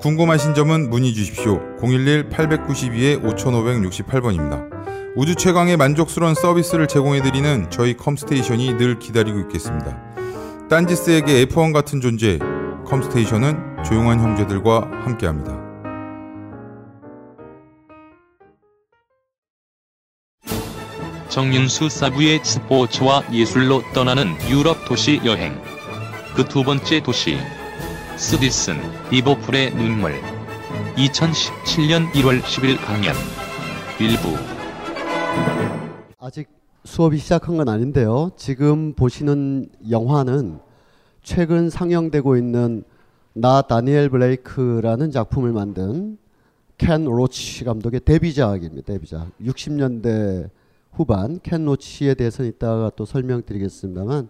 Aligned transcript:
궁금하신 0.00 0.54
점은 0.54 0.88
문의 0.88 1.12
주십시오. 1.12 1.60
011-892-5568번입니다. 1.78 4.70
우주 5.14 5.34
최강의 5.34 5.76
만족스러운 5.76 6.34
서비스를 6.34 6.88
제공해드리는 6.88 7.68
저희 7.70 7.94
컴스테이션이 7.96 8.78
늘 8.78 8.98
기다리고 8.98 9.38
있겠습니다. 9.40 10.00
딴지스에게 10.70 11.44
F1 11.46 11.74
같은 11.74 12.00
존재, 12.00 12.38
컴스테이션은 12.86 13.82
조용한 13.84 14.20
형제들과 14.20 14.90
함께합니다. 15.04 15.60
정윤수 21.28 21.90
사부의 21.90 22.40
스포츠와 22.42 23.22
예술로 23.32 23.82
떠나는 23.92 24.34
유럽 24.48 24.84
도시 24.86 25.20
여행. 25.24 25.60
그 26.34 26.44
두 26.44 26.64
번째 26.64 27.02
도시. 27.02 27.38
스디슨, 28.20 28.74
리버풀의 29.10 29.74
눈물. 29.74 30.12
2017년 30.94 32.12
1월 32.12 32.42
10일 32.42 32.76
강연. 32.76 33.14
일부. 33.98 34.36
아직 36.18 36.46
수업이 36.84 37.16
시작한 37.16 37.56
건 37.56 37.70
아닌데요. 37.70 38.30
지금 38.36 38.92
보시는 38.92 39.70
영화는 39.88 40.58
최근 41.22 41.70
상영되고 41.70 42.36
있는 42.36 42.84
나 43.32 43.62
다니엘 43.62 44.10
블레이크라는 44.10 45.10
작품을 45.10 45.52
만든 45.52 46.18
켄 46.76 47.06
로치 47.06 47.64
감독의 47.64 48.00
데뷔작입니다. 48.04 48.92
데뷔작. 48.92 49.30
60년대 49.40 50.50
후반 50.92 51.40
켄 51.42 51.64
로치에 51.64 52.12
대해서는 52.14 52.50
이따가 52.50 52.90
또 52.94 53.06
설명드리겠습니다만 53.06 54.28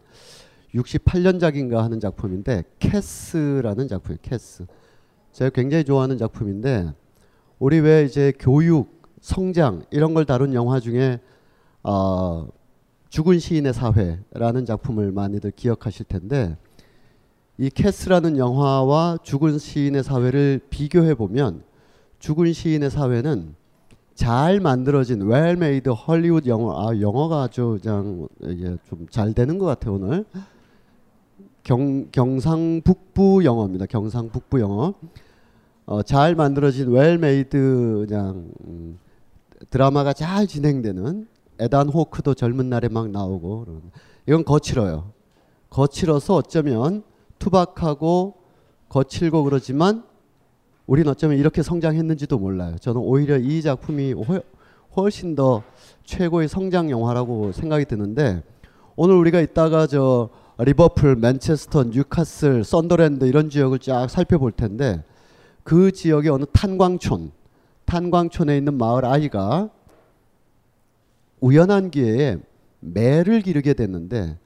68년작인가 0.75 1.77
하는 1.77 2.01
작품인데 2.01 2.65
캐스라는 2.79 3.89
작품이에요. 3.89 4.19
캐스. 4.23 4.67
제가 5.33 5.51
굉장히 5.51 5.85
좋아하는 5.85 6.19
작품인데 6.19 6.93
우리 7.59 7.81
왜 7.81 8.05
이제 8.05 8.33
교육, 8.39 9.01
성장 9.21 9.85
이런 9.91 10.15
걸 10.15 10.25
다룬 10.25 10.55
영화 10.55 10.81
중에 10.81 11.21
어, 11.83 12.49
죽은 13.11 13.39
시인의 13.39 13.75
사회라는 13.75 14.65
작품을 14.65 15.13
많이들 15.13 15.51
기억하실 15.51 16.07
텐데 16.07 16.57
이 17.59 17.69
캐스라는 17.69 18.39
영화와 18.39 19.19
죽은 19.23 19.59
시인의 19.59 20.03
사회를 20.03 20.61
비교해 20.71 21.15
보면 21.15 21.63
죽은 22.19 22.53
시인의 22.53 22.91
사회는 22.91 23.55
잘 24.15 24.61
만들어진 24.61 25.23
well-made 25.23 25.91
헐리우드 25.91 26.49
영화 26.49 26.89
아 26.89 27.01
영어가 27.01 27.43
아주 27.43 27.79
그냥 27.83 28.29
이게 28.43 28.77
좀 28.89 29.07
잘 29.11 29.33
되는 29.35 29.59
것 29.59 29.67
같아요 29.67 29.95
오늘 29.95 30.25
경 31.63 32.09
경상북부 32.11 33.45
영어입니다 33.45 33.87
경상북부 33.87 34.61
영어 34.61 34.95
어, 35.87 36.03
잘 36.03 36.35
만들어진 36.35 36.89
well-made 36.91 38.07
그냥 38.09 38.51
음, 38.67 38.99
드라마가 39.71 40.13
잘 40.13 40.47
진행되는 40.47 41.27
에단 41.59 41.89
호크도 41.89 42.35
젊은 42.35 42.71
날에 42.71 42.89
막 42.89 43.11
나오고. 43.11 43.67
이건 44.27 44.45
거칠어요 44.45 45.13
거칠어서 45.69 46.37
어쩌면 46.37 47.03
투박하고 47.39 48.35
거칠고 48.89 49.45
그러지만 49.45 50.05
우리는 50.87 51.11
어쩌면 51.11 51.39
이렇게 51.39 51.63
성장했는지도 51.63 52.39
몰라요. 52.39 52.77
저는 52.81 53.01
오히려 53.01 53.39
이 53.39 53.63
작품이 53.63 54.15
훨씬 54.97 55.35
더 55.37 55.63
최고의 56.05 56.49
성장 56.49 56.91
영화라고 56.91 57.53
생각이 57.53 57.85
드는데 57.85 58.43
오늘 58.97 59.15
우리가 59.15 59.41
이따가 59.41 59.87
저 59.87 60.29
리버풀, 60.65 61.17
맨체스터, 61.17 61.85
뉴캐슬, 61.85 62.65
썬더랜드 62.65 63.25
이런 63.25 63.49
지역을 63.49 63.79
쫙 63.79 64.09
살펴볼 64.09 64.53
텐데 64.53 65.03
그 65.65 65.93
지역의 65.93 66.31
어느 66.31 66.45
탄광촌, 66.53 67.33
탄광촌에 67.87 68.57
있는 68.57 68.75
마을 68.75 69.05
아이가 69.05 69.71
우연한 71.41 71.91
기회에 71.91 72.37
매를 72.81 73.41
기르게 73.41 73.73
됐는데 73.75 74.39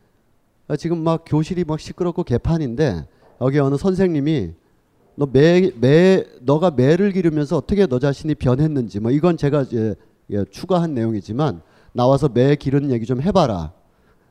지금 0.79 0.99
막 0.99 1.25
교실이 1.27 1.65
막 1.65 1.81
시끄럽고 1.81 2.23
개판인데 2.23 3.07
여기 3.41 3.59
어느 3.59 3.77
선생님이 3.77 4.53
너 5.17 5.29
매, 5.31 5.71
매, 5.81 6.25
너가 6.41 6.71
매를 6.71 7.13
기르면서 7.13 7.57
어떻게 7.57 7.87
너 7.87 7.99
자신이 7.99 8.35
변했는지, 8.35 8.99
뭐 8.99 9.11
이건 9.13 9.37
제가 9.37 9.63
이제 9.63 9.95
예, 10.31 10.45
추가한 10.51 10.95
내용이지만 10.95 11.61
나와서 11.93 12.29
매 12.29 12.57
기르는 12.57 12.91
얘기 12.91 13.07
좀 13.07 13.21
해봐라. 13.21 13.73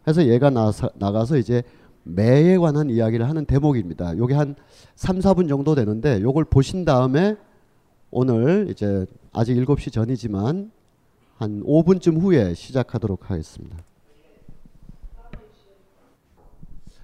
해서 0.08 0.28
얘가 0.28 0.50
나서, 0.50 0.90
나가서 0.96 1.38
이제 1.38 1.64
매에 2.03 2.58
관한 2.58 2.90
이야기를 2.90 3.28
하는 3.28 3.46
대목입니다. 3.46 4.18
요게 4.18 4.34
한 4.34 4.56
3, 4.96 5.19
4분 5.19 5.47
정도 5.47 5.75
되는데 5.75 6.22
요걸 6.22 6.46
보신 6.46 6.86
다음에 6.86 7.38
오늘 8.12 8.68
이제 8.69 9.06
아직 9.31 9.56
7시 9.56 9.92
전이지만 9.92 10.72
한 11.36 11.63
5분쯤 11.63 12.22
후에 12.22 12.53
시작하도록 12.53 13.31
하겠습니다. 13.31 13.78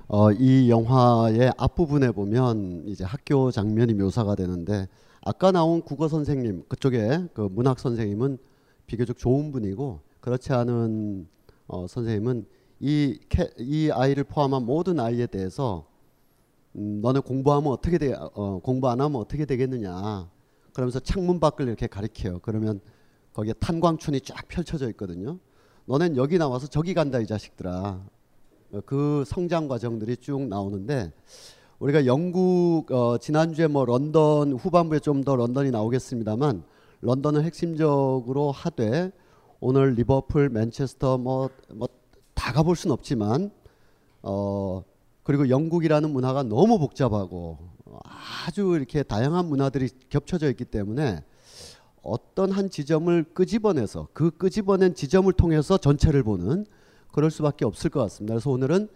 어, 0.08 0.32
이 0.32 0.70
영화의 0.70 1.54
앞부분에 1.58 2.12
보면 2.12 2.84
이제 2.88 3.04
학교 3.04 3.52
장면이 3.52 3.94
묘사가 3.94 4.36
되는데 4.36 4.88
아까 5.22 5.52
나온 5.52 5.82
국어 5.82 6.08
선생님 6.08 6.64
그쪽에 6.68 7.28
그 7.34 7.42
문학 7.42 7.80
선생님은 7.80 8.40
비교적 8.88 9.18
좋은 9.18 9.52
분이고 9.52 10.00
그렇지 10.20 10.54
않은 10.54 11.28
어, 11.68 11.86
선생님은 11.88 12.46
이, 12.80 13.20
캐, 13.30 13.50
이 13.58 13.90
아이를 13.92 14.24
포함한 14.24 14.66
모든 14.66 15.00
아이에 15.00 15.28
대해서 15.28 15.86
음, 16.76 17.02
너네 17.02 17.20
공부하면 17.22 17.72
어떻게 17.72 17.98
돼? 17.98 18.14
어, 18.14 18.60
공부 18.64 18.90
안 18.90 19.02
하면 19.02 19.20
어떻게 19.20 19.46
되겠느냐? 19.46 20.30
그러면서 20.74 21.00
창문 21.00 21.40
밖을 21.40 21.68
이렇게 21.68 21.88
가리켜요. 21.88 22.40
그러면 22.42 22.80
거기에 23.34 23.54
탄광촌이 23.54 24.22
쫙 24.22 24.48
펼쳐져 24.48 24.90
있거든요. 24.92 25.40
너넨 25.86 26.16
여기 26.18 26.38
나와서 26.38 26.68
저기 26.68 26.94
간다 26.94 27.20
이 27.20 27.26
자식들아. 27.28 28.02
그 28.86 29.24
성장 29.26 29.68
과정들이 29.68 30.18
쭉 30.18 30.44
나오는데 30.44 31.12
우리가 31.80 32.06
영국 32.06 32.92
어, 32.92 33.18
지난주에 33.18 33.68
뭐 33.68 33.84
런던 33.86 34.54
후반부에 34.54 35.00
좀 35.00 35.24
더 35.24 35.36
런던이 35.36 35.72
나오겠습니다만 35.72 36.64
런던은 37.02 37.44
핵심적으로 37.44 38.52
하되 38.52 39.12
오늘 39.60 39.94
리버풀, 39.96 40.50
맨체스터 40.50 41.18
뭐 41.18 41.50
뭐 41.74 41.88
다 42.40 42.54
가볼 42.54 42.78
순 42.78 42.92
없지만 42.92 43.52
어 44.24 44.82
그리고 45.24 45.50
영국이라는 45.50 46.10
문화가 46.10 46.42
너무 46.42 46.80
복잡하고 46.80 47.58
아주 48.48 48.78
이렇게 48.78 49.04
다양한 49.04 49.46
문화들이 49.46 49.90
겹쳐져 50.10 50.50
있기 50.52 50.64
때문에 50.64 51.22
어떤 52.02 52.52
한 52.52 52.70
지점을 52.70 53.26
끄집어내서 53.34 54.08
그 54.14 54.32
끄집어낸 54.32 54.96
지점을 54.96 55.32
통해서 55.34 55.78
전체를 55.78 56.24
보는 56.24 56.66
그럴 57.12 57.30
수밖에 57.30 57.66
없을 57.66 57.90
것 57.90 58.00
같습니다. 58.04 58.36
그래서 58.36 58.52
오늘은 58.52 58.88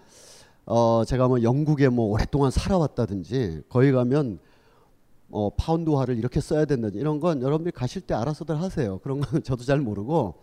어 0.65 1.03
제가 1.05 1.27
뭐 1.27 1.43
영국에 1.43 1.89
뭐 1.89 2.05
오랫동안 2.05 2.49
살아왔다든지 2.49 3.63
거기 3.67 3.91
가면 3.91 4.39
어 5.31 5.49
파운드화를 5.49 6.17
이렇게 6.17 6.39
써야 6.39 6.63
된다든지 6.63 6.97
이런 6.97 7.19
건 7.19 7.41
여러분들이 7.41 7.73
가실 7.73 8.03
때 8.03 8.13
알아서들 8.13 8.61
하세요. 8.61 8.99
그런 8.99 9.19
건 9.19 9.43
저도 9.43 9.65
잘 9.65 9.81
모르고 9.81 10.35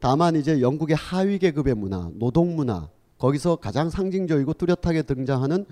다만 0.00 0.34
이제 0.34 0.62
영국의 0.62 0.96
하위 0.96 1.38
계급의 1.38 1.74
문화, 1.74 2.10
노동 2.14 2.56
문화 2.56 2.88
거기서 3.18 3.56
가장 3.56 3.90
상징적이고 3.90 4.54
뚜렷하게 4.54 5.02
등장하는 5.02 5.66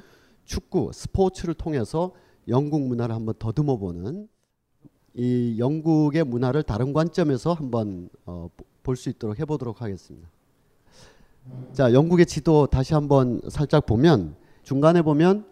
축구, 0.45 0.91
스포츠를 0.93 1.55
통해서 1.55 2.13
영국 2.47 2.83
문화를 2.83 3.15
한번 3.15 3.35
더듬어 3.39 3.79
보는 3.79 4.29
이 5.15 5.57
영국의 5.59 6.25
문화를 6.25 6.63
다른 6.63 6.93
관점에서 6.93 7.55
한번 7.55 8.11
어, 8.27 8.51
볼수 8.83 9.09
있도록 9.09 9.39
해보도록 9.39 9.81
하겠습니다. 9.81 10.29
자, 11.73 11.95
영국의 11.95 12.27
지도 12.27 12.67
다시 12.67 12.93
한번 12.93 13.41
살짝 13.49 13.87
보면 13.87 14.37
중간에 14.63 15.01
보면 15.01 15.47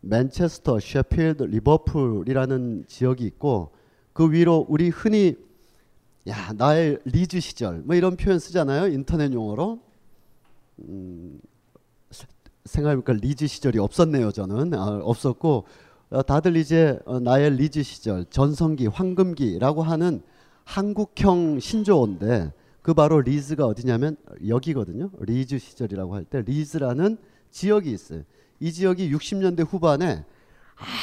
맨체스터, 0.00 0.80
셰필드, 0.80 1.44
리버풀이라는 1.44 2.84
지역이 2.88 3.24
있고 3.24 3.70
그 4.12 4.32
위로 4.32 4.66
우리 4.68 4.88
흔히 4.88 5.36
야 6.28 6.52
나의 6.56 6.98
리즈 7.04 7.40
시절 7.40 7.78
뭐 7.80 7.94
이런 7.94 8.16
표현 8.16 8.38
쓰잖아요 8.38 8.88
인터넷 8.88 9.32
용어로 9.32 9.80
음, 10.80 11.40
생각해보니까 12.64 13.14
리즈 13.14 13.46
시절이 13.46 13.78
없었네요 13.78 14.30
저는 14.32 14.74
아, 14.74 15.00
없었고 15.02 15.64
어, 16.10 16.22
다들 16.22 16.56
이제 16.56 16.98
어, 17.04 17.20
나의 17.20 17.56
리즈 17.56 17.84
시절, 17.84 18.24
전성기, 18.26 18.88
황금기라고 18.88 19.82
하는 19.82 20.22
한국형 20.64 21.60
신조어인데 21.60 22.52
그 22.82 22.94
바로 22.94 23.20
리즈가 23.20 23.66
어디냐면 23.66 24.16
여기거든요. 24.46 25.10
리즈 25.20 25.58
시절이라고 25.58 26.14
할 26.14 26.24
때 26.24 26.42
리즈라는 26.42 27.16
지역이 27.50 27.90
있어요. 27.92 28.22
이 28.58 28.72
지역이 28.72 29.12
60년대 29.14 29.66
후반에 29.66 30.24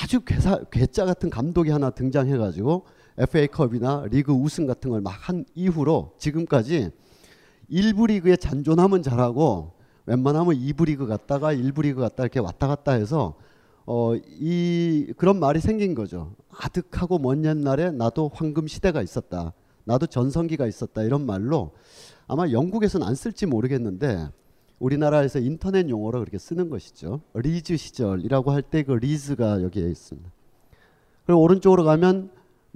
아주 0.04 0.22
괴사, 0.22 0.66
괴짜 0.72 1.06
같은 1.06 1.30
감독이 1.30 1.70
하나 1.70 1.90
등장해가지고 1.90 2.86
FA컵이나 3.18 4.06
리그 4.12 4.32
우승 4.32 4.66
같은 4.68 4.92
걸 4.92 5.02
막 5.02 5.12
한 5.20 5.46
이후로 5.56 6.14
지금까지 6.20 6.92
1부 7.72 8.08
리그에 8.08 8.38
잔존하면 8.38 9.02
잘하고 9.04 9.74
웬만하면 10.06 10.56
2부 10.56 10.86
리그 10.86 11.06
갔다가 11.08 11.54
1부 11.54 11.82
리그 11.84 12.00
갔다 12.00 12.24
이렇게 12.24 12.40
왔다 12.40 12.68
갔다 12.68 12.94
해서 12.94 13.36
어, 13.86 14.16
이 14.16 15.14
그런 15.18 15.40
말이 15.40 15.60
생긴 15.60 15.96
거죠. 15.96 16.34
아득하고 16.50 17.20
먼 17.20 17.44
옛날에 17.46 17.92
나도 17.92 18.30
황금 18.34 18.68
시대가 18.68 19.02
있었다. 19.02 19.54
나도 19.86 20.08
전성기가 20.08 20.68
있었다. 20.68 21.04
이런 21.04 21.26
말로 21.26 21.72
아마 22.28 22.50
영국에서는 22.52 23.06
안 23.08 23.16
쓸지 23.16 23.46
모르겠는데 23.46 24.28
우리나라에서 24.80 25.40
인터넷 25.40 25.90
용어로 25.90 26.20
그렇게 26.20 26.38
쓰는 26.38 26.70
것이죠. 26.70 27.22
리즈 27.34 27.76
시절이라고 27.78 28.52
할 28.52 28.62
때 28.64 28.84
그 28.84 28.92
리즈가 28.94 29.64
여기에 29.64 29.90
있습니다. 29.90 30.30
그리고 31.26 31.42
오른쪽으로 31.42 31.84
가면 31.84 32.30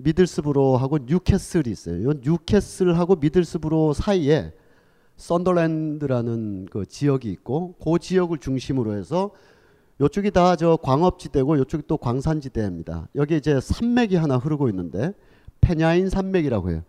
미들스브로하고 0.03 0.99
뉴캐슬이 1.05 1.69
있어요. 1.69 2.11
이 2.11 2.13
뉴캐슬하고 2.21 3.15
미들스브로 3.17 3.93
사이에 3.93 4.53
썬더랜드라는 5.17 6.65
그 6.71 6.85
지역이 6.85 7.29
있고 7.31 7.75
그 7.83 7.99
지역을 7.99 8.39
중심으로 8.39 8.93
해서 8.93 9.31
이쪽이 10.03 10.31
다 10.31 10.55
저 10.55 10.77
광업지대고 10.77 11.57
이쪽이 11.57 11.83
또 11.87 11.97
광산지대입니다. 11.97 13.07
여기 13.15 13.37
이제 13.37 13.59
산맥이 13.61 14.15
하나 14.15 14.37
흐르고 14.37 14.67
있는데 14.69 15.13
페냐인 15.61 16.09
산맥이라고 16.09 16.71
해요. 16.71 16.83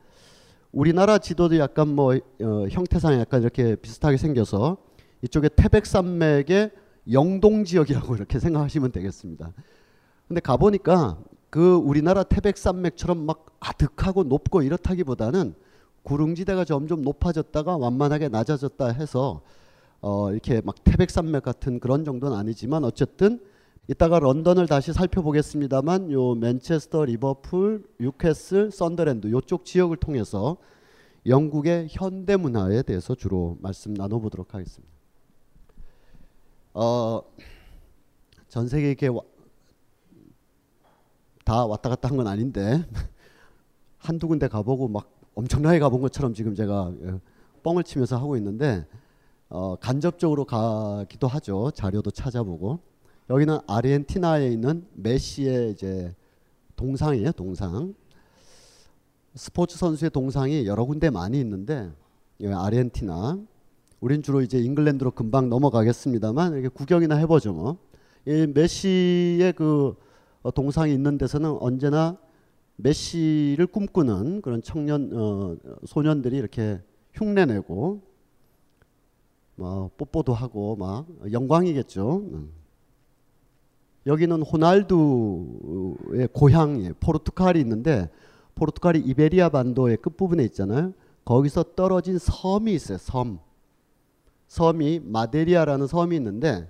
우리나라 0.73 1.19
지도도 1.19 1.59
약간 1.59 1.89
뭐 1.89 2.15
어, 2.15 2.67
형태상 2.71 3.21
약간 3.21 3.43
이렇게 3.43 3.77
비슷하게 3.77 4.17
생겨서 4.17 4.79
이쪽에 5.21 5.51
태백산맥의 5.51 6.71
영동 7.13 7.65
지역이라고 7.65 8.15
이렇게 8.17 8.39
생각하시면 8.39 8.93
되겠습니다. 8.93 9.53
근데 10.27 10.41
가보니까 10.41 11.19
그 11.53 11.75
우리나라 11.75 12.23
태백산맥처럼 12.23 13.27
막 13.27 13.45
아득하고 13.61 14.25
높고 14.25 14.63
이렇다기보다는 14.63 15.55
구릉지대가 16.03 16.65
점점 16.65 17.03
높아졌다가 17.03 17.77
완만하게 17.77 18.29
낮아졌다 18.29 18.89
해서 18.89 19.43
어 20.01 20.31
이렇게 20.33 20.63
막 20.63 20.83
태백산맥 20.83 21.43
같은 21.43 21.79
그런 21.79 22.07
정도는 22.07 22.35
아니지만 22.39 22.85
어쨌든 22.85 23.39
이따가 23.87 24.19
런던을 24.19 24.67
다시 24.67 24.95
살펴보겠습니다만 24.95 26.11
요 26.13 26.35
맨체스터, 26.37 27.05
리버풀, 27.05 27.85
뉴캐슬, 28.01 28.71
썬더랜드 28.71 29.31
요쪽 29.31 29.67
지역을 29.67 29.99
통해서 29.99 30.57
영국의 31.27 31.89
현대 31.91 32.37
문화에 32.37 32.81
대해서 32.81 33.15
주로 33.15 33.59
말씀 33.61 33.93
나눠보도록 33.93 34.55
하겠습니다. 34.55 34.91
어, 36.73 37.21
전 38.49 38.69
세계 38.69 38.89
이렇게 38.89 39.09
와, 39.09 39.21
다 41.45 41.67
왔다 41.67 41.89
갔다 41.89 42.09
한 42.09 42.17
건 42.17 42.27
아닌데 42.27 42.85
한두 43.99 44.29
군데 44.29 44.49
가보고 44.49 44.89
막 44.89 45.11
엄청나게 45.35 45.79
가본 45.79 46.01
것처럼 46.03 46.35
지금 46.35 46.55
제가 46.55 46.93
예, 47.05 47.19
뻥을 47.63 47.85
치면서 47.85 48.17
하고 48.17 48.37
있는데 48.37 48.87
어, 49.49 49.77
간접적으로 49.77 50.45
가기도 50.45 51.27
하죠. 51.29 51.71
자료도 51.75 52.11
찾아보고 52.11 52.81
여기는 53.31 53.59
아르헨티나에 53.67 54.49
있는 54.49 54.87
메시의 54.95 55.73
이제 55.73 56.15
동상이에요. 56.77 57.33
동상. 57.33 57.95
스포츠 59.35 59.79
선수의 59.79 60.11
동상이 60.11 60.67
여러 60.67 60.85
군데 60.85 61.11
많이 61.11 61.39
있는데 61.41 61.91
여기 62.41 62.53
아르헨티나. 62.55 63.39
우린 64.01 64.23
주로 64.23 64.43
이제 64.43 64.59
잉글랜드로 64.59 65.13
금방 65.13 65.49
넘어가겠습니다만 65.49 66.55
이렇게 66.55 66.69
구경이나 66.69 67.15
해보죠 67.17 67.53
뭐. 67.53 67.77
이 68.27 68.47
메시의 68.53 69.53
그 69.53 69.89
어, 69.89 69.97
동상이 70.51 70.93
있는 70.93 71.19
데서는 71.19 71.57
언제나 71.61 72.19
메시를 72.77 73.67
꿈꾸는 73.67 74.43
그런 74.43 74.63
청년 74.63 75.11
어, 75.15 75.57
소년들이 75.87 76.37
이렇게 76.37 76.81
흉내내고 77.15 78.03
뭐 79.57 79.91
뽀뽀도 79.97 80.35
하고 80.35 80.77
막 80.77 81.07
영광이겠죠. 81.31 82.17
음. 82.33 82.51
여기는 84.07 84.43
호날두의 84.43 86.29
고향이 86.33 86.93
포르투갈이 86.99 87.61
있는데 87.61 88.11
포르투갈이 88.57 89.01
이베리아 89.01 89.49
반도의 89.51 89.99
끝부분에 89.99 90.43
있잖아요. 90.45 90.93
거기서 91.25 91.63
떨어진 91.77 92.19
섬이 92.19 92.75
있어요. 92.75 92.99
섬. 92.99 93.39
섬이 94.49 95.01
마데리아라는 95.05 95.87
섬이 95.87 96.17
있는데 96.17 96.69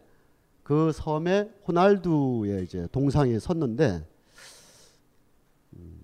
그 0.63 0.93
섬에 0.93 1.51
호날두의 1.67 2.65
이제 2.65 2.87
동상이 2.93 3.39
섰는데 3.41 4.07
음, 5.75 6.01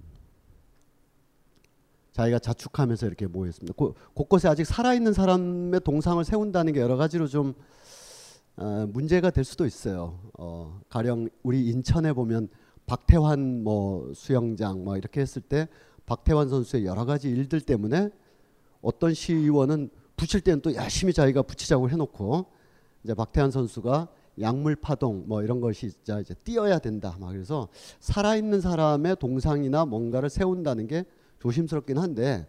자기가 2.12 2.38
자축하면서 2.40 3.06
이렇게 3.06 3.26
모였습니다. 3.26 3.74
고, 3.76 3.94
곳곳에 4.14 4.48
아직 4.48 4.64
살아있는 4.64 5.12
사람의 5.12 5.80
동상을 5.80 6.24
세운다는 6.24 6.72
게 6.72 6.80
여러 6.80 6.96
가지로 6.96 7.28
좀 7.28 7.54
어, 8.56 8.86
문제가 8.88 9.30
될 9.30 9.44
수도 9.44 9.66
있어요. 9.66 10.18
어, 10.36 10.80
가령 10.88 11.28
우리 11.44 11.68
인천에 11.68 12.12
보면 12.12 12.48
박태환 12.86 13.62
뭐 13.62 14.12
수영장 14.14 14.82
뭐 14.82 14.96
이렇게 14.96 15.20
했을 15.20 15.40
때 15.40 15.68
박태환 16.06 16.48
선수의 16.48 16.84
여러 16.84 17.04
가지 17.04 17.28
일들 17.28 17.60
때문에 17.60 18.10
어떤 18.80 19.14
시의원은 19.14 19.90
붙일 20.16 20.40
때는 20.40 20.62
또 20.62 20.74
열심히 20.74 21.12
자기가 21.12 21.42
붙이자고 21.42 21.88
해놓고 21.90 22.46
이제 23.04 23.14
박태환 23.14 23.52
선수가 23.52 24.08
약물 24.40 24.76
파동 24.76 25.24
뭐 25.26 25.42
이런 25.42 25.60
것이 25.60 25.90
진짜 25.90 26.20
이제 26.20 26.34
뛰어야 26.44 26.78
된다 26.78 27.16
막 27.20 27.32
그래서 27.32 27.68
살아있는 28.00 28.60
사람의 28.60 29.16
동상이나 29.16 29.84
뭔가를 29.84 30.30
세운다는 30.30 30.86
게 30.86 31.04
조심스럽긴 31.38 31.98
한데 31.98 32.46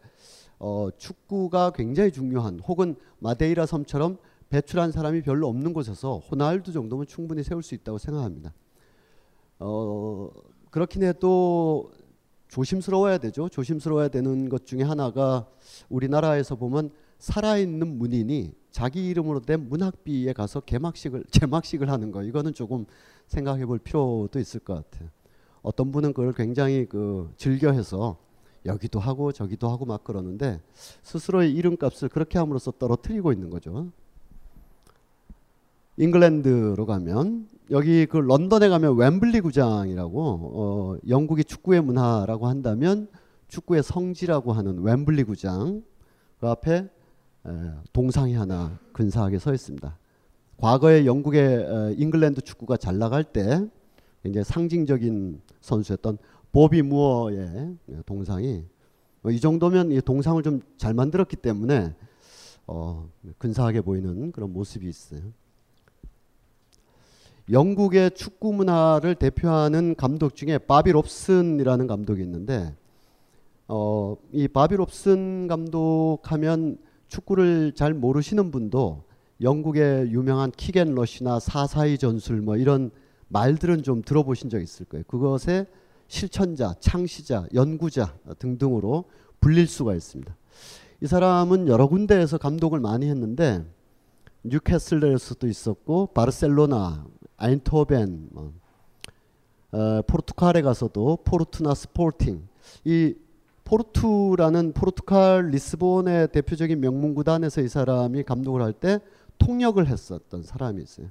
어, 0.59 0.89
축구가 0.97 1.71
굉장히 1.71 2.11
중요한 2.11 2.59
혹은 2.59 2.95
마데이라 3.19 3.65
섬처럼 3.65 4.17
배출한 4.49 4.91
사람이 4.91 5.21
별로 5.21 5.47
없는 5.47 5.73
곳에서 5.73 6.17
호날두 6.17 6.73
정도면 6.73 7.07
충분히 7.07 7.43
세울 7.43 7.63
수 7.63 7.75
있다고 7.75 7.97
생각합니다. 7.97 8.53
어, 9.59 10.29
그렇긴 10.71 11.03
해도 11.03 11.91
조심스러워야 12.47 13.19
되죠. 13.19 13.47
조심스러워야 13.47 14.07
되는 14.07 14.49
것 14.49 14.65
중에 14.65 14.81
하나가 14.81 15.47
우리나라에서 15.87 16.55
보면 16.55 16.89
살아있는 17.19 17.99
문인이 17.99 18.53
자기 18.71 19.07
이름으로 19.09 19.41
된 19.41 19.67
문학비에 19.69 20.33
가서 20.33 20.59
개막식을 20.61 21.25
제막식을 21.31 21.89
하는 21.89 22.11
거 22.11 22.23
이거는 22.23 22.53
조금 22.53 22.85
생각해 23.27 23.65
볼 23.65 23.79
필요도 23.79 24.39
있을 24.39 24.59
것 24.59 24.75
같아요. 24.75 25.09
어떤 25.61 25.91
분은 25.91 26.13
그걸 26.13 26.33
굉장히 26.33 26.85
그 26.85 27.31
즐겨해서 27.37 28.17
여기도 28.65 28.99
하고 28.99 29.31
저기도 29.31 29.69
하고 29.69 29.85
막 29.85 30.03
그러는데 30.03 30.61
스스로의 31.03 31.53
이름값을 31.53 32.09
그렇게 32.09 32.37
함으로써 32.37 32.71
떨어뜨리고 32.71 33.31
있는 33.31 33.49
거죠. 33.49 33.91
잉글랜드로 35.97 36.85
가면 36.85 37.49
여기 37.71 38.05
그 38.05 38.17
런던에 38.17 38.69
가면 38.69 38.95
웸블리 38.95 39.41
구장이라고 39.41 40.21
어, 40.53 40.97
영국이 41.07 41.43
축구의 41.43 41.81
문화라고 41.81 42.47
한다면 42.47 43.09
축구의 43.49 43.83
성지라고 43.83 44.53
하는 44.53 44.81
웸블리 44.81 45.23
구장 45.25 45.83
그 46.39 46.47
앞에 46.47 46.73
에, 46.75 46.89
동상이 47.93 48.33
하나 48.33 48.77
근사하게 48.93 49.39
서 49.39 49.53
있습니다. 49.53 49.97
과거에 50.57 51.05
영국의 51.05 51.41
에, 51.41 51.95
잉글랜드 51.97 52.41
축구가 52.41 52.77
잘 52.77 52.97
나갈 52.97 53.23
때 53.23 53.65
이제 54.25 54.43
상징적인 54.43 55.41
선수였던 55.61 56.17
보비 56.51 56.81
무어의 56.81 57.77
동상이 58.05 58.65
어, 59.23 59.29
이 59.31 59.39
정도면 59.39 59.91
이 59.91 60.01
동상을 60.01 60.41
좀 60.43 60.61
잘 60.79 60.93
만들었기 60.93 61.35
때문에 61.35 61.93
어, 62.65 63.09
근사하게 63.37 63.81
보이는 63.81 64.31
그런 64.31 64.53
모습이 64.53 64.87
있어요. 64.87 65.21
영국의 67.51 68.11
축구 68.11 68.53
문화를 68.53 69.15
대표하는 69.15 69.95
감독 69.95 70.35
중에 70.35 70.57
바비 70.57 70.91
롭슨이라는 70.91 71.87
감독이 71.87 72.21
있는데 72.21 72.75
어, 73.67 74.15
이 74.31 74.47
바비 74.47 74.75
롭슨 74.77 75.47
감독하면 75.47 76.77
축구를 77.09 77.73
잘 77.73 77.93
모르시는 77.93 78.51
분도 78.51 79.03
영국의 79.41 80.11
유명한 80.11 80.51
kick 80.51 80.76
and 80.76 80.95
rush나 80.95 81.39
사사이 81.39 81.97
전술 81.97 82.41
뭐 82.41 82.57
이런 82.57 82.91
말들은 83.27 83.83
좀 83.83 84.01
들어보신 84.01 84.49
적 84.49 84.61
있을 84.61 84.85
거예요. 84.85 85.03
그것의 85.07 85.67
실천자, 86.07 86.73
창시자, 86.79 87.45
연구자 87.53 88.15
등등으로 88.39 89.05
불릴 89.39 89.67
수가 89.67 89.93
있습니다. 89.95 90.35
이 91.01 91.07
사람은 91.07 91.67
여러 91.67 91.87
군데에서 91.87 92.37
감독을 92.37 92.79
많이 92.79 93.07
했는데 93.07 93.63
뉴캐슬에서도 94.43 95.47
있었고 95.47 96.07
바르셀로나, 96.07 97.05
아인트호벤, 97.37 98.29
뭐 98.31 98.53
어, 99.71 100.01
포르투갈에 100.01 100.61
가서도 100.63 101.19
포르투나 101.23 101.75
스포팅 101.75 102.47
이 102.85 103.13
포르투라는 103.69 104.73
포르투갈 104.73 105.49
리스본의 105.49 106.29
대표적인 106.31 106.79
명문 106.81 107.13
구단에서 107.13 107.61
이 107.61 107.67
사람이 107.67 108.23
감독을 108.23 108.63
할 108.63 108.73
때 108.73 108.99
통역을 109.37 109.87
했었던 109.87 110.41
사람이 110.41 110.81
있어요. 110.81 111.07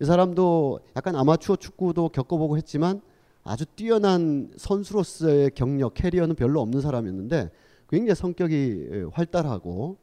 이 0.00 0.04
사람도 0.04 0.80
약간 0.96 1.14
아마추어 1.14 1.56
축구도 1.56 2.08
겪어보고 2.08 2.56
했지만 2.56 3.02
아주 3.44 3.66
뛰어난 3.66 4.50
선수로서의 4.56 5.50
경력 5.54 5.92
커리어는 5.94 6.36
별로 6.36 6.60
없는 6.62 6.80
사람이었는데 6.80 7.50
굉장히 7.90 8.14
성격이 8.14 9.08
활달하고 9.12 9.98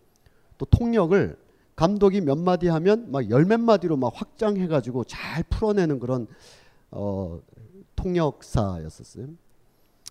또 0.59 0.65
통역을 0.65 1.37
감독이 1.75 2.21
몇 2.21 2.37
마디 2.37 2.67
하면 2.67 3.11
막 3.11 3.29
열 3.29 3.45
몇 3.45 3.59
마디로 3.59 3.97
막 3.97 4.11
확장해 4.15 4.67
가지고 4.67 5.03
잘 5.03 5.43
풀어내는 5.49 5.99
그런 5.99 6.27
어, 6.91 7.39
통역사였었어요. 7.95 9.27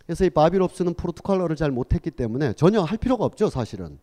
그래서 0.07 0.25
이 0.25 0.31
바비롭스는 0.31 0.95
포르투갈어를 0.95 1.57
잘 1.57 1.71
못했기 1.71 2.13
때문에 2.13 2.53
전혀 2.55 2.81
할 2.83 2.97
필요가 2.99 3.25
없죠, 3.25 3.51
사실은. 3.51 3.99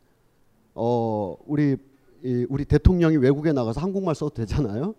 어, 0.75 1.35
우리 1.45 1.77
이, 2.23 2.45
우리 2.49 2.65
대통령이 2.65 3.17
외국에 3.17 3.51
나가서 3.53 3.81
한국말 3.81 4.15
써도 4.15 4.31
되잖아요. 4.33 4.95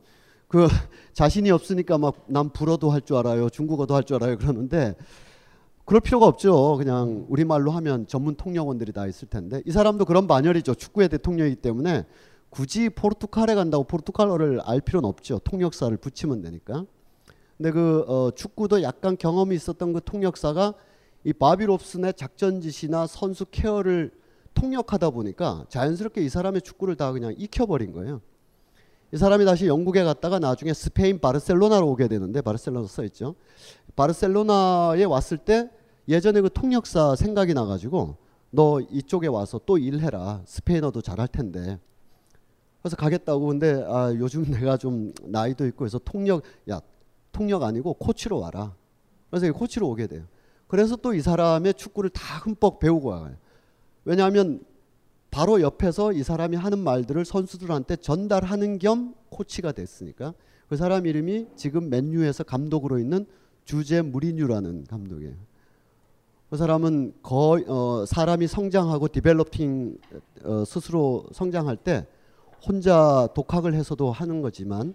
그 0.49 0.67
자신이 1.13 1.51
없으니까 1.51 1.99
막 1.99 2.15
난 2.27 2.51
불어도 2.51 2.91
할 2.91 3.01
줄 3.03 3.17
알아요, 3.17 3.49
중국어도 3.51 3.95
할 3.95 4.05
줄 4.05 4.17
알아요 4.17 4.39
그러는데 4.39 4.95
그럴 5.85 6.01
필요가 6.01 6.27
없죠. 6.27 6.77
그냥 6.79 7.27
우리 7.29 7.45
말로 7.45 7.71
하면 7.73 8.07
전문 8.07 8.35
통역원들이 8.37 8.93
다 8.93 9.07
있을 9.07 9.29
텐데 9.29 9.63
이 9.67 9.71
사람도 9.73 10.07
그런 10.07 10.27
반열이죠. 10.27 10.75
축구의 10.75 11.09
대통령이기 11.11 11.57
때문에 11.57 12.05
굳이 12.49 12.89
포르투갈에 12.89 13.55
간다고 13.55 13.85
포르투갈어를 13.85 14.61
알 14.65 14.81
필요는 14.81 15.07
없죠. 15.09 15.41
통역사를 15.41 15.95
붙이면 15.99 16.41
되니까. 16.43 16.87
근데 17.59 17.71
그 17.71 18.05
어, 18.09 18.31
축구도 18.35 18.83
약간 18.83 19.17
경험이 19.19 19.57
있었던 19.57 19.93
그 19.93 20.01
통역사가 20.05 20.75
이 21.25 21.33
바비롭슨의 21.33 22.15
작전 22.15 22.61
지시나 22.61 23.07
선수 23.07 23.47
케어를 23.47 24.13
통역하다 24.55 25.11
보니까 25.11 25.65
자연스럽게 25.69 26.23
이 26.23 26.29
사람의 26.29 26.63
축구를 26.63 26.97
다 26.97 27.13
그냥 27.13 27.35
익혀버린 27.37 27.93
거예요. 27.93 28.21
이 29.13 29.17
사람이 29.17 29.45
다시 29.45 29.67
영국에 29.67 30.03
갔다가 30.05 30.39
나중에 30.39 30.75
스페인 30.75 31.19
바르셀로나로 31.19 31.89
오게 31.89 32.09
되는데 32.09 32.41
바르셀로나 32.41 32.87
써 32.87 33.05
있죠. 33.05 33.35
바르셀로나에 33.97 35.05
왔을 35.05 35.39
때 35.39 35.71
예전에 36.09 36.41
그 36.41 36.51
통역사 36.51 37.17
생각이 37.17 37.55
나가지고 37.55 38.17
너 38.51 38.81
이쪽에 38.81 39.27
와서 39.29 39.61
또 39.65 39.79
일해라. 39.79 40.43
스페인어도 40.47 41.01
잘할 41.01 41.29
텐데. 41.29 41.79
그래서 42.83 42.97
가겠다고 42.97 43.47
근데 43.47 43.83
아, 43.89 44.13
요즘 44.15 44.45
내가 44.51 44.77
좀 44.77 45.13
나이도 45.23 45.67
있고 45.69 45.87
해서 45.87 45.99
통역 46.05 46.43
야 46.69 46.81
통역 47.33 47.63
아니고 47.63 47.95
코치로 47.95 48.41
와라. 48.41 48.75
그래서 49.31 49.51
코치로 49.53 49.89
오게 49.89 50.07
돼요. 50.07 50.25
그래서 50.75 50.97
또 50.97 51.15
이 51.15 51.21
사람의 51.21 51.75
축구를 51.75 52.11
다 52.11 52.39
흠뻑 52.39 52.81
배우고 52.81 53.11
와요. 53.11 53.37
왜냐하면 54.05 54.61
바로 55.31 55.61
옆에서 55.61 56.13
이 56.13 56.25
사람이 56.25 56.57
하는 56.57 56.81
말들을 56.81 57.25
선수들한테 57.25 57.95
전달하는 57.95 58.81
겸 58.81 59.15
코치가 59.29 59.71
됐으니까 59.71 60.35
그 60.69 60.77
사람 60.77 61.07
이름이 61.07 61.47
지금 61.55 61.91
맨유에서 61.91 62.43
감독으로 62.43 62.99
있는 62.99 63.25
주제 63.65 64.03
무리뉴라는 64.03 64.87
감독이에요. 64.91 65.35
그 66.51 66.57
사람은 66.57 67.15
거의 67.23 67.65
어, 67.69 68.05
사람이 68.05 68.49
성장하고 68.49 69.07
디벨로핑 69.07 69.97
어, 70.43 70.65
스스로 70.65 71.25
성장할 71.31 71.77
때 71.77 72.05
혼자 72.67 73.29
독학을 73.33 73.75
해서도 73.75 74.11
하는 74.11 74.43
거지만 74.43 74.95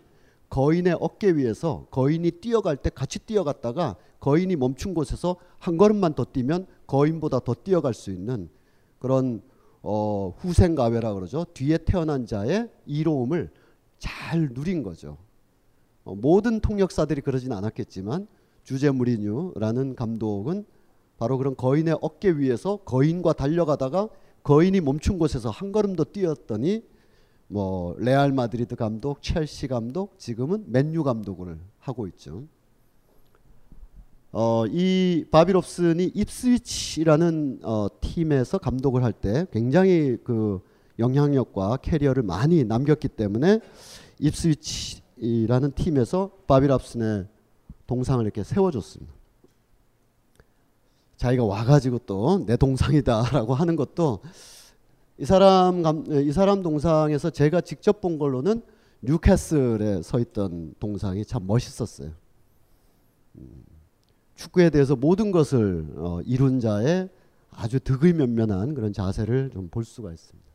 거인의 0.50 0.98
어깨 1.00 1.32
위에서 1.32 1.88
거인이 1.91 2.32
뛰어갈 2.32 2.77
때 2.77 2.89
같이 2.89 3.20
뛰어갔다가 3.20 3.96
거인이 4.20 4.56
멈춘 4.56 4.94
곳에서 4.94 5.38
한 5.60 5.77
걸음만 5.77 6.13
더 6.13 6.25
뛰면 6.25 6.68
거인보다 6.88 7.39
더 7.39 7.53
뛰어갈 7.53 7.94
수 7.94 8.12
있는 8.12 8.50
그런 9.00 9.41
어, 9.82 10.34
후생가외라 10.38 11.13
그러죠. 11.13 11.46
뒤에 11.53 11.77
태어난 11.77 12.25
자의 12.25 12.70
이로움을 12.86 13.50
잘 13.98 14.50
누린 14.51 14.84
거죠. 14.84 15.18
어, 16.03 16.15
모든 16.15 16.60
통역사들이 16.60 17.22
그러진 17.22 17.53
않았겠지만 17.53 18.27
주제 18.63 18.91
무리뉴라는 18.91 19.96
감독은 19.96 20.65
바로 21.18 21.38
그런 21.38 21.56
거인의 21.56 21.98
어깨 22.01 22.32
위에서 22.32 22.77
거인과 22.77 23.34
달려가다가 23.34 24.10
거인이 24.44 24.82
멈춘 24.82 25.20
곳에서 25.20 25.50
한 25.50 25.72
걸음 25.72 25.96
더 25.96 26.03
뛰었더니 26.03 26.84
뭐 27.51 27.96
레알 27.98 28.32
마드리드 28.32 28.75
감독, 28.75 29.24
첼시 29.24 29.68
감독, 29.68 30.20
지금은 30.20 30.65
맨유 30.68 31.03
감독을 31.03 31.58
하고 31.79 32.06
있죠. 32.08 32.44
어, 34.32 34.65
이 34.68 35.25
바비 35.31 35.58
롭슨이 35.58 36.12
입스위치라는 36.13 37.62
어, 37.63 37.88
팀에서 38.00 38.60
감독을 38.60 39.03
할 39.03 39.12
때 39.13 39.48
굉장히 39.51 40.18
그 40.24 40.62
영향력과 41.00 41.77
커리어를 41.77 42.21
많이 42.22 42.63
남겼기 42.63 43.08
때문에 43.08 43.60
입스위치라는 44.20 45.72
팀에서 45.74 46.29
바비 46.45 46.70
롭슨의 46.70 47.25
동상을 47.88 48.24
이렇게 48.24 48.44
세워줬습니다. 48.44 49.12
자기가 51.18 51.44
와가지고 51.46 52.00
또 52.06 52.46
내 52.46 52.56
동상이다라고 52.58 53.56
하는 53.56 53.75
것도 53.75 54.20
이 55.19 55.25
사람 55.25 55.83
이 56.07 56.31
사람 56.31 56.63
동상에서 56.63 57.29
제가 57.29 57.61
직접 57.61 57.99
본 57.99 58.17
걸로는 58.17 58.61
뉴캐슬에 59.01 60.01
서 60.01 60.17
있던 60.19 60.75
동상이 60.79 61.25
참 61.25 61.45
멋있었어요. 61.45 62.11
음. 63.35 63.63
축구에 64.35 64.69
대해서 64.69 64.95
모든 64.95 65.31
것을 65.31 65.85
어, 65.97 66.21
이룬 66.25 66.61
자의 66.61 67.09
아주 67.51 67.79
득의 67.81 68.13
면면한 68.13 68.73
그런 68.73 68.93
자세를 68.93 69.49
좀 69.51 69.67
볼 69.69 69.83
수가 69.83 70.13
있습니다. 70.13 70.47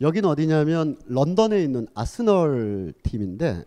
여긴 0.00 0.24
어디냐면 0.24 0.96
런던에 1.06 1.62
있는 1.62 1.86
아스널 1.94 2.92
팀인데 3.02 3.64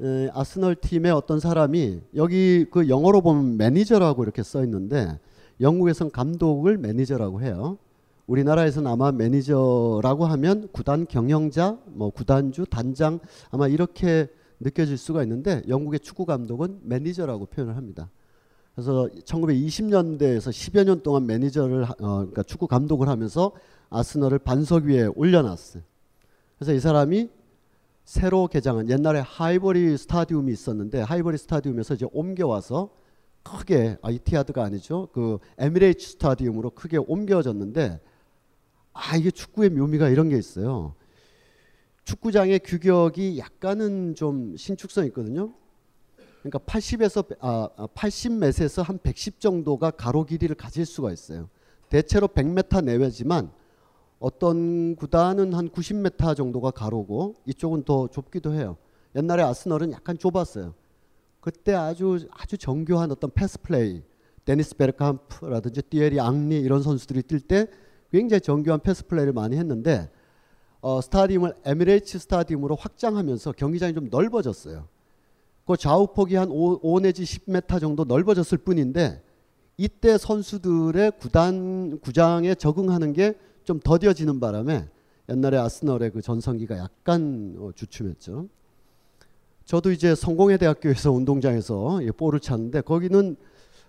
에, 0.00 0.28
아스널 0.32 0.74
팀의 0.76 1.12
어떤 1.12 1.40
사람이 1.40 2.00
여기 2.14 2.66
그 2.70 2.88
영어로 2.88 3.22
보면 3.22 3.56
매니저라고 3.56 4.22
이렇게 4.22 4.42
써 4.42 4.62
있는데 4.64 5.18
영국에선 5.60 6.10
감독을 6.10 6.76
매니저라고 6.78 7.42
해요. 7.42 7.78
우리나라에서는 8.26 8.90
아마 8.90 9.12
매니저라고 9.12 10.26
하면 10.26 10.68
구단 10.72 11.06
경영자, 11.06 11.78
뭐 11.86 12.10
구단주, 12.10 12.66
단장 12.66 13.20
아마 13.50 13.68
이렇게 13.68 14.28
느껴질 14.60 14.98
수가 14.98 15.22
있는데 15.22 15.62
영국의 15.68 16.00
축구 16.00 16.24
감독은 16.26 16.80
매니저라고 16.82 17.46
표현을 17.46 17.76
합니다. 17.76 18.10
그래서 18.74 19.08
1920년대에서 19.24 20.50
10여 20.50 20.84
년 20.84 21.02
동안 21.02 21.26
매니저를 21.26 21.84
어, 21.84 21.94
그러니까 21.98 22.42
축구 22.42 22.66
감독을 22.66 23.08
하면서 23.08 23.52
아스널을 23.88 24.38
반석 24.40 24.84
위에 24.84 25.06
올려놨어요. 25.14 25.82
그래서 26.58 26.72
이 26.74 26.80
사람이 26.80 27.30
새로 28.06 28.46
개장한 28.46 28.88
옛날에 28.88 29.18
하이버리 29.18 29.98
스타디움이 29.98 30.52
있었는데 30.52 31.00
하이버리 31.00 31.36
스타디움에서 31.38 31.94
이제 31.94 32.06
옮겨와서 32.12 32.90
크게 33.42 33.98
아 34.00 34.10
이티하드가 34.10 34.62
아니죠. 34.62 35.08
그 35.12 35.38
에미레이츠 35.58 36.10
스타디움으로 36.10 36.70
크게 36.70 36.98
옮겨졌는데 36.98 38.00
아 38.92 39.16
이게 39.16 39.32
축구의 39.32 39.70
묘미가 39.70 40.08
이런 40.08 40.28
게 40.28 40.38
있어요. 40.38 40.94
축구장의 42.04 42.60
규격이 42.60 43.38
약간은 43.38 44.14
좀 44.14 44.56
신축성 44.56 45.04
있거든요. 45.06 45.52
그러니까 46.42 46.60
80에서 46.60 47.36
아 47.40 47.88
80m에서 47.92 48.84
한 48.84 48.98
110 48.98 49.40
정도가 49.40 49.90
가로 49.90 50.24
길이를 50.24 50.54
가질 50.54 50.86
수가 50.86 51.12
있어요. 51.12 51.48
대체로 51.88 52.28
100m 52.28 52.84
내외지만 52.84 53.50
어떤 54.18 54.96
구단은 54.96 55.52
한 55.52 55.68
90m 55.68 56.36
정도가 56.36 56.70
가로고 56.70 57.34
이쪽은 57.46 57.84
더 57.84 58.08
좁기도 58.08 58.54
해요. 58.54 58.76
옛날에 59.14 59.42
아스널은 59.42 59.92
약간 59.92 60.18
좁았어요. 60.18 60.74
그때 61.40 61.74
아주 61.74 62.26
아주 62.32 62.58
정교한 62.58 63.10
어떤 63.12 63.30
패스 63.30 63.60
플레이, 63.60 64.02
데니스 64.44 64.76
베르캄프라든지 64.76 65.82
띠에리 65.82 66.18
앙리 66.20 66.58
이런 66.60 66.82
선수들이 66.82 67.22
뛸 67.22 67.40
때 67.46 67.68
굉장히 68.10 68.40
정교한 68.40 68.80
패스 68.80 69.06
플레이를 69.06 69.32
많이 69.32 69.56
했는데 69.56 70.10
어, 70.80 71.00
스타디움을 71.00 71.54
에미레이츠 71.64 72.18
스타디움으로 72.18 72.76
확장하면서 72.76 73.52
경기장이 73.52 73.94
좀 73.94 74.08
넓어졌어요. 74.10 74.88
그 75.66 75.76
좌우폭이 75.76 76.36
한 76.36 76.50
5, 76.50 76.80
5 76.82 77.00
내지 77.00 77.24
10m 77.24 77.80
정도 77.80 78.04
넓어졌을 78.04 78.56
뿐인데 78.58 79.22
이때 79.76 80.16
선수들의 80.16 81.12
구단 81.18 81.98
구장에 82.00 82.54
적응하는 82.54 83.12
게 83.12 83.34
좀 83.66 83.80
더뎌지는 83.80 84.38
바람에 84.38 84.88
옛날에 85.28 85.58
아스널의 85.58 86.12
그 86.12 86.22
전성기가 86.22 86.78
약간 86.78 87.56
어, 87.58 87.70
주춤했죠. 87.74 88.48
저도 89.64 89.90
이제 89.90 90.14
성공회 90.14 90.56
대학교에서 90.56 91.10
운동장에서 91.10 92.00
볼을 92.16 92.38
찼는데 92.38 92.82
거기는 92.82 93.36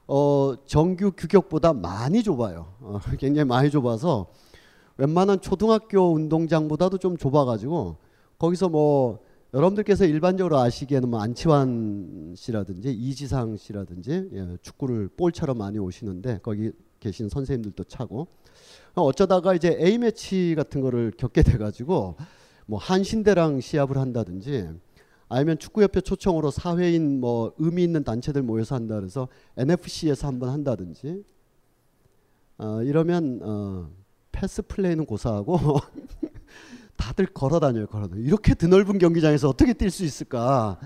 어, 0.08 0.56
정규 0.66 1.12
규격보다 1.16 1.74
많이 1.74 2.24
좁아요. 2.24 2.74
어, 2.80 3.00
굉장히 3.20 3.48
많이 3.48 3.70
좁아서 3.70 4.32
웬만한 4.98 5.42
초등학교 5.42 6.12
운동장보다도 6.12 6.98
좀 6.98 7.16
좁아가지고 7.16 7.98
거기서 8.40 8.70
뭐 8.70 9.20
여러분들께서 9.54 10.06
일반적으로 10.06 10.58
아시기에는 10.58 11.08
뭐 11.08 11.22
안치환 11.22 12.34
씨라든지 12.36 12.92
이지상 12.92 13.58
씨라든지 13.58 14.30
예, 14.34 14.58
축구를 14.64 15.10
볼처럼 15.16 15.60
많이 15.60 15.78
오시는데 15.78 16.40
거기 16.42 16.72
계신 17.00 17.30
선생님들도 17.30 17.84
차고 17.84 18.28
어쩌다가 19.04 19.54
이제 19.54 19.78
A 19.80 19.98
매치 19.98 20.56
같은 20.56 20.82
거를 20.82 21.12
겪게 21.18 21.44
돼가지고 21.44 22.16
뭐 22.66 22.80
한신대랑 22.80 23.62
시합을 23.62 23.98
한다든지 23.98 24.70
아니면 25.30 25.58
축구협회 25.58 26.02
초청으로 26.02 26.52
사회인 26.52 27.20
뭐 27.20 27.54
의미 27.58 27.84
있는 27.84 28.04
단체들 28.04 28.42
모여서 28.44 28.76
한다 28.76 28.96
그래서 28.96 29.28
NFC에서 29.58 30.28
한번 30.28 30.50
한다든지 30.50 31.24
어, 32.58 32.82
이러면 32.82 33.40
어, 33.44 33.90
패스 34.32 34.62
플레이는 34.62 35.06
고사하고 35.06 35.58
다들 36.96 37.28
걸어 37.28 37.60
다녀요, 37.60 37.88
걸어 37.88 38.08
다녀요. 38.08 38.26
이렇게 38.26 38.54
드넓은 38.54 38.98
경기장에서 38.98 39.50
어떻게 39.50 39.74
뛸 39.74 39.90
수 39.90 40.04
있을까? 40.04 40.80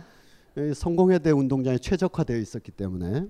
성공회대 0.75 1.31
운동장에 1.31 1.77
최적화되어 1.77 2.37
있었기 2.37 2.71
때문에 2.71 3.25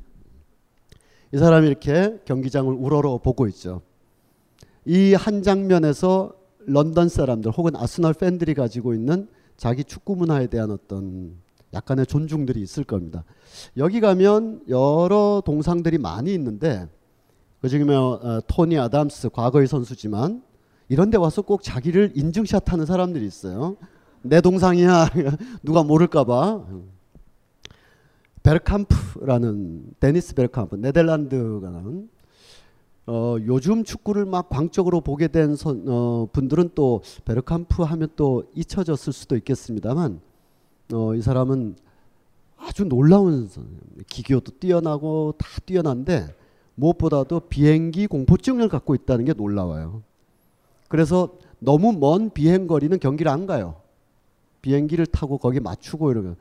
이 1.34 1.38
사람이 1.38 1.68
이렇게 1.68 2.20
경기장을 2.26 2.74
우러러 2.74 3.20
보고 3.20 3.48
있죠. 3.48 3.84
이 4.86 5.14
한 5.14 5.44
장면에서 5.44 6.34
런던 6.66 7.10
사람들 7.10 7.52
혹은 7.52 7.76
아스널 7.76 8.14
팬들이 8.14 8.54
가지고 8.54 8.94
있는 8.94 9.28
자기 9.58 9.84
축구 9.84 10.16
문화에 10.16 10.48
대한 10.48 10.72
어떤 10.72 11.34
약간의 11.74 12.06
존중들이 12.08 12.62
있을 12.62 12.84
겁니다. 12.84 13.24
여기 13.78 14.00
가면 14.02 14.62
여러 14.70 15.42
동상들이 15.46 15.98
많이 15.98 16.34
있는데 16.34 16.88
그중에 17.62 17.94
어, 17.94 18.42
토니 18.48 18.78
아담스 18.80 19.30
과거의 19.30 19.68
선수지만 19.68 20.44
이런 20.90 21.10
데 21.10 21.18
와서 21.18 21.42
꼭 21.42 21.64
자기를 21.64 22.14
인증샷 22.16 22.72
하는 22.74 22.86
사람들이 22.86 23.26
있어요. 23.26 23.78
내 24.24 24.42
동상이야. 24.42 25.10
누가 25.64 25.84
모를까 25.84 26.24
봐. 26.26 26.64
베르캄프라는 28.44 29.94
데니스 30.00 30.34
베르캄프 30.36 30.76
네덜란드가 30.76 31.70
낳은 31.70 32.10
어, 33.08 33.36
요즘 33.46 33.84
축구를 33.84 34.26
막 34.26 34.50
광적으로 34.50 35.02
보게 35.02 35.28
된 35.28 35.56
선, 35.56 35.86
어, 35.88 36.28
분들은 36.32 36.72
또 36.76 37.02
베르캄프 37.26 37.82
하면 37.84 38.10
또 38.16 38.44
잊혀졌을 38.54 39.12
수도 39.12 39.36
있겠습니다만 39.36 40.22
어, 40.94 41.16
이 41.16 41.22
사람은 41.22 41.76
아주 42.58 42.86
놀라운 42.86 43.50
기교도 44.08 44.60
뛰어나고 44.60 45.34
다 45.38 45.48
뛰어난데 45.66 46.36
무엇보다도 46.76 47.42
비행기 47.42 48.08
공포증을 48.08 48.70
갖고 48.70 48.94
있다는 48.94 49.26
게 49.26 49.34
놀라워요. 49.34 50.04
그래서 50.88 51.30
너무 51.60 51.94
먼 51.94 52.30
비행 52.30 52.68
거리는 52.68 52.98
경기를 53.00 53.32
안 53.32 53.46
가요. 53.46 53.76
비행기를 54.62 55.08
타고 55.08 55.38
거기 55.38 55.60
맞추고 55.60 56.12
이러면 56.12 56.36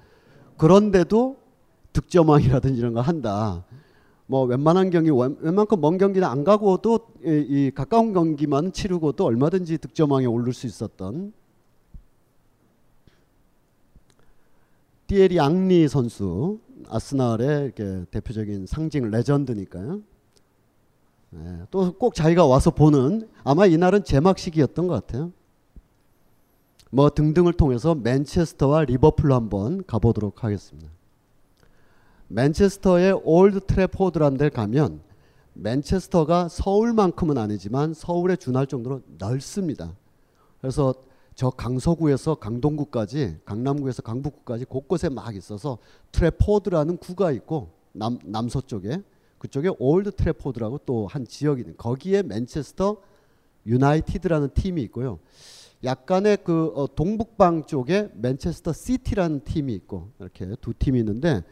그런데도 0.59 1.37
득점왕이라든지 1.95 2.79
이런 2.79 2.93
거 2.93 3.01
한다. 3.01 3.65
뭐 4.31 4.45
웬만한 4.45 4.91
경기 4.91 5.11
웬만큼 5.11 5.81
먼 5.81 5.99
경기는 5.99 6.27
안 6.27 6.45
가고도 6.45 7.01
이, 7.25 7.47
이 7.49 7.71
가까운 7.75 8.13
경기만 8.13 8.73
치르고도 8.73 9.25
얼마든지 9.25 9.79
득점왕에 9.79 10.27
오를 10.27 10.53
수 10.53 10.69
있었던 10.69 11.33
띠에리 15.09 15.41
앙리 15.41 15.89
선수 15.89 16.61
아스날의 16.89 17.65
이렇게 17.65 18.05
대표적인 18.13 18.67
상징 18.67 19.11
레전드니까요. 19.11 20.01
네, 21.31 21.63
또꼭 21.73 22.15
자기가 22.15 22.47
와서 22.47 22.71
보는 22.71 23.29
아마 23.43 23.67
이날은 23.67 24.05
제막식이었던 24.05 24.87
것 24.87 24.95
같아요. 24.95 25.33
뭐 26.93 27.11
등등을 27.11 27.53
통해서 27.55 27.97
맨체스터와 27.97 28.85
리버풀로 28.85 29.35
한번 29.35 29.85
가보도록 29.85 30.45
하겠습니다. 30.45 31.00
맨체스터의 32.31 33.21
올드 33.25 33.61
트래포드라는 33.67 34.39
데 34.39 34.49
가면 34.49 35.01
맨체스터가 35.55 36.49
서울만큼은 36.49 37.37
아니지만 37.37 37.93
서울에 37.93 38.37
준할 38.37 38.67
정도로 38.69 39.03
넓습니다. 39.19 39.97
그래서 40.61 40.95
저 41.35 41.51
강서구에서 41.51 42.37
강동구까지 42.37 43.39
강남구에서 43.45 44.03
강북구까지 44.03 44.67
곳곳에 44.67 45.09
막 45.09 45.35
있어서 45.35 45.79
트래포드라는 46.13 46.99
구가 46.99 47.33
있고 47.33 47.73
남, 47.93 48.19
남서쪽에 48.25 49.03
그쪽에 49.39 49.71
올드 49.79 50.13
트래포드라고 50.13 50.79
또 50.87 51.07
한 51.07 51.27
지역이 51.27 51.63
있는 51.63 51.77
거기에 51.77 52.23
맨체스터 52.23 52.99
유나이티드라는 53.67 54.51
팀이 54.55 54.83
있고요. 54.83 55.19
약간의 55.83 56.39
그 56.45 56.73
어, 56.77 56.87
동북방 56.95 57.65
쪽에 57.67 58.11
맨체스터 58.15 58.73
시티라는 58.73 59.41
팀이 59.41 59.75
있고 59.75 60.11
이렇게 60.21 60.55
두 60.61 60.73
팀이 60.75 61.01
있는데 61.01 61.43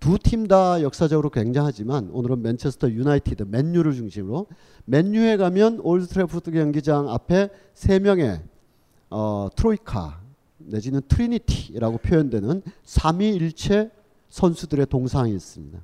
두 0.00 0.18
팀 0.18 0.46
다 0.48 0.82
역사적으로 0.82 1.30
굉장하지만 1.30 2.10
오늘은 2.12 2.42
맨체스터 2.42 2.90
유나이티드 2.90 3.44
맨유를 3.44 3.94
중심으로 3.94 4.46
맨유에 4.84 5.36
가면 5.36 5.80
올드 5.82 6.06
트래포드 6.06 6.50
경기장 6.52 7.08
앞에 7.08 7.50
세 7.74 7.98
명의 7.98 8.40
어, 9.10 9.48
트로이카 9.56 10.20
내지는 10.58 11.00
Trinity라고 11.08 11.98
표현되는 11.98 12.62
삼위일체 12.84 13.90
선수들의 14.28 14.86
동상이 14.86 15.34
있습니다. 15.34 15.78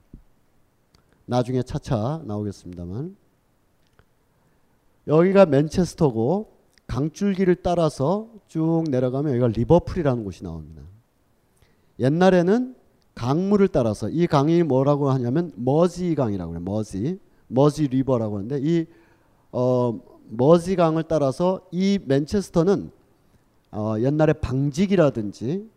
나중에 1.27 1.63
차차 1.63 2.23
나오겠습니다만 2.25 3.17
여기가 5.07 5.47
맨체스터고 5.47 6.53
강줄기를 6.87 7.57
따라서 7.57 8.29
쭉 8.47 8.85
내려가면 8.91 9.33
여기가 9.33 9.49
리버풀이라는 9.49 10.25
곳이 10.25 10.45
나옵니다. 10.45 10.83
옛날에는 11.99 12.75
강물을 13.15 13.69
따라서 13.69 14.09
이 14.09 14.27
강이 14.27 14.63
뭐라고 14.63 15.11
하냐면 15.11 15.53
머지 15.57 16.15
강이라고 16.15 16.53
해요. 16.53 16.61
머지 16.65 17.19
Mersey 17.47 17.87
River라고 17.87 18.37
하는데 18.39 18.59
이 18.63 18.87
어, 19.53 20.01
머지 20.29 20.75
강을 20.77 21.05
따라서 21.05 21.61
이 21.71 21.99
맨체스터는 22.05 22.91
어, 23.71 23.95
옛날에 24.01 24.33
방직이라든지 24.33 25.69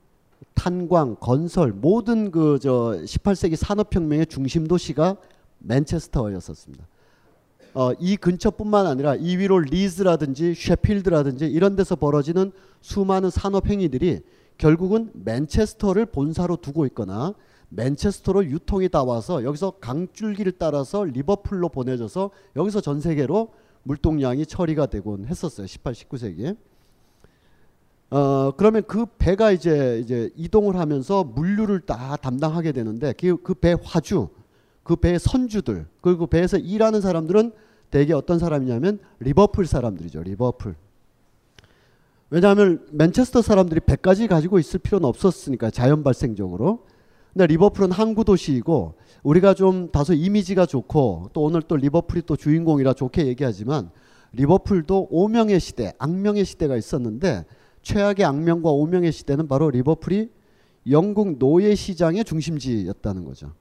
탄광, 0.53 1.17
건설 1.19 1.71
모든 1.71 2.31
그 2.31 2.57
저 2.61 2.99
18세기 3.03 3.55
산업혁명의 3.55 4.25
중심 4.27 4.67
도시가 4.67 5.17
맨체스터였었습니다. 5.59 6.87
어, 7.73 7.91
이 7.99 8.17
근처뿐만 8.17 8.87
아니라 8.87 9.15
이 9.15 9.37
위로 9.37 9.59
리즈라든지 9.59 10.55
셰필드라든지 10.55 11.45
이런 11.45 11.75
데서 11.75 11.95
벌어지는 11.95 12.51
수많은 12.81 13.29
산업 13.29 13.67
행위들이 13.67 14.21
결국은 14.57 15.11
맨체스터를 15.13 16.07
본사로 16.07 16.57
두고 16.57 16.85
있거나 16.87 17.33
맨체스터로 17.69 18.45
유통이 18.45 18.89
다 18.89 19.03
와서 19.03 19.43
여기서 19.43 19.71
강줄기를 19.81 20.53
따라서 20.53 21.03
리버풀로 21.03 21.69
보내져서 21.69 22.31
여기서 22.55 22.81
전 22.81 23.01
세계로 23.01 23.49
물동량이 23.83 24.45
처리가 24.45 24.87
되곤 24.87 25.25
했었어요. 25.25 25.67
18, 25.67 25.93
19세기에. 25.93 26.57
어, 28.09 28.51
그러면 28.55 28.83
그 28.87 29.05
배가 29.17 29.51
이제 29.51 29.99
이제 30.01 30.31
이동을 30.35 30.77
하면서 30.77 31.23
물류를 31.23 31.81
다 31.81 32.15
담당하게 32.15 32.71
되는데 32.71 33.13
그배 33.13 33.75
그 33.75 33.81
화주 33.83 34.29
그 34.83 34.95
배의 34.95 35.19
선주들 35.19 35.87
그리고 35.99 36.27
배에서 36.27 36.57
일하는 36.57 37.01
사람들은 37.01 37.51
대개 37.91 38.13
어떤 38.13 38.39
사람이냐면 38.39 38.99
리버풀 39.19 39.65
사람들이죠. 39.65 40.23
리버풀. 40.23 40.75
왜냐하면 42.29 42.85
맨체스터 42.91 43.41
사람들이 43.41 43.79
배까지 43.81 44.27
가지고 44.27 44.59
있을 44.59 44.79
필요는 44.79 45.07
없었으니까 45.07 45.69
자연 45.71 46.03
발생적으로. 46.03 46.85
근데 47.33 47.47
리버풀은 47.47 47.91
항구 47.91 48.25
도시이고 48.25 48.95
우리가 49.23 49.53
좀 49.53 49.91
다소 49.91 50.13
이미지가 50.13 50.65
좋고 50.65 51.29
또 51.33 51.41
오늘 51.43 51.61
또 51.61 51.77
리버풀이 51.77 52.23
또 52.25 52.35
주인공이라 52.35 52.93
좋게 52.93 53.27
얘기하지만 53.27 53.91
리버풀도 54.33 55.07
오명의 55.11 55.59
시대, 55.59 55.93
악명의 55.99 56.45
시대가 56.45 56.75
있었는데 56.75 57.45
최악의 57.81 58.25
악명과 58.25 58.71
오명의 58.71 59.11
시대는 59.11 59.47
바로 59.47 59.69
리버풀이 59.69 60.29
영국 60.89 61.37
노예 61.37 61.75
시장의 61.75 62.25
중심지였다는 62.25 63.23
거죠. 63.23 63.53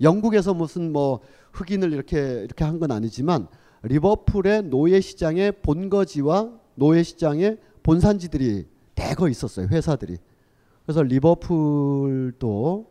영국에서 0.00 0.54
무슨 0.54 0.92
뭐 0.92 1.20
흑인을 1.52 1.92
이렇게 1.92 2.42
이렇게 2.42 2.64
한 2.64 2.80
건 2.80 2.90
아니지만 2.90 3.46
리버풀의 3.82 4.64
노예 4.64 5.00
시장의 5.00 5.52
본거지와 5.62 6.50
노예 6.74 7.02
시장의 7.02 7.58
본산지들이 7.84 8.66
대거 8.96 9.28
있었어요. 9.28 9.68
회사들이. 9.68 10.16
그래서 10.84 11.02
리버풀도 11.02 12.86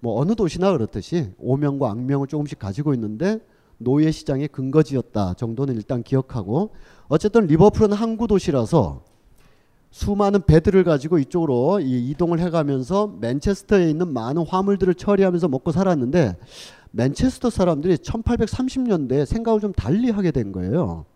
뭐 0.00 0.20
어느 0.20 0.34
도시나 0.34 0.72
그렇듯이 0.72 1.32
오명과 1.38 1.90
악명을 1.90 2.26
조금씩 2.26 2.58
가지고 2.58 2.94
있는데 2.94 3.38
노예 3.76 4.10
시장의 4.10 4.48
근거지였다 4.48 5.34
정도는 5.34 5.74
일단 5.74 6.02
기억하고 6.02 6.70
어쨌든 7.08 7.46
리버풀은 7.46 7.92
항구 7.92 8.26
도시라서 8.26 9.04
수많은 9.90 10.42
배들을 10.46 10.84
가지고 10.84 11.18
이쪽으로 11.18 11.80
이동을 11.80 12.38
해가면서 12.40 13.08
맨체스터에 13.20 13.90
있는 13.90 14.12
많은 14.12 14.46
화물들을 14.46 14.94
처리하면서 14.94 15.48
먹고 15.48 15.72
살았는데 15.72 16.36
맨체스터 16.92 17.50
사람들이 17.50 17.96
1830년대에 17.96 19.26
생각을 19.26 19.60
좀 19.60 19.72
달리 19.72 20.10
하게 20.10 20.30
된 20.30 20.52
거예요. 20.52 21.06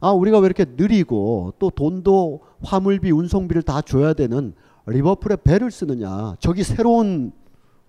아 0.00 0.10
우리가 0.12 0.38
왜 0.38 0.46
이렇게 0.46 0.64
느리고 0.64 1.52
또 1.58 1.70
돈도 1.70 2.40
화물비 2.62 3.10
운송비를 3.10 3.62
다 3.62 3.82
줘야 3.82 4.14
되는 4.14 4.54
리버풀에 4.86 5.36
배를 5.44 5.70
쓰느냐 5.70 6.36
저기 6.40 6.64
새로운 6.64 7.32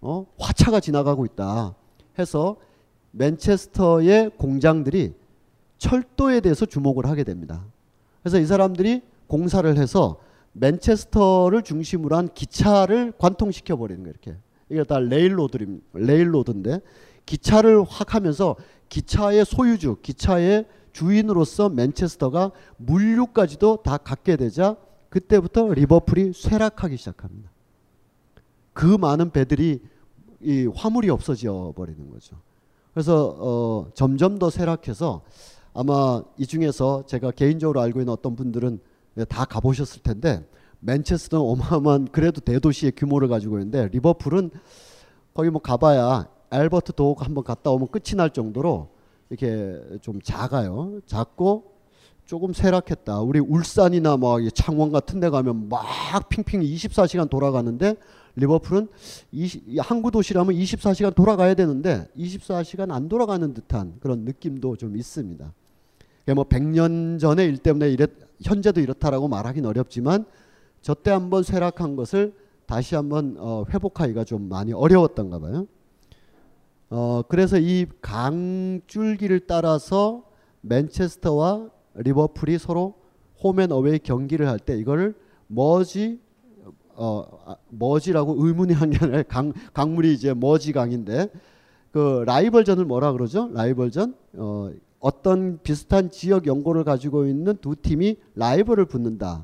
어? 0.01 0.25
화차가 0.37 0.79
지나가고 0.79 1.25
있다 1.25 1.75
해서 2.19 2.57
맨체스터의 3.11 4.31
공장들이 4.37 5.13
철도에 5.77 6.41
대해서 6.41 6.65
주목을 6.65 7.05
하게 7.05 7.23
됩니다. 7.23 7.65
그래서 8.21 8.39
이 8.39 8.45
사람들이 8.45 9.01
공사를 9.27 9.77
해서 9.77 10.19
맨체스터를 10.53 11.63
중심으로 11.63 12.15
한 12.15 12.29
기차를 12.33 13.13
관통시켜 13.17 13.77
버리는 13.77 14.03
거예요. 14.03 14.13
이렇게 14.13 14.37
이게 14.69 14.83
다 14.83 14.99
railroad 14.99 15.57
railroad인데 15.93 16.81
기차를 17.25 17.83
확 17.87 18.15
하면서 18.15 18.55
기차의 18.89 19.45
소유주, 19.45 19.97
기차의 20.01 20.65
주인으로서 20.91 21.69
맨체스터가 21.69 22.51
물류까지도 22.77 23.77
다 23.83 23.97
갖게 23.97 24.35
되자 24.35 24.75
그때부터 25.09 25.73
리버풀이 25.73 26.33
쇠락하기 26.33 26.97
시작합니다. 26.97 27.49
그 28.73 28.85
많은 28.85 29.31
배들이 29.31 29.81
이 30.41 30.69
화물이 30.73 31.09
없어져 31.09 31.73
버리는 31.75 32.09
거죠. 32.09 32.37
그래서 32.93 33.35
어, 33.39 33.87
점점 33.93 34.39
더 34.39 34.49
쇠락해서 34.49 35.21
아마 35.73 36.23
이 36.37 36.45
중에서 36.45 37.05
제가 37.05 37.31
개인적으로 37.31 37.81
알고 37.81 38.01
있는 38.01 38.11
어떤 38.11 38.35
분들은 38.35 38.79
다 39.29 39.45
가보셨을 39.45 40.01
텐데 40.01 40.45
맨체스터는 40.79 41.45
어마어마한 41.45 42.07
그래도 42.11 42.41
대도시의 42.41 42.93
규모를 42.95 43.27
가지고 43.27 43.59
있는데 43.59 43.87
리버풀은 43.89 44.51
거기 45.33 45.49
뭐 45.49 45.61
가봐야 45.61 46.27
알버트 46.49 46.93
도어가 46.93 47.25
한번 47.25 47.43
갔다 47.43 47.71
오면 47.71 47.89
끝이 47.89 48.15
날 48.15 48.31
정도로 48.31 48.89
이렇게 49.31 49.81
좀 50.01 50.21
작아요. 50.21 50.99
작고 51.05 51.71
조금 52.25 52.53
쇠락했다. 52.53 53.21
우리 53.21 53.39
울산이나 53.39 54.17
뭐 54.17 54.37
창원 54.49 54.91
같은 54.91 55.19
데 55.19 55.29
가면 55.29 55.69
막 55.69 55.83
핑핑 56.29 56.61
24시간 56.61 57.29
돌아가는데 57.29 57.95
리버풀은 58.35 58.89
20, 59.31 59.63
항구 59.79 60.11
도시라면 60.11 60.53
24시간 60.55 61.15
돌아가야 61.15 61.53
되는데 61.53 62.07
24시간 62.17 62.91
안 62.91 63.07
돌아가는 63.07 63.53
듯한 63.53 63.95
그런 64.01 64.19
느낌도 64.25 64.75
좀 64.75 64.97
있습니다. 64.97 65.53
뭐 66.35 66.43
100년 66.43 67.19
전의 67.19 67.47
일 67.47 67.57
때문에 67.57 67.89
이랬, 67.89 68.11
현재도 68.43 68.81
이렇다라고 68.81 69.27
말하기는 69.27 69.67
어렵지만 69.67 70.25
저때 70.81 71.11
한번 71.11 71.43
쇠락한 71.43 71.95
것을 71.95 72.33
다시 72.65 72.95
한번 72.95 73.35
어, 73.39 73.65
회복하기가 73.69 74.23
좀 74.25 74.47
많이 74.49 74.73
어려웠던가 74.73 75.39
봐요. 75.39 75.67
어, 76.91 77.21
그래서 77.27 77.57
이 77.57 77.85
강줄기를 78.01 79.41
따라서 79.47 80.23
맨체스터와 80.61 81.69
리버풀이 81.95 82.57
서로 82.57 82.95
home 83.43 83.59
and 83.59 83.71
away 83.71 83.99
경기를 83.99 84.47
할 84.47 84.59
때 84.59 84.77
이거를 84.77 85.15
머지 85.47 86.19
어 86.93 87.23
아, 87.45 87.55
머지라고 87.69 88.35
의문이 88.45 88.73
한 88.73 88.91
게 88.91 88.97
아니라 89.01 89.23
강 89.23 89.53
강물이 89.73 90.13
이제 90.13 90.33
머지 90.33 90.73
강인데 90.73 91.29
그 91.91 92.23
라이벌전을 92.25 92.85
뭐라 92.85 93.13
그러죠? 93.13 93.49
라이벌전 93.53 94.13
어 94.33 94.71
어떤 94.99 95.59
비슷한 95.63 96.11
지역 96.11 96.45
연고를 96.45 96.83
가지고 96.83 97.25
있는 97.25 97.55
두 97.61 97.75
팀이 97.75 98.17
라이벌을 98.35 98.85
붙는다. 98.85 99.43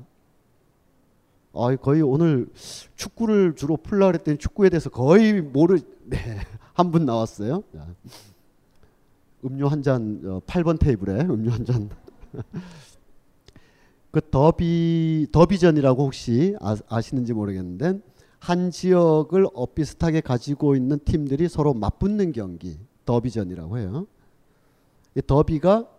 아, 1.54 1.76
거의 1.78 2.02
오늘 2.04 2.48
축구를 2.96 3.56
주로 3.56 3.78
풀라 3.78 4.08
그랬더니 4.08 4.38
축구에 4.38 4.70
대해서 4.70 4.90
거의 4.90 5.42
모르 5.42 5.80
네. 6.04 6.18
한 6.78 6.92
분 6.92 7.06
나왔어요. 7.06 7.64
음료 9.44 9.68
한 9.68 9.82
잔, 9.82 10.22
8번 10.46 10.76
어, 10.76 10.78
테이블에 10.78 11.22
음료 11.22 11.50
한 11.50 11.66
잔. 11.66 11.90
그 14.12 14.22
더비 14.30 15.28
더비전이라고 15.32 16.04
혹시 16.04 16.56
아, 16.60 17.02
시는지 17.02 17.34
모르겠는데 17.34 18.00
한 18.38 18.70
지역을 18.70 19.48
엇비슷하게 19.56 20.22
가지고 20.22 20.76
있는 20.76 21.00
팀들이 21.04 21.50
서로 21.50 21.74
맞붙는 21.74 22.32
경기 22.32 22.78
더비전이라고 23.06 23.80
해요. 23.80 24.06
이 25.16 25.22
더비가 25.26 25.90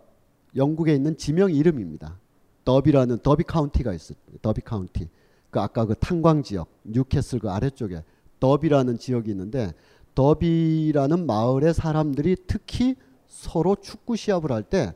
영국에 0.55 0.95
있는 0.95 1.17
지명 1.17 1.51
이름입니다. 1.51 2.17
더비라는 2.63 3.17
더비 3.17 3.43
카운티가 3.43 3.93
있어요. 3.93 4.17
더비 4.41 4.61
카운티. 4.61 5.09
그 5.49 5.59
아까 5.59 5.83
그 5.83 5.95
탄광 5.95 6.43
지역 6.43 6.69
뉴캐슬 6.85 7.39
그 7.39 7.49
아래쪽에 7.49 8.01
더비라는 8.39 8.97
지역이 8.97 9.29
있는데 9.31 9.73
더비라는 10.15 11.25
마을의 11.25 11.73
사람들이 11.73 12.35
특히 12.47 12.95
서로 13.27 13.75
축구 13.75 14.15
시합을 14.15 14.51
할 14.51 14.63
때 14.63 14.93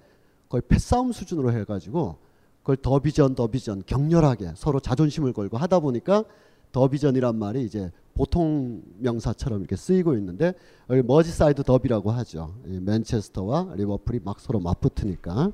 거의 0.49 0.61
패싸움 0.67 1.11
수준으로 1.11 1.51
해가지고 1.53 2.17
그걸 2.61 2.77
더비전 2.77 3.35
더비전 3.35 3.83
격렬하게 3.85 4.53
서로 4.55 4.79
자존심을 4.79 5.33
걸고 5.33 5.57
하다 5.57 5.79
보니까 5.79 6.23
더비전이란 6.71 7.35
말이 7.37 7.63
이제 7.63 7.91
보통 8.13 8.81
명사처럼 8.99 9.59
이렇게 9.59 9.75
쓰이고 9.75 10.15
있는데 10.15 10.53
여기 10.89 11.01
머지사이드 11.01 11.63
더비라고 11.63 12.11
하죠. 12.11 12.53
맨체스터와 12.63 13.73
리버풀이 13.75 14.19
막 14.23 14.39
서로 14.39 14.59
맞붙으니까. 14.59 15.51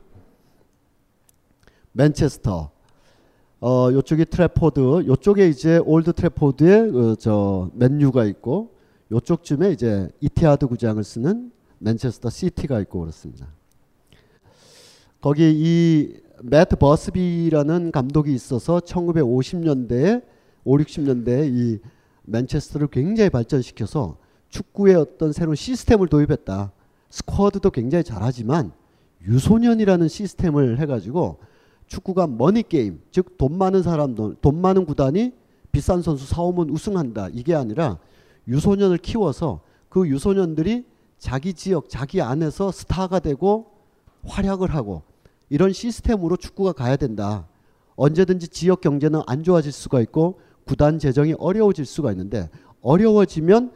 맨체스터. 1.93 2.72
어 3.62 3.89
요쪽이 3.91 4.26
트래포드. 4.26 4.80
요쪽에 5.08 5.48
이제 5.48 5.78
올드 5.78 6.13
트래포드에 6.13 6.91
그 6.91 7.15
저 7.19 7.69
맨유가 7.74 8.26
있고 8.26 8.72
요쪽쯤에 9.12 9.72
이제 9.72 10.10
이티하드 10.22 10.67
구장을 10.67 11.04
쓰는 11.04 11.52
맨체스터 11.80 12.30
시티가 12.30 12.80
있고 12.82 13.00
그렇습니다. 13.02 13.48
거기 15.22 15.52
이 15.54 16.13
매트 16.43 16.78
버스비라는 16.78 17.91
감독이 17.91 18.34
있어서 18.34 18.80
1950년대에 18.80 20.24
5, 20.63 20.78
60년대에 20.78 21.54
이 21.54 21.80
맨체스터를 22.24 22.88
굉장히 22.88 23.30
발전시켜서 23.30 24.17
축구의 24.50 24.95
어떤 24.95 25.32
새로운 25.34 25.56
시스템을 25.56 26.08
도입했다. 26.08 26.72
스쿼드도 27.10 27.72
굉장히 27.72 28.04
잘하지만 28.04 28.72
유소년이라는 29.28 30.08
시스템을 30.08 30.80
해가지고 30.80 31.39
축구가 31.88 32.28
머니 32.28 32.63
게임, 32.63 33.02
즉 33.12 33.38
돈 33.38 33.58
많은 33.58 33.82
사람들, 33.84 34.36
돈 34.41 34.62
많은 34.62 34.86
구단이 34.86 35.34
비싼 35.72 36.02
선수 36.02 36.26
사오면 36.28 36.69
우승한다. 36.69 37.30
이게 37.34 37.56
아니라 37.56 37.98
유소년을 38.49 38.97
키워서 38.97 39.62
그 39.88 40.07
유소년들이 40.07 40.85
자기 41.17 41.53
지역, 41.53 41.89
자기 41.89 42.21
안에서 42.21 42.71
스타가 42.71 43.19
되고 43.19 43.71
활약을 44.25 44.73
하고 44.73 45.03
이런 45.49 45.71
시스템으로 45.71 46.35
축구가 46.35 46.73
가야 46.73 46.95
된다. 46.95 47.47
언제든지 47.95 48.47
지역 48.49 48.81
경제는 48.81 49.21
안 49.27 49.43
좋아질 49.43 49.71
수가 49.71 50.01
있고 50.01 50.39
구단 50.65 50.99
재정이 50.99 51.35
어려워질 51.38 51.85
수가 51.85 52.12
있는데 52.12 52.49
어려워지면 52.81 53.71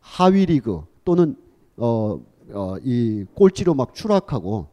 하위 0.00 0.46
리그 0.46 0.82
또는 1.04 1.36
어, 1.76 2.20
어, 2.52 2.76
이 2.82 3.24
꼴찌로 3.34 3.74
막 3.74 3.94
추락하고 3.94 4.68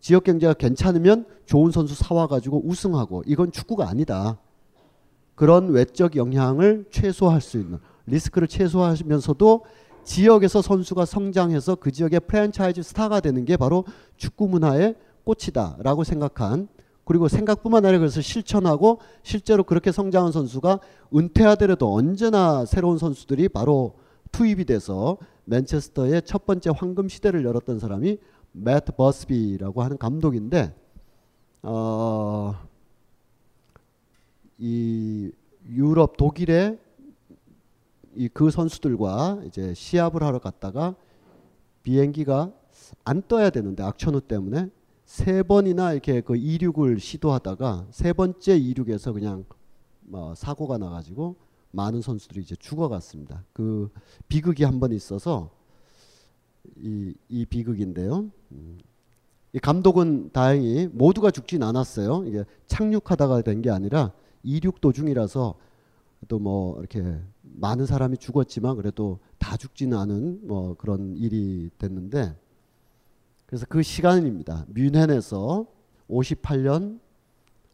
지역 0.00 0.24
경제가 0.24 0.54
괜찮으면 0.54 1.26
좋은 1.46 1.70
선수 1.70 1.94
사와 1.94 2.26
가지고 2.26 2.62
우승하고 2.64 3.22
이건 3.26 3.52
축구가 3.52 3.88
아니다. 3.88 4.38
그런 5.34 5.70
외적 5.70 6.16
영향을 6.16 6.86
최소화할 6.90 7.40
수 7.40 7.58
있는 7.58 7.78
리스크를 8.06 8.48
최소화하면서도 8.48 9.64
지역에서 10.04 10.62
선수가 10.62 11.04
성장해서 11.06 11.76
그 11.76 11.90
지역의 11.90 12.20
프랜차이즈 12.20 12.82
스타가 12.82 13.20
되는 13.20 13.44
게 13.44 13.56
바로 13.56 13.84
축구 14.16 14.48
문화의 14.48 14.94
꽃이다라고 15.24 16.04
생각한 16.04 16.68
그리고 17.04 17.28
생각뿐만 17.28 17.84
아니라 17.84 17.98
그래서 17.98 18.20
실천하고 18.20 19.00
실제로 19.22 19.64
그렇게 19.64 19.92
성장한 19.92 20.32
선수가 20.32 20.80
은퇴하더라도 21.14 21.94
언제나 21.94 22.64
새로운 22.64 22.98
선수들이 22.98 23.48
바로 23.48 23.94
투입이 24.32 24.64
돼서 24.64 25.18
맨체스터의 25.44 26.22
첫 26.22 26.46
번째 26.46 26.70
황금 26.74 27.08
시대를 27.08 27.44
열었던 27.44 27.78
사람이 27.78 28.18
매트 28.52 28.92
버스비라고 28.92 29.82
하는 29.82 29.98
감독인데 29.98 30.74
어, 31.62 32.54
이 34.58 35.30
유럽 35.68 36.16
독일의 36.16 36.78
이 36.78 36.83
그 38.32 38.50
선수들과 38.50 39.42
이제 39.46 39.74
시합을 39.74 40.22
하러 40.22 40.38
갔다가 40.38 40.94
비행기가 41.82 42.52
안 43.04 43.22
떠야 43.26 43.50
되는데 43.50 43.82
악천후 43.82 44.22
때문에 44.22 44.70
세 45.04 45.42
번이나 45.42 45.92
이렇게 45.92 46.20
그 46.20 46.36
이륙을 46.36 46.98
시도하다가 46.98 47.88
세 47.90 48.12
번째 48.12 48.56
이륙에서 48.56 49.12
그냥 49.12 49.44
뭐 50.00 50.34
사고가 50.34 50.78
나가지고 50.78 51.36
많은 51.72 52.00
선수들이 52.02 52.40
이제 52.42 52.56
죽어갔습니다. 52.56 53.44
그 53.52 53.90
비극이 54.28 54.64
한 54.64 54.80
번 54.80 54.92
있어서 54.92 55.50
이, 56.76 57.14
이 57.28 57.44
비극인데요. 57.44 58.30
음. 58.52 58.78
이 59.52 59.58
감독은 59.58 60.30
다행히 60.32 60.88
모두가 60.92 61.30
죽진 61.30 61.62
않았어요. 61.62 62.24
이게 62.26 62.44
착륙하다가 62.66 63.42
된 63.42 63.60
게 63.62 63.70
아니라 63.70 64.12
이륙 64.42 64.80
도중이라서 64.80 65.54
또 66.28 66.38
뭐 66.38 66.78
이렇게 66.78 67.20
많은 67.42 67.86
사람이 67.86 68.18
죽었지만 68.18 68.76
그래도 68.76 69.18
다 69.38 69.56
죽지는 69.56 69.96
않은 69.96 70.46
뭐 70.46 70.74
그런 70.74 71.16
일이 71.16 71.70
됐는데 71.78 72.36
그래서 73.46 73.66
그 73.68 73.82
시간입니다. 73.82 74.66
뮌헨에서 74.68 75.66
58년 76.08 77.00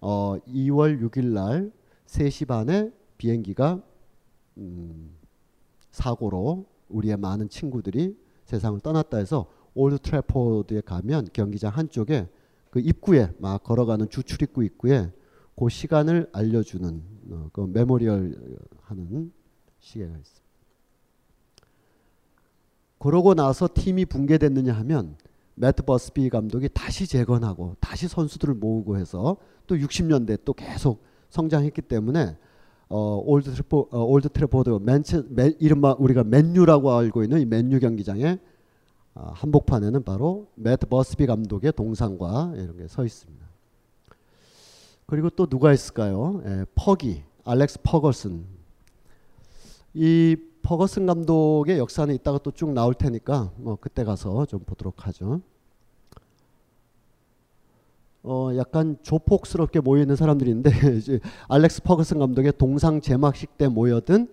어, 0.00 0.36
2월 0.46 1.00
6일 1.00 1.32
날 1.32 1.72
3시 2.06 2.46
반에 2.46 2.92
비행기가 3.18 3.82
음, 4.58 5.10
사고로 5.90 6.66
우리의 6.88 7.16
많은 7.16 7.48
친구들이 7.48 8.16
세상을 8.44 8.80
떠났다 8.80 9.18
해서 9.18 9.46
올드 9.74 9.98
트래포드에 9.98 10.80
가면 10.80 11.28
경기장 11.32 11.72
한쪽에 11.72 12.28
그 12.70 12.80
입구에 12.80 13.32
막 13.38 13.62
걸어가는 13.62 14.08
주 14.08 14.22
출입구 14.22 14.64
입구에 14.64 15.12
그 15.56 15.68
시간을 15.68 16.28
알려주는 16.32 17.02
어, 17.30 17.48
그 17.52 17.60
memorial 17.62 18.58
하는 18.82 19.32
시계가 19.78 20.16
있습니다. 20.16 20.40
그러고 22.98 23.34
나서 23.34 23.68
팀이 23.72 24.04
붕괴됐느냐 24.04 24.74
하면 24.74 25.16
매트 25.54 25.84
버스비 25.84 26.28
감독이 26.28 26.68
다시 26.72 27.06
재건하고 27.06 27.76
다시 27.80 28.08
선수들을 28.08 28.54
모으고 28.54 28.98
해서 28.98 29.36
또 29.66 29.76
60년대 29.76 30.40
또 30.44 30.52
계속 30.52 31.02
성장했기 31.30 31.82
때문에 31.82 32.36
어, 32.88 33.22
올드 33.24 33.50
트래포 33.52 33.88
어, 33.92 34.04
올드 34.04 34.28
트래포드 34.30 34.70
맨체 34.82 35.22
맨, 35.28 35.54
이른바 35.60 35.94
우리가 35.98 36.24
맨유라고 36.24 36.92
알고 36.92 37.22
있는 37.22 37.40
이 37.40 37.46
맨유 37.46 37.78
경기장의 37.78 38.38
어, 39.14 39.30
한복판에는 39.34 40.02
바로 40.02 40.48
매트 40.56 40.86
버스비 40.86 41.26
감독의 41.26 41.72
동상과 41.72 42.54
이런 42.56 42.76
게 42.76 42.86
서 42.88 43.04
있습니다. 43.04 43.49
그리고 45.10 45.28
또 45.28 45.46
누가 45.46 45.72
있을까요? 45.72 46.40
예, 46.46 46.64
퍼기, 46.76 47.24
알렉스 47.44 47.80
퍼거슨. 47.82 48.44
이 49.92 50.36
퍼거슨 50.62 51.06
감독의 51.06 51.78
역사는 51.78 52.14
이따가 52.14 52.38
또 52.38 52.52
쭉 52.52 52.72
나올 52.72 52.94
테니까 52.94 53.50
뭐 53.56 53.76
그때 53.80 54.04
가서 54.04 54.46
좀 54.46 54.60
보도록 54.60 55.08
하죠. 55.08 55.40
어 58.22 58.50
약간 58.56 58.98
조폭스럽게 59.02 59.80
모여 59.80 60.02
있는 60.02 60.14
사람들인데 60.14 60.70
이제 60.98 61.18
알렉스 61.48 61.82
퍼거슨 61.82 62.18
감독의 62.20 62.52
동상 62.58 63.00
제막식 63.00 63.58
때 63.58 63.66
모여든 63.66 64.28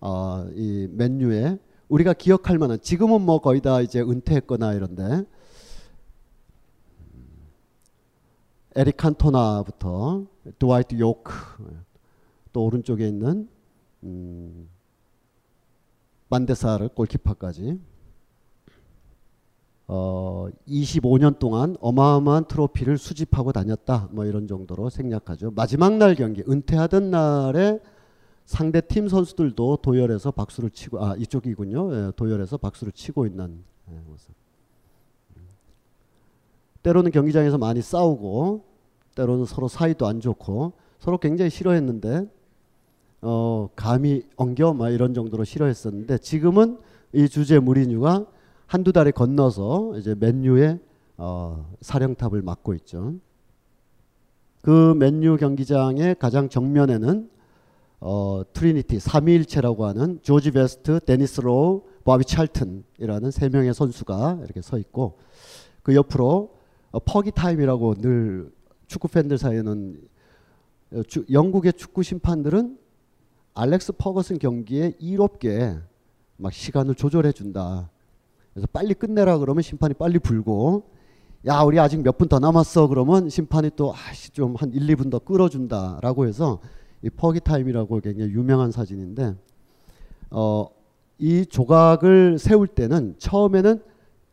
어 0.00 0.46
이 0.54 0.86
맨유에 0.92 1.58
우리가 1.88 2.12
기억할 2.12 2.58
만한 2.58 2.78
지금은 2.80 3.22
뭐 3.22 3.40
거의 3.40 3.60
다 3.60 3.80
이제 3.80 4.00
은퇴했거나 4.00 4.74
이런데 4.74 5.24
에릭 8.74 8.96
칸토나부터 8.96 10.24
드와이트 10.58 10.98
요크 10.98 11.32
또 12.52 12.64
오른쪽에 12.64 13.06
있는 13.06 13.48
음, 14.04 14.68
만데사르 16.28 16.88
골키퍼까지 16.88 17.78
어, 19.88 20.48
25년 20.66 21.38
동안 21.38 21.76
어마어마한 21.80 22.46
트로피를 22.46 22.96
수집하고 22.96 23.52
다녔다. 23.52 24.08
뭐 24.12 24.24
이런 24.24 24.46
정도로 24.46 24.88
생략하죠. 24.88 25.50
마지막 25.50 25.92
날 25.98 26.14
경기 26.14 26.42
은퇴하던 26.48 27.10
날에 27.10 27.78
상대 28.46 28.80
팀 28.80 29.08
선수들도 29.08 29.78
도열해서 29.82 30.30
박수를 30.30 30.70
치고 30.70 31.04
아 31.04 31.14
이쪽이군요. 31.16 31.94
예, 31.94 32.12
도열해서 32.16 32.56
박수를 32.56 32.92
치고 32.92 33.26
있는 33.26 33.62
예, 33.90 34.00
모습. 34.06 34.41
때로는 36.82 37.10
경기장에서 37.10 37.58
많이 37.58 37.80
싸우고 37.82 38.64
때로는 39.14 39.44
서로 39.44 39.68
사이도 39.68 40.06
안 40.06 40.20
좋고 40.20 40.72
서로 40.98 41.18
굉장히 41.18 41.50
싫어했는데 41.50 42.26
어 43.22 43.68
감히 43.76 44.24
엉겨 44.36 44.74
막 44.74 44.90
이런 44.90 45.14
정도로 45.14 45.44
싫어했었는데 45.44 46.18
지금은 46.18 46.78
이 47.12 47.28
주제 47.28 47.58
무리뉴가 47.58 48.26
한두 48.66 48.92
달에 48.92 49.10
건너서 49.10 49.92
이제 49.98 50.14
맨유의 50.18 50.80
어, 51.18 51.70
사령탑을 51.82 52.42
맡고 52.42 52.74
있죠. 52.74 53.14
그 54.62 54.94
맨유 54.94 55.36
경기장의 55.36 56.16
가장 56.18 56.48
정면에는 56.48 57.30
어, 58.00 58.42
Trinity 58.52 58.98
삼위일체라고 58.98 59.86
하는 59.86 60.18
조지 60.22 60.50
베스트, 60.50 60.98
데니스 61.00 61.42
로우, 61.42 61.82
바비 62.04 62.24
찰튼이라는 62.24 63.30
세 63.30 63.48
명의 63.48 63.74
선수가 63.74 64.40
이렇게 64.42 64.62
서 64.62 64.78
있고 64.78 65.18
그 65.82 65.94
옆으로 65.94 66.54
어, 66.54 66.61
Fergie 67.00 67.30
time이라고 67.32 67.94
늘 67.96 68.52
축구 68.86 69.08
팬들 69.08 69.38
사이에는 69.38 70.00
어, 70.94 71.02
주, 71.04 71.24
영국의 71.30 71.72
축구 71.74 72.02
심판들은 72.02 72.78
알렉스 73.54 73.92
퍼거슨 73.92 74.38
경기에 74.38 74.94
이롭게 74.98 75.76
막 76.36 76.52
시간을 76.52 76.94
조절해 76.94 77.32
준다. 77.32 77.90
그래서 78.52 78.66
빨리 78.72 78.94
끝내라 78.94 79.38
그러면 79.38 79.62
심판이 79.62 79.94
빨리 79.94 80.18
불고 80.18 80.90
야 81.46 81.60
우리 81.62 81.78
아직 81.80 82.02
몇 82.02 82.18
분 82.18 82.28
더 82.28 82.38
남았어 82.38 82.86
그러면 82.88 83.28
심판이 83.28 83.70
또 83.76 83.94
아씨 83.94 84.30
좀 84.30 84.54
한 84.56 84.72
1, 84.72 84.86
2분 84.94 85.10
더 85.10 85.18
끌어준다라고 85.18 86.26
해서 86.26 86.60
이 87.02 87.10
Fergie 87.10 87.40
time이라고 87.40 88.00
굉장히 88.00 88.30
유명한 88.32 88.70
사진인데 88.70 89.34
어, 90.30 90.66
이 91.18 91.44
조각을 91.46 92.38
세울 92.38 92.66
때는 92.66 93.16
처음에는 93.18 93.82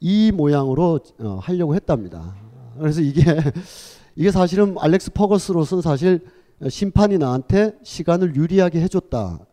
이 0.02 0.32
모양으로 0.32 1.00
어, 1.19 1.39
하려고 1.41 1.76
했답니다. 1.76 2.36
그래서 2.80 3.02
이게 3.02 3.24
이게 4.15 4.32
사실은 4.32 4.76
알렉스 4.78 5.12
퍼거스로서는 5.13 5.82
사실 5.82 6.22
심판이 6.68 7.18
나한테 7.18 7.78
시간을 7.84 8.36
유리하게 8.36 8.82
해줬다라는 8.82 9.48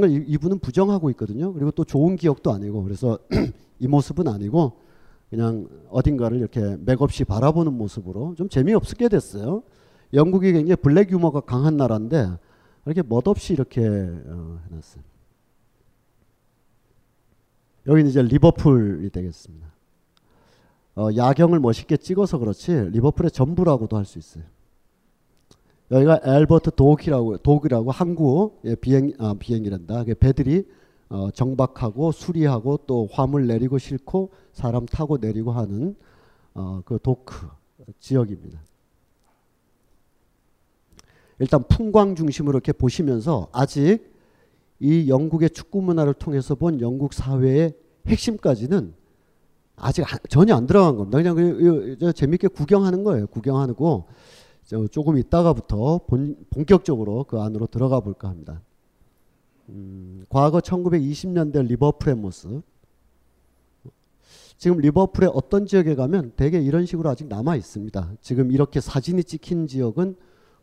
걸 0.00 0.10
이분은 0.10 0.60
부정하고 0.60 1.10
있거든요. 1.10 1.52
그리고 1.52 1.70
또 1.72 1.84
좋은 1.84 2.16
기억도 2.16 2.52
아니고 2.52 2.82
그래서 2.84 3.18
이 3.78 3.86
모습은 3.86 4.28
아니고 4.28 4.72
그냥 5.28 5.66
어딘가를 5.90 6.38
이렇게 6.38 6.76
맥없이 6.80 7.24
바라보는 7.24 7.72
모습으로 7.72 8.34
좀 8.36 8.48
재미없게 8.48 9.08
됐어요. 9.08 9.62
영국이 10.14 10.52
굉장히 10.52 10.76
블랙 10.76 11.10
유머가 11.10 11.40
강한 11.40 11.76
나라인데 11.76 12.30
이렇게 12.84 13.02
멋없이 13.06 13.52
이렇게 13.52 13.82
어, 13.82 14.60
해놨어요. 14.68 15.02
여기는 17.86 18.10
이제 18.10 18.22
리버풀이 18.22 19.10
되겠습니다. 19.10 19.71
어, 20.94 21.08
야경을 21.16 21.58
멋있게 21.60 21.96
찍어서 21.96 22.38
그렇지 22.38 22.72
리버풀의 22.90 23.30
전부라고도 23.30 23.96
할 23.96 24.04
수 24.04 24.18
있어요. 24.18 24.44
여기가 25.90 26.20
엘버트 26.24 26.70
도키라고 26.74 27.38
도기라고 27.38 27.90
항구 27.90 28.52
예, 28.64 28.74
비행 28.74 29.12
아, 29.18 29.34
비행이란다. 29.38 30.04
배들이 30.18 30.66
어, 31.10 31.30
정박하고 31.30 32.12
수리하고 32.12 32.78
또 32.86 33.08
화물 33.12 33.46
내리고 33.46 33.76
싣고 33.76 34.30
사람 34.52 34.86
타고 34.86 35.18
내리고 35.18 35.52
하는 35.52 35.94
어, 36.54 36.80
그 36.86 36.98
도크 37.02 37.46
지역입니다. 38.00 38.60
일단 41.38 41.62
풍광 41.68 42.14
중심으로 42.14 42.56
이렇게 42.56 42.72
보시면서 42.72 43.48
아직 43.52 43.98
이 44.80 45.08
영국의 45.08 45.50
축구 45.50 45.82
문화를 45.82 46.14
통해서 46.14 46.54
본 46.54 46.80
영국 46.80 47.12
사회의 47.12 47.74
핵심까지는 48.06 48.94
아직 49.76 50.04
전혀 50.28 50.54
안 50.54 50.66
들어간 50.66 50.96
겁니다. 50.96 51.18
그냥 51.18 51.34
그, 51.34 51.96
그, 51.98 52.12
재밌게 52.12 52.48
구경하는 52.48 53.04
거예요. 53.04 53.26
구경하고 53.26 54.06
조금 54.90 55.18
있다가부터 55.18 56.00
본, 56.06 56.36
본격적으로 56.50 57.24
그 57.24 57.40
안으로 57.40 57.66
들어가 57.66 58.00
볼까 58.00 58.28
합니다. 58.28 58.62
음, 59.68 60.24
과거 60.28 60.60
1920년대 60.60 61.66
리버풀의 61.66 62.16
모습. 62.16 62.62
지금 64.56 64.78
리버풀의 64.78 65.30
어떤 65.34 65.66
지역에 65.66 65.94
가면 65.94 66.32
대개 66.36 66.60
이런 66.60 66.86
식으로 66.86 67.10
아직 67.10 67.26
남아 67.26 67.56
있습니다. 67.56 68.12
지금 68.20 68.52
이렇게 68.52 68.80
사진이 68.80 69.24
찍힌 69.24 69.66
지역은 69.66 70.14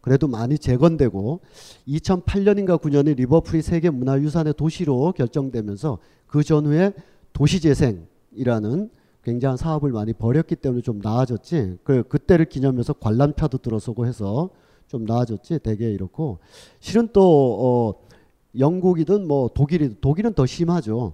그래도 0.01 0.27
많이 0.27 0.57
재건되고 0.57 1.41
2008년인가 1.87 2.79
9년에 2.81 3.17
리버풀이 3.17 3.61
세계 3.61 3.89
문화유산의 3.89 4.53
도시로 4.53 5.11
결정되면서 5.11 5.99
그 6.27 6.43
전후에 6.43 6.93
도시재생이라는 7.33 8.89
굉장한 9.23 9.57
사업을 9.57 9.91
많이 9.91 10.13
벌였기 10.13 10.55
때문에 10.55 10.81
좀 10.81 10.99
나아졌지. 11.01 11.79
그 11.83 12.03
그때를 12.03 12.45
기념해서 12.45 12.93
관람차도 12.93 13.59
들어서고 13.59 14.05
해서 14.05 14.49
좀 14.87 15.05
나아졌지. 15.05 15.59
대개 15.59 15.91
이렇고 15.91 16.39
실은 16.79 17.09
또 17.13 17.95
어, 17.95 18.07
영국이든 18.57 19.27
뭐 19.27 19.49
독일이든 19.53 19.97
독일은 20.01 20.33
더 20.33 20.45
심하죠. 20.45 21.13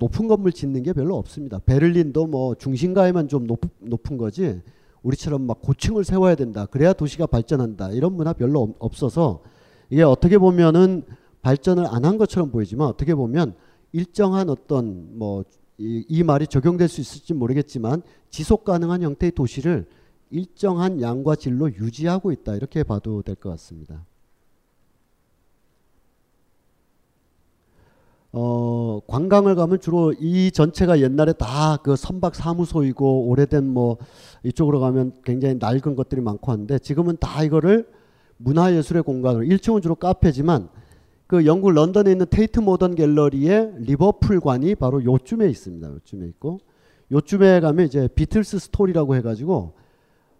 높은 0.00 0.26
건물 0.26 0.52
짓는 0.52 0.82
게 0.82 0.92
별로 0.92 1.16
없습니다. 1.16 1.60
베를린도 1.60 2.26
뭐 2.26 2.54
중심가에만 2.56 3.28
좀 3.28 3.46
높, 3.46 3.60
높은 3.80 4.16
거지. 4.16 4.60
우리처럼 5.02 5.42
막 5.42 5.60
고층을 5.62 6.04
세워야 6.04 6.34
된다. 6.34 6.66
그래야 6.66 6.92
도시가 6.92 7.26
발전한다. 7.26 7.90
이런 7.90 8.14
문화 8.14 8.32
별로 8.32 8.74
없어서 8.80 9.42
이게 9.90 10.02
어떻게 10.02 10.38
보면은 10.38 11.04
발전을 11.42 11.86
안 11.86 12.04
한 12.04 12.18
것처럼 12.18 12.50
보이지만 12.50 12.88
어떻게 12.88 13.14
보면 13.14 13.54
일정한 13.92 14.50
어떤 14.50 15.16
뭐 15.16 15.44
이, 15.78 16.04
이 16.08 16.22
말이 16.22 16.46
적용될 16.46 16.88
수 16.88 17.00
있을지 17.00 17.34
모르겠지만 17.34 18.02
지속 18.30 18.64
가능한 18.64 19.02
형태의 19.02 19.32
도시를 19.32 19.86
일정한 20.30 21.00
양과 21.00 21.36
질로 21.36 21.72
유지하고 21.72 22.32
있다. 22.32 22.54
이렇게 22.56 22.82
봐도 22.82 23.22
될 23.22 23.36
것 23.36 23.50
같습니다. 23.50 24.04
어, 28.32 29.00
관광을 29.06 29.54
가면 29.54 29.80
주로 29.80 30.12
이 30.12 30.50
전체가 30.50 31.00
옛날에 31.00 31.32
다 31.32 31.78
그 31.82 31.96
선박 31.96 32.34
사무소이고 32.34 33.28
오래된 33.28 33.66
뭐 33.68 33.96
이쪽으로 34.42 34.80
가면 34.80 35.12
굉장히 35.24 35.56
낡은 35.58 35.94
것들이 35.96 36.20
많고 36.20 36.52
한데 36.52 36.78
지금은 36.78 37.16
다 37.18 37.42
이거를 37.44 37.86
문화예술의 38.38 39.02
공간으로 39.04 39.44
1층은 39.44 39.82
주로 39.82 39.94
카페지만 39.94 40.68
그 41.26 41.44
영국 41.44 41.72
런던에 41.72 42.12
있는 42.12 42.26
테이트 42.30 42.60
모던 42.60 42.94
갤러리의 42.94 43.72
리버풀관이 43.78 44.76
바로 44.76 45.04
요쯤에 45.04 45.48
있습니다. 45.48 45.88
요쯤에 45.88 46.26
있고 46.28 46.58
요쯤에 47.10 47.60
가면 47.60 47.86
이제 47.86 48.08
비틀스 48.14 48.58
스토리라고 48.58 49.16
해가지고 49.16 49.72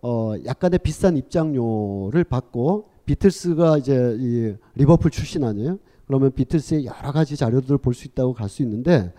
어 0.02 0.34
약간의 0.44 0.78
비싼 0.80 1.16
입장료를 1.16 2.24
받고 2.24 2.90
비틀스가 3.06 3.78
이제 3.78 4.16
이 4.20 4.54
리버풀 4.76 5.10
출신 5.10 5.42
아니에요? 5.44 5.78
그러면 6.06 6.30
비틀스의 6.32 6.84
여러 6.86 7.10
가지 7.12 7.36
자료들을 7.36 7.78
볼 7.78 7.94
수 7.94 8.06
있다고 8.06 8.32
갈 8.32 8.48
수 8.48 8.62
있는데 8.62 9.12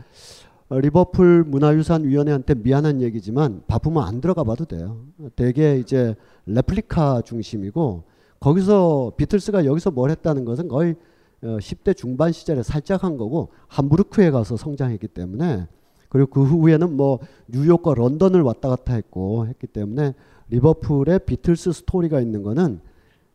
어, 0.70 0.80
리버풀 0.80 1.46
문화유산위원회한테 1.46 2.56
미안한 2.56 3.02
얘기지만 3.02 3.64
바쁘면 3.68 4.04
안 4.04 4.20
들어가 4.22 4.44
봐도 4.44 4.66
돼요. 4.66 5.02
되게 5.36 5.80
이제 5.80 6.16
레플리카 6.46 7.22
중심이고 7.26 8.04
거기서 8.40 9.14
비틀스가 9.18 9.66
여기서 9.66 9.92
뭘 9.92 10.12
했다는 10.12 10.46
것은 10.46 10.68
거의 10.68 10.96
어, 11.44 11.58
10대 11.60 11.96
중반 11.96 12.32
시절에 12.32 12.64
살짝 12.64 13.04
한 13.04 13.18
거고 13.18 13.50
함부르크에 13.68 14.32
가서 14.32 14.58
성장했기 14.58 15.08
때문에 15.10 15.68
그리고 16.10 16.30
그 16.30 16.44
후에는 16.44 16.96
뭐 16.96 17.20
뉴욕과 17.48 17.94
런던을 17.94 18.42
왔다 18.42 18.70
갔다 18.70 18.94
했고 18.94 19.48
했기 19.48 19.68
때문에 19.68 20.14
리버풀의 20.50 21.20
비틀스 21.26 21.74
스토리가 21.74 22.22
있는 22.22 22.44
거는 22.44 22.80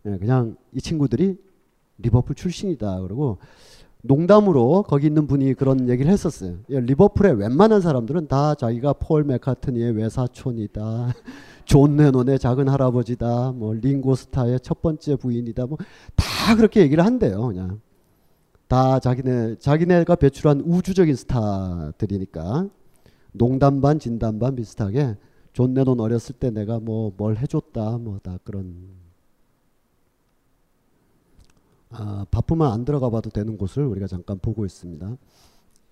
예, 0.07 0.17
그냥 0.19 0.57
이 0.73 0.81
친구들이 0.81 1.37
리버풀 1.99 2.35
출신이다 2.35 3.03
그러고 3.03 3.39
농담으로 4.05 4.83
거기 4.83 5.07
있는 5.07 5.29
분이 5.29 5.55
그런 5.55 5.89
얘기를 5.89 6.11
했었어요. 6.11 6.57
예, 6.71 6.81
리버풀의 6.81 7.35
웬만한 7.35 7.81
사람들은 7.81 8.27
다 8.27 8.57
자기가 8.57 8.95
폴 8.95 9.23
맥카트니의 9.25 9.93
외사촌이다. 9.93 11.15
존 11.67 11.97
레논의 11.97 12.41
작은 12.41 12.69
할아버지다. 12.69 13.53
뭐 13.53 13.75
링고스타의 13.75 14.59
첫 14.61 14.83
번째 14.83 15.15
부인이다. 15.17 15.67
뭐 15.67 15.79
다 16.43 16.57
그렇게 16.57 16.81
얘기를 16.81 17.05
한대요. 17.05 17.47
그냥 17.47 17.81
다 18.73 18.99
자기네 18.99 19.57
자기네가 19.57 20.17
배출한 20.17 20.63
우주적인 20.63 21.15
스타들이니까 21.15 22.71
농담 23.33 23.83
반 23.83 23.99
진담 23.99 24.39
반 24.39 24.57
비슷하게 24.57 25.19
존 25.53 25.75
레논 25.75 26.01
어렸을 26.01 26.35
때 26.35 26.49
내가 26.49 26.81
뭐 26.81 27.13
뭘 27.19 27.37
해줬다. 27.37 27.99
뭐 27.99 28.19
다 28.23 28.39
그런 28.45 28.75
아, 31.91 32.25
바쁘면 32.31 32.73
안 32.73 32.87
들어가 32.87 33.11
봐도 33.11 33.29
되는 33.29 33.59
곳을 33.59 33.85
우리가 33.85 34.07
잠깐 34.07 34.39
보고 34.39 34.65
있습니다. 34.65 35.19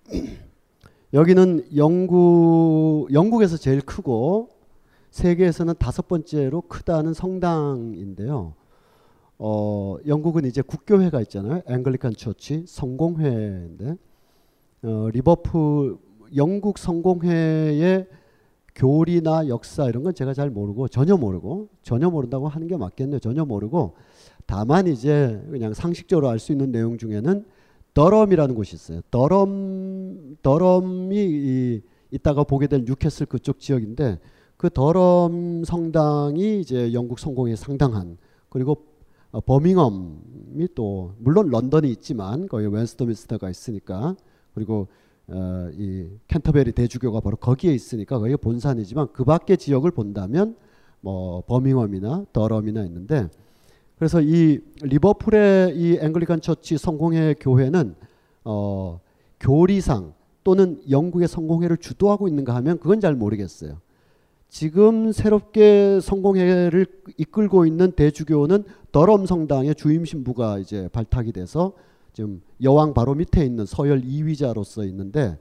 여기는 1.13 1.75
영국 1.75 3.09
영국에서 3.13 3.57
제일 3.57 3.81
크고 3.81 4.49
세계에서는 5.11 5.75
다섯 5.77 6.07
번째로 6.07 6.61
크다는 6.61 7.13
성당인데요. 7.13 8.55
어, 9.43 9.97
영국은 10.05 10.45
이제 10.45 10.61
국교회가 10.61 11.19
있잖아요. 11.21 11.63
Anglican 11.67 12.13
Church 12.15 12.65
성공회인데 12.67 13.95
어, 14.83 15.09
리버풀 15.11 15.97
영국 16.35 16.77
성공회의 16.77 18.07
교리나 18.75 19.47
역사 19.47 19.89
이런 19.89 20.03
건 20.03 20.13
제가 20.13 20.35
잘 20.35 20.51
모르고 20.51 20.89
전혀 20.89 21.17
모르고 21.17 21.69
전혀 21.81 22.11
모른다고 22.11 22.47
하는 22.47 22.67
게 22.67 22.77
맞겠네요. 22.77 23.19
전혀 23.19 23.43
모르고 23.43 23.95
다만 24.45 24.85
이제 24.85 25.43
그냥 25.49 25.73
상식적으로 25.73 26.29
알 26.29 26.37
수 26.37 26.51
있는 26.51 26.71
내용 26.71 26.99
중에는 26.99 27.43
더럼이라는 27.95 28.53
곳이 28.53 28.75
있어요. 28.75 29.01
더럼 29.09 30.37
더럼이 30.43 31.15
이, 31.17 31.81
이따가 32.11 32.43
보게 32.43 32.67
될 32.67 32.85
뉴캐슬 32.85 33.25
그쪽 33.25 33.59
지역인데 33.59 34.19
그 34.55 34.69
더럼 34.69 35.63
성당이 35.63 36.59
이제 36.59 36.93
영국 36.93 37.17
성공에 37.17 37.55
상당한 37.55 38.17
그리고 38.47 38.73
어, 38.73 38.90
버밍엄이 39.39 40.67
또 40.75 41.13
물론 41.19 41.49
런던이 41.49 41.89
있지만 41.91 42.47
거기 42.47 42.65
웬스터민스터가 42.65 43.49
있으니까 43.49 44.15
그리고 44.53 44.87
어, 45.27 45.69
이 45.73 46.09
캔터베리 46.27 46.73
대주교가 46.73 47.21
바로 47.21 47.37
거기에 47.37 47.73
있으니까 47.73 48.19
거기가 48.19 48.37
본산이지만 48.37 49.09
그 49.13 49.23
밖의 49.23 49.57
지역을 49.57 49.91
본다면 49.91 50.55
뭐 50.99 51.41
버밍엄이나 51.47 52.25
더럼이나 52.33 52.83
있는데 52.85 53.29
그래서 53.97 54.19
이 54.19 54.59
리버풀의 54.81 55.77
이 55.77 55.97
Anglican 56.01 56.41
Church 56.41 56.77
성공회 56.77 57.35
교회는 57.39 57.95
어, 58.43 58.99
교리상 59.39 60.13
또는 60.43 60.81
영국의 60.89 61.27
성공회를 61.27 61.77
주도하고 61.77 62.27
있는가 62.27 62.55
하면 62.55 62.79
그건 62.79 62.99
잘 62.99 63.15
모르겠어요. 63.15 63.79
지금 64.51 65.13
새롭게 65.13 66.01
성공회를 66.01 66.85
이끌고 67.17 67.65
있는 67.65 67.93
대주교는 67.93 68.65
더럼 68.91 69.25
성당의 69.25 69.75
주임 69.75 70.03
신부가 70.03 70.59
이제 70.59 70.89
발탁이 70.91 71.31
돼서 71.31 71.71
지금 72.11 72.41
여왕 72.61 72.93
바로 72.93 73.15
밑에 73.15 73.45
있는 73.45 73.65
서열 73.65 74.01
2위자로서 74.01 74.85
있는데 74.89 75.37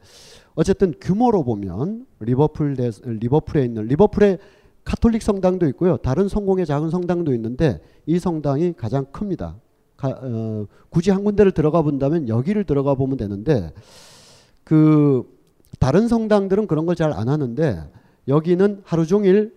어쨌든 0.54 0.94
규모로 1.00 1.42
보면 1.42 2.06
리버풀 2.20 2.76
대, 2.76 2.90
리버풀에 3.04 3.64
있는 3.64 3.88
리버풀에 3.88 4.38
카톨릭 4.84 5.22
성당도 5.22 5.66
있고요. 5.70 5.96
다른 5.96 6.28
성공회 6.28 6.64
작은 6.64 6.90
성당도 6.90 7.34
있는데 7.34 7.80
이 8.06 8.20
성당이 8.20 8.74
가장 8.76 9.06
큽니다. 9.06 9.56
가, 9.96 10.20
어, 10.22 10.66
굳이 10.88 11.10
한 11.10 11.24
군데를 11.24 11.50
들어가 11.50 11.82
본다면 11.82 12.28
여기를 12.28 12.62
들어가 12.62 12.94
보면 12.94 13.16
되는데 13.16 13.72
그 14.62 15.24
다른 15.80 16.06
성당들은 16.06 16.68
그런 16.68 16.86
걸 16.86 16.94
잘 16.94 17.12
안 17.12 17.28
하는데 17.28 17.90
여기는 18.30 18.82
하루 18.84 19.06
종일 19.06 19.52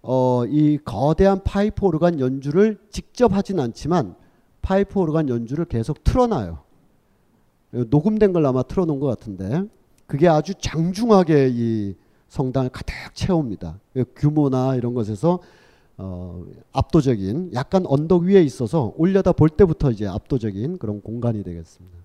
어, 0.00 0.44
이 0.46 0.78
거대한 0.78 1.44
파이프 1.44 1.86
오르간 1.86 2.18
연주를 2.18 2.78
직접 2.90 3.32
하진 3.32 3.60
않지만 3.60 4.16
파이프 4.62 4.98
오르간 4.98 5.28
연주를 5.28 5.66
계속 5.66 6.02
틀어놔요. 6.02 6.58
녹음된 7.70 8.32
걸 8.32 8.44
아마 8.46 8.62
틀어놓은 8.62 8.98
것 8.98 9.06
같은데 9.06 9.64
그게 10.06 10.28
아주 10.28 10.54
장중하게 10.54 11.50
이 11.52 11.94
성당을 12.28 12.70
가득 12.70 12.94
채웁니다. 13.14 13.78
규모나 14.16 14.74
이런 14.74 14.94
것에서 14.94 15.38
어, 15.98 16.44
압도적인 16.72 17.52
약간 17.54 17.84
언덕 17.86 18.22
위에 18.22 18.42
있어서 18.42 18.94
올려다 18.96 19.32
볼 19.32 19.50
때부터 19.50 19.90
이제 19.90 20.06
압도적인 20.06 20.78
그런 20.78 21.00
공간이 21.02 21.42
되겠습니다. 21.44 21.98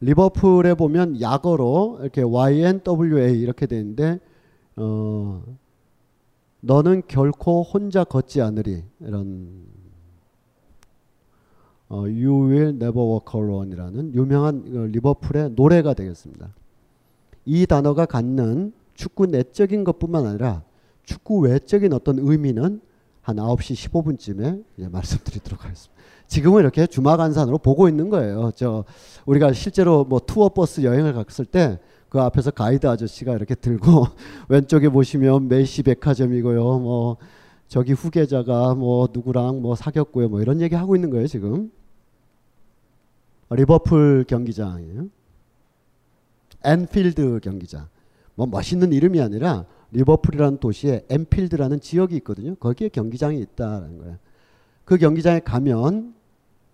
리버풀에 0.00 0.74
보면 0.74 1.20
약어로 1.20 1.98
이렇게 2.02 2.22
YNWA 2.22 3.40
이렇게 3.40 3.66
되는데 3.66 4.20
어, 4.76 5.42
너는 6.60 7.02
결코 7.08 7.62
혼자 7.62 8.04
걷지 8.04 8.42
않으리 8.42 8.84
이런 9.00 9.64
어, 11.88 12.00
You 12.00 12.48
will 12.48 12.68
never 12.70 13.00
walk 13.00 13.40
alone이라는 13.40 14.14
유명한 14.14 14.64
어, 14.74 14.86
리버풀의 14.86 15.50
노래가 15.52 15.94
되겠습니다. 15.94 16.54
이 17.44 17.64
단어가 17.66 18.06
갖는 18.06 18.72
축구 18.94 19.26
내적인 19.26 19.84
것뿐만 19.84 20.26
아니라 20.26 20.64
축구 21.04 21.38
외적인 21.38 21.92
어떤 21.92 22.18
의미는 22.18 22.80
한 23.22 23.36
9시 23.36 23.90
15분쯤에 23.90 24.64
예, 24.78 24.88
말씀드리도록 24.88 25.64
하겠습니다. 25.64 26.02
지금은 26.26 26.60
이렇게 26.60 26.86
주마간산으로 26.86 27.58
보고 27.58 27.88
있는 27.88 28.08
거예요. 28.10 28.50
저 28.54 28.84
우리가 29.26 29.52
실제로 29.52 30.04
뭐 30.04 30.20
투어 30.20 30.48
버스 30.48 30.82
여행을 30.82 31.12
갔을 31.12 31.44
때 31.44 31.78
그 32.08 32.20
앞에서 32.22 32.50
가이드 32.50 32.86
아저씨가 32.86 33.34
이렇게 33.34 33.54
들고 33.54 34.06
왼쪽에 34.48 34.88
보시면 34.88 35.48
메시 35.48 35.82
백화점이고요. 35.82 36.78
뭐 36.78 37.18
저기 37.68 37.92
후계자가 37.92 38.74
뭐 38.74 39.08
누구랑 39.12 39.60
뭐 39.60 39.74
사귀었고요. 39.74 40.30
뭐 40.30 40.40
이런 40.40 40.62
얘기 40.62 40.74
하고 40.74 40.96
있는 40.96 41.10
거예요, 41.10 41.26
지금. 41.26 41.70
리버풀 43.50 44.24
경기장이에요. 44.28 45.08
앤필드 46.64 47.40
경기장. 47.42 47.88
뭐 48.34 48.46
멋있는 48.46 48.92
이름이 48.94 49.20
아니라 49.20 49.66
리버풀이라는 49.92 50.58
도시에 50.58 51.04
앤필드라는 51.08 51.80
지역이 51.80 52.16
있거든요. 52.16 52.54
거기에 52.56 52.88
경기장이 52.88 53.38
있다는 53.40 53.98
거예요. 53.98 54.16
그 54.84 54.96
경기장에 54.96 55.40
가면 55.40 56.14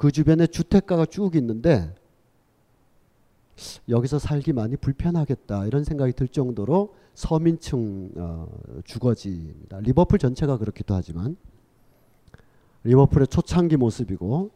그 0.03 0.11
주변에 0.11 0.48
주택가가 0.48 1.07
쭉 1.07 1.36
있는데 1.36 1.94
여기서 3.88 4.18
살기 4.18 4.53
많이 4.53 4.74
불편하겠다 4.74 5.66
이런 5.66 5.84
생각이 5.84 6.12
들 6.14 6.26
정도로 6.26 6.92
서민층 7.14 8.11
어, 8.16 8.48
주거지입니다. 8.84 9.78
리버풀 9.78 10.18
전체가 10.18 10.59
그렇기도 10.59 10.96
하지만 10.96 11.36
리버풀의 12.82 13.28
초창기 13.28 13.76
모습이고 13.76 14.50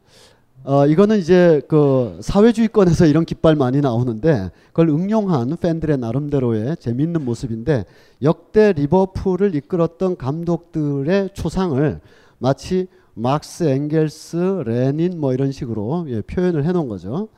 어, 0.64 0.86
이거는 0.88 1.18
이제 1.18 1.62
그 1.68 2.18
사회주의권에서 2.22 3.06
이런 3.06 3.24
깃발 3.24 3.54
많이 3.54 3.80
나오는데 3.80 4.50
그걸 4.70 4.88
응용한 4.88 5.58
팬들의 5.58 5.96
나름대로의 5.96 6.76
재미있는 6.78 7.24
모습인데 7.24 7.84
역대 8.20 8.72
리버풀을 8.72 9.54
이끌었던 9.54 10.16
감독들의 10.16 11.30
초상을 11.34 12.00
마치 12.38 12.88
막스, 13.18 13.64
엥겔스, 13.64 14.62
레닌 14.66 15.18
뭐 15.18 15.32
이런 15.32 15.50
식으로 15.50 16.04
예, 16.08 16.20
표현을 16.20 16.66
해놓은 16.66 16.86
거죠. 16.86 17.28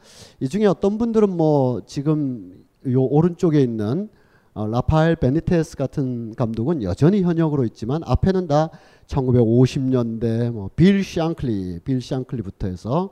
이 0.41 0.49
중에 0.49 0.66
어떤 0.66 0.99
분들은 0.99 1.31
뭐 1.31 1.83
지금 1.87 2.64
요 2.89 3.05
오른쪽에 3.05 3.62
있는 3.62 4.09
어, 4.55 4.66
라파엘 4.66 5.14
베니테스 5.14 5.76
같은 5.76 6.35
감독은 6.35 6.83
여전히 6.83 7.22
현역으로 7.22 7.64
있지만 7.66 8.03
앞에는 8.05 8.49
다 8.49 8.70
1950년대 9.07 10.51
뭐 10.51 10.68
빌 10.74 11.05
샹클리, 11.05 11.81
빌 11.85 12.03
샹클리부터 12.03 12.66
해서 12.66 13.11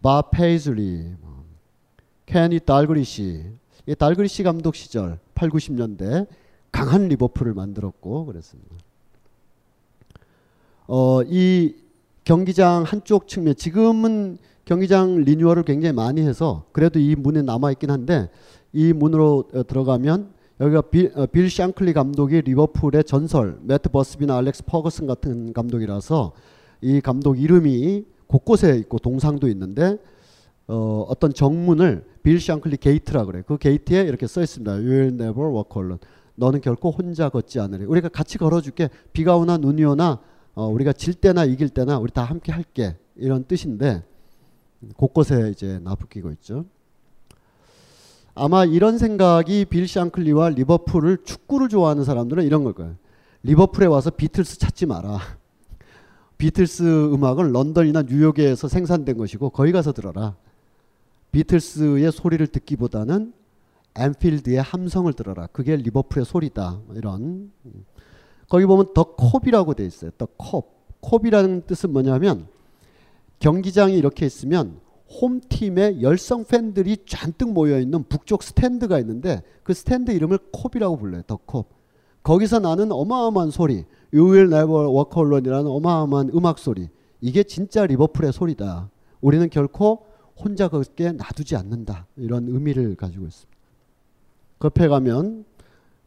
밥 0.00 0.22
페이즐리, 0.30 1.12
뭐, 1.20 1.44
케니 2.24 2.58
달그리시, 2.60 3.50
이 3.86 3.94
달그리시 3.94 4.44
감독 4.44 4.76
시절 4.76 5.18
8, 5.34 5.50
90년대 5.50 6.26
강한 6.72 7.08
리버풀을 7.08 7.52
만들었고 7.52 8.24
그랬습니다. 8.24 8.76
어, 10.86 11.22
이 11.24 11.74
경기장 12.28 12.82
한쪽 12.86 13.26
측면 13.26 13.54
지금은 13.56 14.36
경기장 14.66 15.14
리뉴얼을 15.24 15.62
굉장히 15.62 15.94
많이 15.94 16.20
해서 16.20 16.66
그래도 16.72 16.98
이 16.98 17.16
문에 17.16 17.40
남아 17.40 17.70
있긴 17.70 17.90
한데 17.90 18.28
이 18.70 18.92
문으로 18.92 19.48
어, 19.54 19.66
들어가면 19.66 20.34
여기가 20.60 20.82
빌, 20.82 21.10
어, 21.14 21.24
빌 21.24 21.48
샹클리 21.48 21.94
감독이 21.94 22.42
리버풀의 22.42 23.04
전설 23.04 23.58
매트 23.62 23.88
버스비나 23.88 24.36
알렉스 24.36 24.64
퍼거슨 24.66 25.06
같은 25.06 25.54
감독이라서 25.54 26.34
이 26.82 27.00
감독 27.00 27.40
이름이 27.40 28.04
곳곳에 28.26 28.76
있고 28.76 28.98
동상도 28.98 29.48
있는데 29.48 29.96
어, 30.66 31.06
어떤 31.08 31.32
정문을 31.32 32.04
빌 32.22 32.42
샹클리 32.42 32.76
게이트라 32.76 33.24
그래. 33.24 33.42
그 33.46 33.56
게이트에 33.56 34.02
이렇게 34.02 34.26
써 34.26 34.42
있습니다. 34.42 34.70
You 34.72 34.90
will 34.90 35.14
never 35.14 35.48
walk 35.48 35.70
alone. 35.76 35.98
너는 36.34 36.60
결코 36.60 36.90
혼자 36.90 37.30
걷지 37.30 37.58
않으리. 37.58 37.86
우리가 37.86 38.10
같이 38.10 38.36
걸어줄게. 38.36 38.90
비가 39.14 39.34
오나 39.38 39.56
눈이 39.56 39.82
오나 39.82 40.20
어, 40.58 40.66
우리가 40.66 40.92
질 40.92 41.14
때나 41.14 41.44
이길 41.44 41.68
때나 41.68 42.00
우리 42.00 42.10
다 42.10 42.24
함께 42.24 42.50
할게. 42.50 42.96
이런 43.14 43.44
뜻인데 43.44 44.02
곳곳에 44.96 45.50
이제 45.50 45.78
나부끼고 45.84 46.32
있죠. 46.32 46.64
아마 48.34 48.64
이런 48.64 48.98
생각이 48.98 49.66
빌 49.66 49.86
샹클리와 49.86 50.48
리버풀을 50.48 51.18
축구를 51.22 51.68
좋아하는 51.68 52.02
사람들은 52.02 52.42
이런 52.44 52.64
걸 52.64 52.72
거예요. 52.72 52.96
리버풀에 53.44 53.86
와서 53.86 54.10
비틀스 54.10 54.58
찾지 54.58 54.86
마라. 54.86 55.20
비틀스 56.38 57.12
음악은 57.12 57.52
런던이나 57.52 58.02
뉴욕에서 58.02 58.66
생산된 58.66 59.16
것이고 59.16 59.50
거기 59.50 59.70
가서 59.70 59.92
들어라. 59.92 60.34
비틀스의 61.30 62.10
소리를 62.10 62.44
듣기보다는 62.48 63.32
앤필드의 63.94 64.60
함성을 64.60 65.12
들어라. 65.12 65.46
그게 65.52 65.76
리버풀의 65.76 66.24
소리다. 66.24 66.80
이런 66.96 67.52
거기 68.48 68.64
보면 68.66 68.94
The 68.94 69.14
Kop이라고 69.14 69.74
돼 69.74 69.84
있어요. 69.84 70.10
더 70.16 70.26
컵. 70.36 70.78
Kop이라는 71.00 71.62
뜻은 71.66 71.92
뭐냐면 71.92 72.48
경기장이 73.38 73.96
이렇게 73.96 74.26
있으면 74.26 74.80
홈팀의 75.20 76.02
열성 76.02 76.44
팬들이 76.44 76.98
잔뜩 77.06 77.52
모여 77.52 77.78
있는 77.78 78.04
북쪽 78.04 78.42
스탠드가 78.42 78.98
있는데 79.00 79.42
그 79.62 79.72
스탠드 79.74 80.10
이름을 80.10 80.38
Kop이라고 80.52 80.96
불러요. 80.96 81.22
The 81.26 81.36
Kop. 81.36 81.66
거기서 82.22 82.58
나는 82.58 82.92
어마어마한 82.92 83.50
소리, 83.50 83.84
Never 84.12 84.88
Walk 84.88 85.12
Alone이라는 85.16 85.70
어마어마한 85.70 86.30
음악 86.34 86.58
소리. 86.58 86.88
이게 87.20 87.42
진짜 87.42 87.86
리버풀의 87.86 88.32
소리다. 88.32 88.90
우리는 89.20 89.48
결코 89.48 90.06
혼자 90.36 90.68
걷게 90.68 91.12
놔두지 91.12 91.56
않는다. 91.56 92.06
이런 92.16 92.48
의미를 92.48 92.94
가지고 92.96 93.26
있습니다. 93.26 93.58
급해 94.58 94.88
가면 94.88 95.44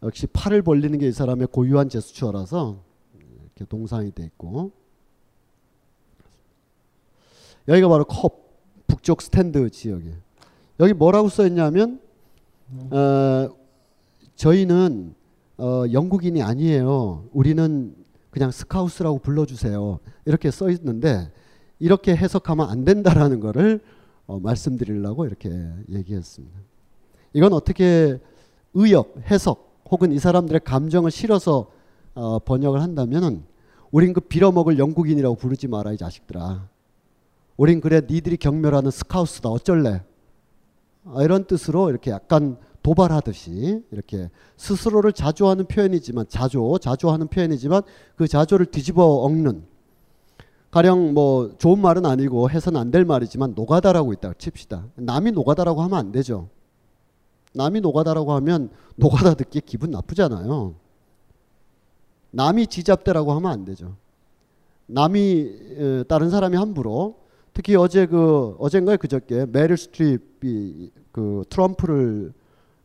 역시 0.03 0.27
팔을 0.27 0.61
벌리는 0.61 0.97
게 0.97 1.07
이 1.07 1.11
사람의 1.11 1.47
고유한 1.51 1.89
제스처라서 1.89 2.81
이렇게 3.45 3.65
동상이 3.65 4.11
돼 4.11 4.23
있고 4.25 4.71
여기가 7.67 7.87
바로 7.87 8.05
컵 8.05 8.41
북쪽 8.87 9.21
스탠드 9.21 9.69
지역이에요. 9.69 10.15
여기 10.79 10.93
뭐라고 10.93 11.29
써 11.29 11.45
있냐면 11.47 11.99
어, 12.89 13.49
저희는 14.35 15.13
어, 15.57 15.83
영국인이 15.91 16.41
아니에요. 16.41 17.25
우리는 17.31 17.95
그냥 18.31 18.49
스카우스라고 18.51 19.19
불러주세요. 19.19 19.99
이렇게 20.25 20.49
써 20.49 20.69
있는데 20.71 21.31
이렇게 21.79 22.15
해석하면 22.15 22.69
안 22.69 22.83
된다라는 22.85 23.39
거를 23.39 23.81
어, 24.25 24.39
말씀드리려고 24.39 25.25
이렇게 25.25 25.49
얘기했습니다. 25.89 26.59
이건 27.33 27.53
어떻게 27.53 28.19
의역, 28.73 29.15
해석 29.29 29.70
혹은 29.91 30.11
이 30.11 30.19
사람들의 30.19 30.61
감정을 30.63 31.11
실어서 31.11 31.67
어, 32.15 32.39
번역을 32.39 32.81
한다면은 32.81 33.43
우린 33.91 34.13
그 34.13 34.21
빌어먹을 34.21 34.79
영국인이라고 34.79 35.35
부르지 35.35 35.67
마라 35.67 35.91
이 35.91 35.97
자식들아. 35.97 36.67
우린 37.57 37.81
그래 37.81 38.01
니들이 38.09 38.37
경멸하는 38.37 38.89
스카우스다 38.89 39.49
어쩔래. 39.49 40.01
아, 41.05 41.23
이런 41.23 41.45
뜻으로 41.45 41.89
이렇게 41.89 42.09
약간 42.11 42.57
도발하듯이 42.83 43.83
이렇게 43.91 44.29
스스로를 44.57 45.13
자조하는 45.13 45.65
표현이지만 45.65 46.25
자조, 46.29 46.79
자조하는 46.79 47.27
표현이지만 47.27 47.83
그 48.15 48.27
자조를 48.27 48.67
뒤집어 48.67 49.03
엎는 49.03 49.63
가령 50.71 51.13
뭐 51.13 51.53
좋은 51.57 51.79
말은 51.79 52.05
아니고 52.05 52.49
해서는 52.49 52.79
안될 52.79 53.03
말이지만 53.03 53.53
노가다라고 53.55 54.13
있다 54.13 54.33
칩시다. 54.37 54.87
남이 54.95 55.33
노가다라고 55.33 55.81
하면 55.83 55.99
안 55.99 56.11
되죠. 56.13 56.47
남이 57.53 57.81
노가다라고 57.81 58.33
하면 58.33 58.69
노가다 58.95 59.33
듣기 59.35 59.61
기분 59.61 59.91
나쁘잖아요. 59.91 60.75
남이 62.31 62.67
지잡대라고 62.67 63.33
하면 63.33 63.51
안 63.51 63.65
되죠. 63.65 63.95
남이 64.87 66.05
다른 66.07 66.29
사람이 66.29 66.55
함부로 66.55 67.15
특히 67.53 67.75
어제 67.75 68.05
그 68.05 68.55
어젠가에 68.59 68.97
그저께 68.97 69.45
메릴 69.51 69.77
스트립이 69.77 70.91
그 71.11 71.43
트럼프를 71.49 72.33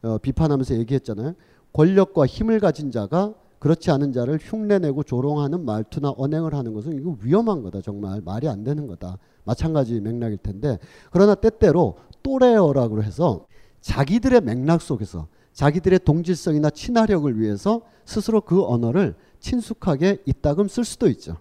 어, 0.02 0.18
비판하면서 0.18 0.76
얘기했잖아요. 0.78 1.34
권력과 1.72 2.26
힘을 2.26 2.60
가진 2.60 2.90
자가 2.90 3.34
그렇지 3.58 3.90
않은 3.90 4.12
자를 4.12 4.38
흉내내고 4.40 5.02
조롱하는 5.02 5.64
말투나 5.64 6.14
언행을 6.16 6.54
하는 6.54 6.74
것은 6.74 6.94
이거 6.98 7.16
위험한 7.22 7.62
거다. 7.62 7.80
정말 7.80 8.20
말이 8.24 8.48
안 8.48 8.64
되는 8.64 8.86
거다. 8.86 9.18
마찬가지 9.44 10.00
맥락일 10.00 10.38
텐데 10.38 10.78
그러나 11.10 11.34
때때로 11.34 11.96
또래어라고 12.22 13.02
해서 13.02 13.46
자기들의 13.80 14.40
맥락 14.42 14.82
속에서 14.82 15.28
자기들의 15.52 16.00
동질성이나 16.04 16.70
친화력을 16.70 17.40
위해서 17.40 17.82
스스로 18.04 18.40
그 18.40 18.64
언어를 18.64 19.14
친숙하게 19.40 20.18
이따금 20.26 20.68
쓸 20.68 20.84
수도 20.84 21.08
있죠. 21.08 21.36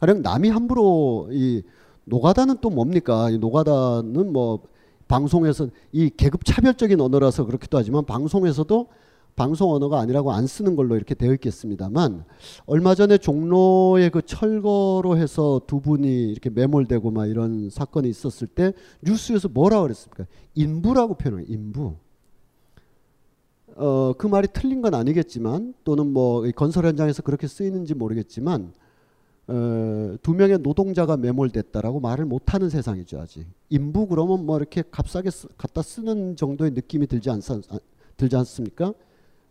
가령 0.00 0.22
남이 0.22 0.48
함부로 0.50 1.28
이 1.30 1.62
노가다는 2.04 2.56
또 2.60 2.70
뭡니까? 2.70 3.30
이 3.30 3.38
노가다는 3.38 4.32
뭐 4.32 4.62
방송에서 5.06 5.68
이 5.92 6.10
계급 6.16 6.44
차별적인 6.44 7.00
언어라서 7.00 7.44
그렇기도 7.44 7.78
하지만 7.78 8.04
방송에서도 8.04 8.88
방송 9.34 9.72
언어가 9.72 9.98
아니라고 9.98 10.32
안 10.32 10.46
쓰는 10.46 10.76
걸로 10.76 10.96
이렇게 10.96 11.14
되어 11.14 11.32
있겠습니다만 11.32 12.24
얼마 12.66 12.94
전에 12.94 13.18
종로의 13.18 14.10
그 14.10 14.22
철거로 14.22 15.16
해서 15.16 15.60
두 15.66 15.80
분이 15.80 16.30
이렇게 16.30 16.50
매몰되고 16.50 17.10
막 17.10 17.26
이런 17.26 17.70
사건이 17.70 18.08
있었을 18.08 18.46
때 18.46 18.72
뉴스에서 19.02 19.48
뭐라 19.48 19.82
그랬습니까? 19.82 20.26
인부라고 20.54 21.14
표현해요. 21.14 21.46
인부. 21.48 21.94
어, 23.76 24.12
그 24.18 24.26
말이 24.26 24.48
틀린 24.52 24.82
건 24.82 24.94
아니겠지만 24.94 25.74
또는 25.84 26.12
뭐 26.12 26.42
건설 26.54 26.84
현장에서 26.86 27.22
그렇게 27.22 27.46
쓰이는지 27.46 27.94
모르겠지만 27.94 28.72
어, 29.48 30.16
두 30.22 30.34
명의 30.34 30.58
노동자가 30.58 31.16
매몰됐다라고 31.16 32.00
말을 32.00 32.26
못하는 32.26 32.70
세상이죠 32.70 33.20
아직 33.20 33.46
인부 33.70 34.06
그러면 34.06 34.46
뭐 34.46 34.56
이렇게 34.56 34.82
값싸게 34.88 35.30
쓰, 35.30 35.48
갖다 35.56 35.82
쓰는 35.82 36.36
정도의 36.36 36.72
느낌이 36.72 37.06
들지 37.06 37.30
않, 37.30 37.40
아, 37.70 37.78
들지 38.16 38.36
않습니까? 38.36 38.92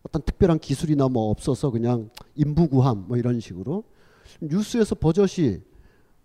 어떤 0.04 0.22
특별한 0.24 0.60
기술이나 0.60 1.08
뭐 1.10 1.30
없어서 1.30 1.70
그냥 1.72 2.10
인부구함 2.36 3.06
뭐 3.08 3.18
이런 3.18 3.40
식으로 3.40 3.84
뉴스에서 4.42 4.96
버젓이 4.96 5.62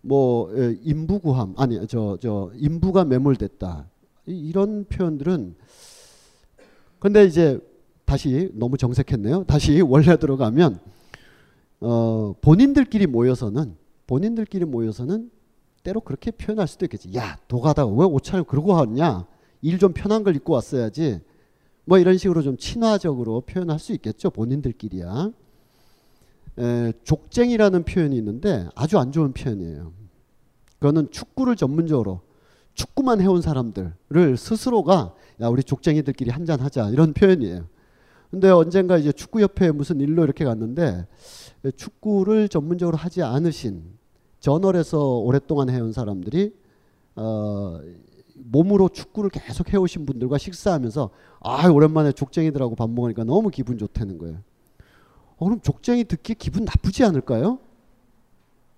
뭐 0.00 0.50
예, 0.56 0.76
인부구함 0.82 1.54
아니 1.56 1.84
저저 1.86 2.52
인부가 2.54 3.04
매몰됐다 3.04 3.88
이런 4.26 4.84
표현들은 4.84 5.56
근데 6.98 7.24
이제 7.24 7.60
다시 8.04 8.50
너무 8.54 8.76
정색했네요. 8.78 9.44
다시 9.44 9.80
원래 9.86 10.16
들어가면 10.16 10.78
어, 11.80 12.34
본인들끼리 12.40 13.06
모여서는 13.06 13.76
본인들끼리 14.06 14.64
모여서는 14.64 15.30
때로 15.82 16.00
그렇게 16.00 16.30
표현할 16.30 16.66
수도 16.68 16.84
있겠지. 16.86 17.14
야, 17.16 17.36
도가다가 17.48 17.90
왜 17.92 18.04
옷차림 18.06 18.44
그러고 18.46 18.72
왔냐? 18.72 19.26
일 19.62 19.78
좀 19.78 19.92
편한 19.92 20.22
걸 20.22 20.36
입고 20.36 20.52
왔어야지. 20.52 21.20
뭐 21.86 21.98
이런 21.98 22.18
식으로 22.18 22.42
좀 22.42 22.56
친화적으로 22.56 23.40
표현할 23.42 23.78
수 23.78 23.92
있겠죠. 23.94 24.30
본인들끼리야. 24.30 25.30
에, 26.58 26.92
족쟁이라는 27.04 27.84
표현이 27.84 28.16
있는데 28.16 28.68
아주 28.74 28.98
안 28.98 29.12
좋은 29.12 29.32
표현이에요. 29.32 29.92
그거는 30.74 31.10
축구를 31.10 31.56
전문적으로 31.56 32.20
축구만 32.74 33.20
해온 33.20 33.40
사람들을 33.40 34.36
스스로가 34.36 35.14
야 35.40 35.48
우리 35.48 35.62
족쟁이들끼리 35.62 36.30
한잔 36.30 36.60
하자 36.60 36.90
이런 36.90 37.12
표현이에요. 37.14 37.66
근데 38.30 38.50
언젠가 38.50 38.98
이제 38.98 39.12
축구협회에 39.12 39.70
무슨 39.70 40.00
일로 40.00 40.24
이렇게 40.24 40.44
갔는데 40.44 41.06
축구를 41.76 42.48
전문적으로 42.48 42.96
하지 42.96 43.22
않으신 43.22 43.84
저널에서 44.40 45.18
오랫동안 45.18 45.70
해온 45.70 45.92
사람들이 45.92 46.52
어, 47.14 47.80
몸으로 48.38 48.88
축구를 48.88 49.30
계속 49.30 49.72
해오신 49.72 50.06
분들과 50.06 50.38
식사하면서 50.38 51.10
아 51.40 51.68
오랜만에 51.68 52.12
족쟁이들하고 52.12 52.74
밥 52.76 52.90
먹으니까 52.90 53.24
너무 53.24 53.50
기분 53.50 53.78
좋다는 53.78 54.18
거예요. 54.18 54.42
어, 55.36 55.44
그럼 55.44 55.60
족쟁이 55.60 56.04
듣기 56.04 56.34
기분 56.34 56.64
나쁘지 56.64 57.04
않을까요? 57.04 57.58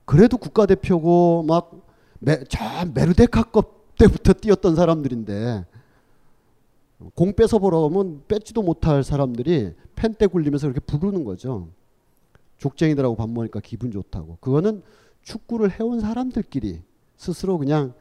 그래도 0.05 0.39
국가대표고 0.39 1.45
막 1.47 1.87
메, 2.21 2.43
저 2.49 2.59
메르데카급 2.95 3.97
때부터 3.99 4.33
뛰었던 4.33 4.75
사람들인데 4.75 5.67
공 7.15 7.33
뺏어 7.35 7.59
보러 7.59 7.81
가면 7.83 8.25
뺏지도 8.27 8.63
못할 8.63 9.05
사람들이 9.05 9.75
펜대 9.95 10.27
굴리면서 10.27 10.69
그렇게 10.69 10.81
부르는 10.81 11.25
거죠. 11.25 11.69
족쟁이들하고 12.59 13.17
밥 13.17 13.29
먹으니까 13.29 13.61
기분 13.61 13.91
좋다고. 13.91 14.39
그거는 14.41 14.83
축구를 15.23 15.79
해온 15.79 16.01
사람들끼리 16.01 16.83
스스로 17.17 17.59
그냥 17.59 17.95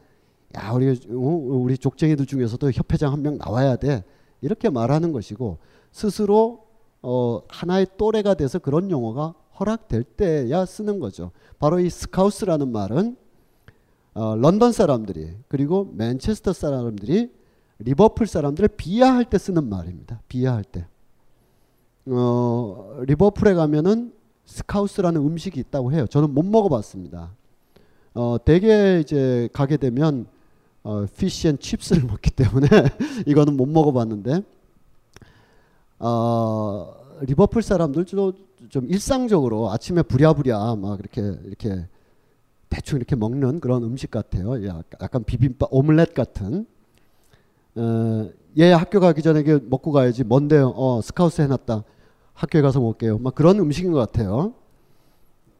야 0.56 0.72
우리 0.72 0.88
어, 0.90 1.14
우리 1.14 1.76
족쟁이들 1.76 2.26
중에서도 2.26 2.70
협회장 2.72 3.12
한 3.12 3.22
명 3.22 3.36
나와야 3.38 3.76
돼 3.76 4.04
이렇게 4.40 4.70
말하는 4.70 5.12
것이고 5.12 5.58
스스로 5.92 6.66
어, 7.02 7.42
하나의 7.48 7.86
또래가 7.96 8.34
돼서 8.34 8.58
그런 8.58 8.90
용어가 8.90 9.34
허락될 9.60 10.04
때야 10.04 10.64
쓰는 10.64 11.00
거죠. 11.00 11.32
바로 11.58 11.80
이 11.80 11.90
스카우스라는 11.90 12.70
말은 12.72 13.16
어, 14.14 14.36
런던 14.36 14.72
사람들이 14.72 15.36
그리고 15.48 15.90
맨체스터 15.94 16.52
사람들이 16.52 17.30
리버풀 17.80 18.26
사람들을 18.26 18.70
비하할 18.70 19.24
때 19.24 19.38
쓰는 19.38 19.68
말입니다. 19.68 20.20
비하할 20.28 20.64
때. 20.64 20.86
어, 22.06 23.00
리버풀에 23.06 23.54
가면은 23.54 24.12
Scouse라는 24.46 25.20
음식이 25.20 25.60
있다고 25.60 25.92
해요. 25.92 26.06
저는 26.06 26.32
못 26.32 26.44
먹어봤습니다. 26.44 27.30
어, 28.14 28.36
대개 28.44 28.98
이제 29.00 29.48
가게 29.52 29.76
되면 29.76 30.26
어, 30.82 31.06
fish 31.16 31.48
and 31.48 31.58
chips를 31.58 32.04
먹기 32.04 32.30
때문에 32.30 32.66
이거는 33.26 33.56
못 33.56 33.66
먹어봤는데 33.66 34.42
어, 35.98 36.94
리버풀 37.22 37.62
사람들도 37.62 38.32
좀 38.68 38.86
일상적으로 38.88 39.70
아침에 39.70 40.02
부랴부랴 40.02 40.76
막 40.76 40.98
이렇게 41.00 41.38
이렇게 41.44 41.86
대충 42.68 42.98
이렇게 42.98 43.16
먹는 43.16 43.60
그런 43.60 43.82
음식 43.82 44.10
같아요. 44.10 44.64
약간 44.66 45.24
비빔밥 45.24 45.68
오믈렛 45.72 46.14
같은. 46.14 46.66
어, 47.76 48.30
얘 48.58 48.72
학교 48.72 49.00
가기 49.00 49.22
전에 49.22 49.42
먹고 49.68 49.92
가야지. 49.92 50.24
뭔데요? 50.24 50.72
어, 50.76 51.00
스카우스 51.02 51.40
해놨다. 51.42 51.84
학교에 52.34 52.60
가서 52.60 52.80
먹게요. 52.80 53.18
막 53.18 53.34
그런 53.34 53.58
음식인 53.58 53.92
것 53.92 53.98
같아요. 53.98 54.54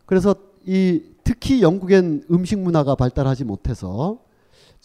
그래서 0.06 0.34
이 0.66 1.02
특히 1.24 1.62
영국엔 1.62 2.24
음식 2.30 2.58
문화가 2.58 2.94
발달하지 2.94 3.44
못해서 3.44 4.18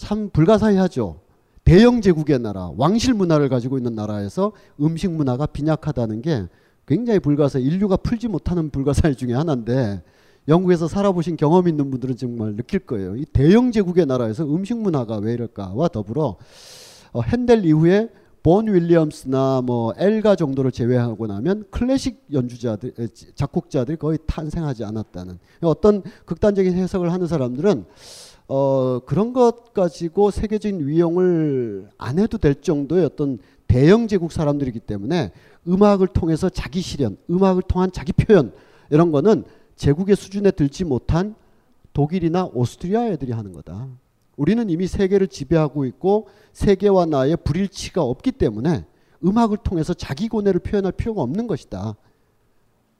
참 0.04 0.30
불가사의하죠. 0.32 1.22
대영 1.64 2.01
제국의 2.01 2.39
나라, 2.39 2.74
왕실 2.76 3.14
문화를 3.14 3.47
가지고 3.47 3.78
있는 3.78 3.95
나라에서 3.95 4.51
음식 4.82 5.10
문화가 5.10 5.45
빈약하다는 5.45 6.22
게 6.22 6.49
굉장히 6.86 7.20
불가사의, 7.20 7.64
인류가 7.64 7.95
풀지 7.95 8.28
못하는 8.28 8.70
불가사의 8.70 9.16
중에 9.16 9.34
하나인데 9.34 10.04
영국에서 10.49 10.89
살아보신 10.89 11.38
경험 11.38 11.70
있는 11.70 11.89
분들은 11.89 12.18
정말 12.18 12.58
느낄 12.58 12.80
거예요. 12.80 13.16
이 13.16 13.24
대영 13.24 13.72
제국의 13.72 14.06
나라에서 14.06 14.43
음식 14.43 14.78
문화가 14.78 15.20
왜 15.20 15.36
이럴까와 15.36 15.88
더불어 15.88 16.36
어, 17.14 17.22
핸델 17.22 17.64
이후에 17.64 18.10
본 18.43 18.68
윌리엄스나 18.68 19.62
뭐 19.64 19.93
엘가 19.97 20.36
정도를 20.36 20.74
제외하고 20.74 21.28
나면 21.28 21.64
클래식 21.72 22.26
연주자들 22.34 22.91
작곡자들이 23.36 23.95
거의 23.95 24.20
탄생하지 24.28 24.84
않았다는 24.84 25.39
어떤 25.62 26.04
극단적인 26.26 26.74
해석을 26.74 27.14
하는 27.14 27.26
사람들은 27.26 27.86
어 28.48 29.00
그런 29.06 29.34
것 29.34 29.74
가지고 29.74 30.32
세계적인 30.32 30.86
위용을 30.88 31.89
안 31.98 32.20
해도 32.20 32.38
될 32.38 32.56
정도의 32.56 33.06
어떤 33.06 33.39
대영 33.68 34.08
제국 34.08 34.32
사람들이기 34.32 34.82
때문에 34.82 35.32
음악을 35.68 36.08
통해서 36.08 36.50
자기 36.50 36.82
실현, 36.82 37.18
음악을 37.30 37.64
통한 37.64 37.91
자기 37.91 38.14
표현 38.14 38.54
이런 38.89 39.12
거는 39.12 39.46
제국의 39.76 40.16
수준에 40.16 40.52
들지 40.52 40.84
못한 40.84 41.36
독일이나 41.94 42.50
오스트리아 42.54 43.08
애들이 43.08 43.32
하는 43.32 43.54
거다. 43.54 43.88
우리는 44.36 44.70
이미 44.70 44.88
세계를 44.88 45.28
지배하고 45.28 45.86
있고 45.86 46.28
세계와 46.54 47.06
나의 47.06 47.38
불일치가 47.38 48.02
없기 48.02 48.34
때문에 48.34 48.86
음악을 49.24 49.58
통해서 49.58 49.94
자기 49.94 50.28
고뇌를 50.28 50.60
표현할 50.60 50.91
필요가 50.91 51.22
없는 51.22 51.48
것이다. 51.48 51.96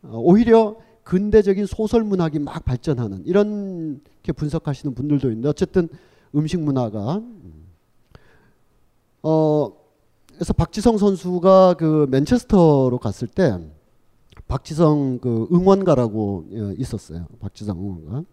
어, 0.04 0.18
오히려 0.18 0.78
근대적인 1.04 1.66
소설 1.66 2.04
문학이 2.04 2.40
막 2.40 2.64
발전하는 2.66 3.26
이렇게 3.26 4.32
분석하시는 4.36 4.96
분들도 4.96 5.30
있는데 5.30 5.50
어쨌든 5.50 5.90
음식 6.36 6.60
문화가 6.60 7.18
음. 7.18 7.54
어 9.22 9.72
그래서 10.34 10.54
박지성 10.54 10.98
선수가 10.98 11.76
그 11.78 12.08
맨체스터로 12.10 12.98
갔을 12.98 13.28
때 13.28 13.60
박지성 14.48 15.20
그 15.20 15.48
응원가라고 15.52 16.46
어, 16.52 16.74
있었어요. 16.78 17.28
박지성 17.40 17.78
응원가. 17.80 18.24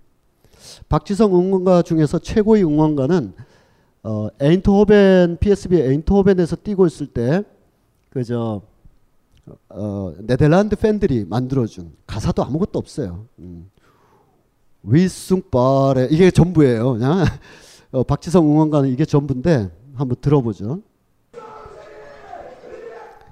박지성 0.88 1.34
응원가 1.34 1.82
중에서 1.82 2.18
최고의 2.18 2.64
응원가는 2.64 3.32
어, 4.02 4.28
에인트호벤 4.40 5.38
PSB 5.38 5.76
에인트호벤에서 5.76 6.56
뛰고 6.56 6.86
있을 6.86 7.06
때 7.06 7.42
그저 8.08 8.62
어, 9.68 10.14
네덜란드 10.18 10.76
팬들이 10.76 11.24
만들어준 11.24 11.93
가사도 12.07 12.45
아무것도 12.45 12.78
없어요. 12.78 13.26
음. 13.38 13.70
위숭빠레 14.82 16.09
이게 16.11 16.30
전부예요. 16.30 16.93
그냥 16.93 17.24
어, 17.93 18.03
박지성 18.03 18.45
응원가는 18.47 18.88
이게 18.88 19.05
전부인데 19.05 19.70
한번 19.95 20.16
들어보죠. 20.20 20.80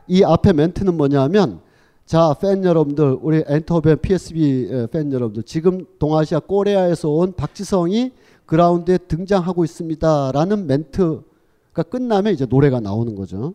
이 0.07 0.25
앞에 0.25 0.53
멘트는 0.53 0.97
뭐냐면 0.97 1.61
자, 2.09 2.35
팬 2.41 2.65
여러분들, 2.65 3.19
우리 3.21 3.45
엔터벤 3.47 3.99
PSB 4.01 4.89
팬 4.91 5.13
여러분들, 5.13 5.43
지금 5.43 5.85
동아시아 5.99 6.41
꼬레아에서 6.41 7.11
온 7.11 7.35
박지성이 7.35 8.13
그라운드에 8.47 8.97
등장하고 8.97 9.63
있습니다. 9.63 10.33
라는 10.33 10.67
멘트가 10.67 11.83
끝나면 11.91 12.33
이제 12.33 12.47
노래가 12.47 12.81
나오는 12.81 13.15
거죠. 13.15 13.53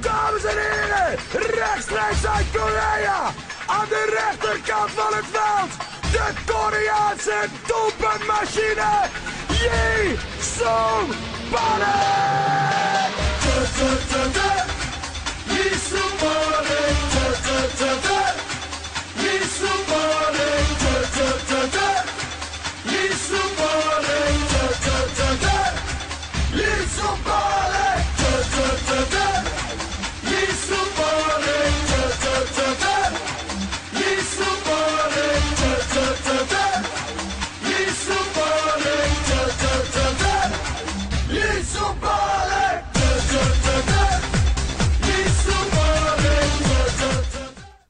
Dames 0.00 0.44
en 0.44 0.58
heren, 0.58 1.18
rechtstreeks 1.32 2.26
uit 2.36 2.46
Korea, 2.52 3.32
aan 3.66 3.88
de 3.88 4.04
rechterkant 4.18 4.90
van 4.90 5.14
het 5.14 5.24
veld, 5.32 5.70
de 6.12 6.52
Koreaanse 6.52 7.38
doelpuntmachine, 7.66 9.08
Yi 9.48 10.18
Sung 10.40 11.14
Bane! 11.50 12.18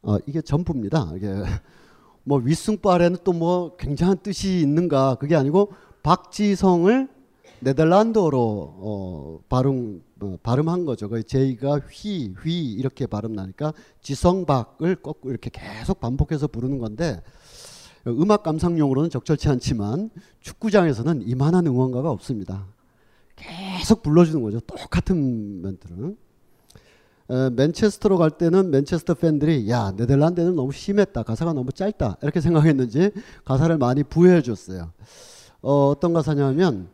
어, 0.09 0.19
이게 0.27 0.41
전부입니다. 0.41 1.13
이게 1.17 1.29
뭐 2.25 2.39
윗승빨에는 2.39 3.19
또 3.25 3.33
뭐 3.33 3.77
굉장한 3.77 4.19
뜻이 4.23 4.61
있는가 4.61 5.17
그게 5.17 5.37
아니고 5.37 5.73
박지성을 6.03 7.09
네덜란드어로 7.61 8.39
어, 8.41 9.41
발음 9.51 10.03
어, 10.21 10.39
발음한 10.43 10.87
거죠. 10.87 11.11
그 11.11 11.23
제이가 11.23 11.81
휘, 11.91 12.33
휘 12.43 12.73
이렇게 12.73 13.07
발음 13.07 13.35
나니까 13.35 13.75
지성박을 14.01 14.97
꼭 14.97 15.21
이렇게 15.25 15.51
계속 15.53 16.01
반복해서 16.01 16.47
부르는 16.47 16.79
건데 16.79 17.23
음악 18.07 18.43
감상용으로는 18.45 19.11
적절치 19.11 19.51
않지만 19.51 20.09
축구장에서는 20.41 21.29
이만한 21.29 21.67
응원가가 21.67 22.11
없습니다. 22.11 22.67
계속 23.37 24.03
불러주는 24.03 24.43
거죠. 24.43 24.61
똑같은 24.61 25.61
멘트를. 25.61 26.17
에, 27.31 27.51
맨체스터로 27.51 28.17
갈 28.19 28.31
때는 28.31 28.71
맨체스터 28.71 29.15
팬들이 29.15 29.69
야 29.71 29.93
네덜란드는 29.97 30.55
너무 30.55 30.73
심했다 30.73 31.23
가사가 31.23 31.53
너무 31.53 31.73
짧다 31.73 32.17
이렇게 32.23 32.41
생각했는지 32.41 33.11
가사를 33.45 33.77
많이 33.79 34.03
부여해 34.03 34.43
줬어요. 34.43 34.91
어, 35.61 35.89
어떤 35.89 36.13
가사냐면 36.13 36.89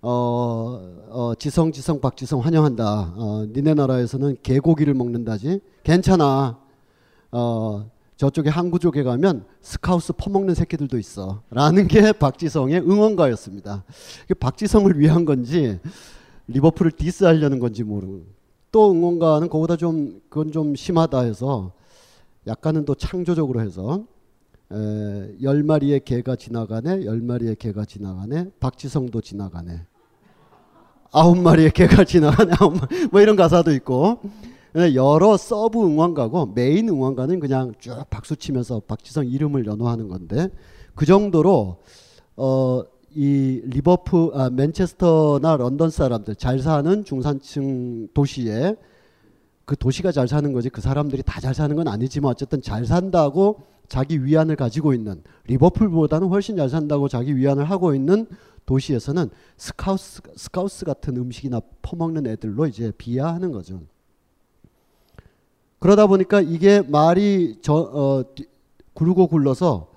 어, 0.00 0.80
어, 1.08 1.32
지성 1.38 1.72
지성 1.72 2.00
박지성 2.00 2.40
환영한다. 2.40 3.14
어, 3.16 3.46
니네 3.54 3.72
나라에서는 3.72 4.36
개고기를 4.42 4.92
먹는다지. 4.92 5.60
괜찮아. 5.82 6.58
어, 7.32 7.90
저쪽에 8.16 8.50
항구 8.50 8.78
쪽에 8.78 9.02
가면 9.02 9.46
Scouse 9.62 10.12
퍼먹는 10.12 10.54
새끼들도 10.54 10.98
있어. 10.98 11.42
라는 11.50 11.88
게 11.88 12.12
박지성의 12.12 12.80
응원가였습니다. 12.80 13.84
박지성을 14.38 14.98
위한 14.98 15.24
건지 15.24 15.80
리버풀을 16.48 16.92
디스하려는 16.92 17.58
건지 17.58 17.82
모르고 17.82 18.26
또 18.74 18.90
응원가는 18.90 19.48
그보다 19.50 19.76
좀 19.76 20.20
그건 20.28 20.50
좀 20.50 20.74
심하다 20.74 21.20
해서 21.20 21.70
약간은 22.48 22.84
또 22.84 22.96
창조적으로 22.96 23.60
해서 23.60 24.02
에, 24.72 25.36
열 25.42 25.62
마리의 25.62 26.00
개가 26.00 26.34
지나가네, 26.34 27.04
열 27.04 27.20
마리의 27.20 27.54
개가 27.54 27.84
지나가네, 27.84 28.50
박지성도 28.58 29.20
지나가네. 29.20 29.86
아홉 31.12 31.38
마리의 31.38 31.70
개가 31.70 32.02
지나가네, 32.02 32.54
아홉 32.58 32.74
마리, 32.74 33.06
뭐 33.12 33.20
이런 33.20 33.36
가사도 33.36 33.72
있고 33.74 34.18
여러 34.96 35.36
서브 35.36 35.80
응원가고 35.80 36.46
메인 36.46 36.88
응원가는 36.88 37.38
그냥 37.38 37.74
쭉 37.78 38.04
박수 38.10 38.34
치면서 38.34 38.80
박지성 38.80 39.28
이름을 39.28 39.66
연호하는 39.66 40.08
건데 40.08 40.48
그 40.96 41.06
정도로 41.06 41.76
어, 42.36 42.82
이 43.14 43.62
리버풀, 43.66 44.32
아, 44.34 44.50
맨체스터나 44.50 45.56
런던 45.56 45.90
사람들 45.90 46.34
잘 46.36 46.58
사는 46.58 47.04
중산층 47.04 48.08
도시에 48.12 48.76
그 49.64 49.76
도시가 49.76 50.10
잘 50.12 50.26
사는 50.28 50.52
거지 50.52 50.68
그 50.68 50.80
사람들이 50.80 51.22
다 51.22 51.40
잘 51.40 51.54
사는 51.54 51.74
건 51.76 51.88
아니지만 51.88 52.30
어쨌든 52.30 52.60
잘 52.60 52.84
산다고 52.86 53.62
자기 53.88 54.24
위안을 54.24 54.56
가지고 54.56 54.94
있는 54.94 55.22
리버풀보다는 55.46 56.28
훨씬 56.28 56.56
잘 56.56 56.68
산다고 56.68 57.08
자기 57.08 57.36
위안을 57.36 57.64
하고 57.64 57.94
있는 57.94 58.26
도시에서는 58.66 59.30
Scouse 59.58 60.22
Scouse 60.36 60.84
같은 60.84 61.16
음식이나 61.16 61.60
퍼먹는 61.82 62.26
애들로 62.26 62.66
이제 62.66 62.92
비하하는 62.96 63.52
거죠. 63.52 63.82
그러다 65.78 66.06
보니까 66.06 66.40
이게 66.40 66.80
말이 66.80 67.58
저, 67.60 67.74
어, 67.74 68.24
구르고 68.94 69.26
굴러서 69.26 69.88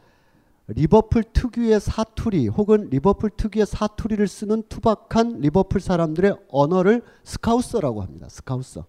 리버풀 0.67 1.23
특유의 1.31 1.79
사투리 1.79 2.47
혹은 2.49 2.89
리버풀 2.89 3.31
특유의 3.31 3.65
사투리를 3.65 4.27
쓰는 4.27 4.63
투박한 4.67 5.39
리버풀 5.39 5.79
사람들의 5.79 6.35
언어를 6.49 7.03
Scouser라고 7.23 8.01
합니다. 8.01 8.27
Scouser. 8.29 8.85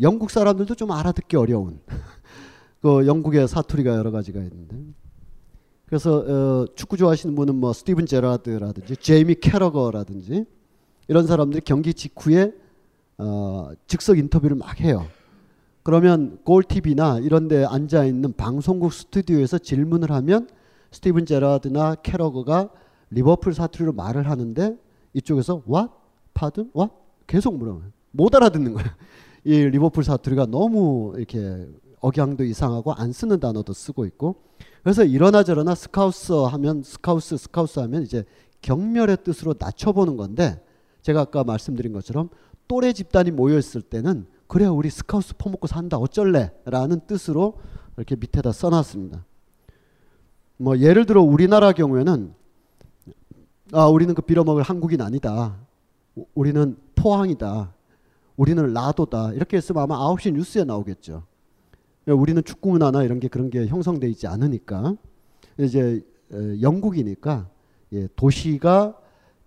영국 0.00 0.30
사람들도 0.30 0.76
좀 0.76 0.92
알아듣기 0.92 1.36
어려운 1.36 1.80
그 2.80 3.06
영국의 3.06 3.48
사투리가 3.48 3.96
여러 3.96 4.10
가지가 4.10 4.40
있는데 4.40 4.76
그래서 5.84 6.18
어, 6.18 6.66
축구 6.74 6.96
좋아하시는 6.96 7.34
분은 7.34 7.56
뭐 7.56 7.72
스티븐 7.72 8.06
제라드라든지 8.06 8.96
제이미 8.96 9.34
캐러거라든지 9.34 10.46
이런 11.08 11.26
사람들이 11.26 11.62
경기 11.64 11.92
직후에 11.92 12.54
어, 13.18 13.70
즉석 13.88 14.18
인터뷰를 14.18 14.56
막 14.56 14.80
해요. 14.80 15.06
그러면 15.82 16.38
골TV나 16.44 17.20
이런 17.20 17.48
데 17.48 17.64
앉아 17.64 18.04
있는 18.04 18.32
방송국 18.32 18.92
스튜디오에서 18.92 19.58
질문을 19.58 20.10
하면 20.10 20.48
스티븐 20.92 21.26
제라드나 21.26 21.96
캐러거가 21.96 22.70
리버풀 23.10 23.54
사투리로 23.54 23.92
말을 23.92 24.28
하는데 24.28 24.76
이쪽에서 25.14 25.62
what? 25.68 25.90
계속 27.26 27.56
물어요. 27.56 27.82
못 28.10 28.34
알아듣는 28.34 28.74
거예요. 28.74 28.88
이 29.44 29.56
리버풀 29.56 30.04
사투리가 30.04 30.46
너무 30.46 31.14
이렇게 31.16 31.66
억양도 32.00 32.44
이상하고 32.44 32.92
안 32.92 33.12
쓰는 33.12 33.40
단어도 33.40 33.72
쓰고 33.72 34.04
있고 34.06 34.36
그래서 34.82 35.04
이러나 35.04 35.42
저러나 35.42 35.74
Scouse 35.74 36.32
하면 36.32 36.82
Scouse 36.82 37.36
Scouse 37.36 37.78
하면 37.80 38.02
이제 38.02 38.24
경멸의 38.62 39.18
뜻으로 39.24 39.54
낮춰보는 39.58 40.16
건데 40.16 40.62
제가 41.02 41.22
아까 41.22 41.44
말씀드린 41.44 41.92
것처럼 41.92 42.28
또래 42.68 42.92
집단이 42.92 43.30
모여 43.30 43.58
있을 43.58 43.82
때는 43.82 44.26
그래 44.50 44.66
우리 44.66 44.90
스카우스 44.90 45.32
퍼먹고 45.36 45.68
산다 45.68 45.96
어쩔래 45.96 46.50
라는 46.64 46.98
뜻으로 47.06 47.60
이렇게 47.96 48.16
밑에다 48.16 48.50
써놨습니다. 48.50 49.24
뭐 50.56 50.76
예를 50.76 51.06
들어 51.06 51.22
우리나라 51.22 51.70
경우에는 51.70 52.34
아 53.70 53.86
우리는 53.86 54.12
그 54.12 54.22
빌어먹을 54.22 54.64
한국인 54.64 55.02
아니다. 55.02 55.56
우리는 56.34 56.76
포항이다. 56.96 57.72
우리는 58.36 58.72
라도다. 58.72 59.34
이렇게 59.34 59.56
했으면 59.56 59.84
아마 59.84 59.96
9시 59.96 60.32
뉴스에 60.32 60.64
나오겠죠. 60.64 61.22
우리는 62.06 62.42
축구 62.42 62.70
문화나 62.70 63.04
이런 63.04 63.20
게 63.20 63.28
그런 63.28 63.50
게 63.50 63.68
형성돼 63.68 64.08
있지 64.08 64.26
않으니까 64.26 64.96
이제 65.58 66.04
영국이니까 66.60 67.48
예, 67.92 68.08
도시가 68.16 68.98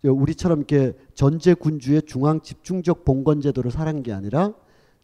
우리처럼 0.04 0.60
이렇게 0.60 0.96
전제 1.14 1.54
군주의 1.56 2.02
중앙 2.04 2.40
집중적 2.40 3.04
봉건 3.04 3.42
제도를 3.42 3.70
살한 3.70 4.02
게 4.02 4.14
아니라 4.14 4.54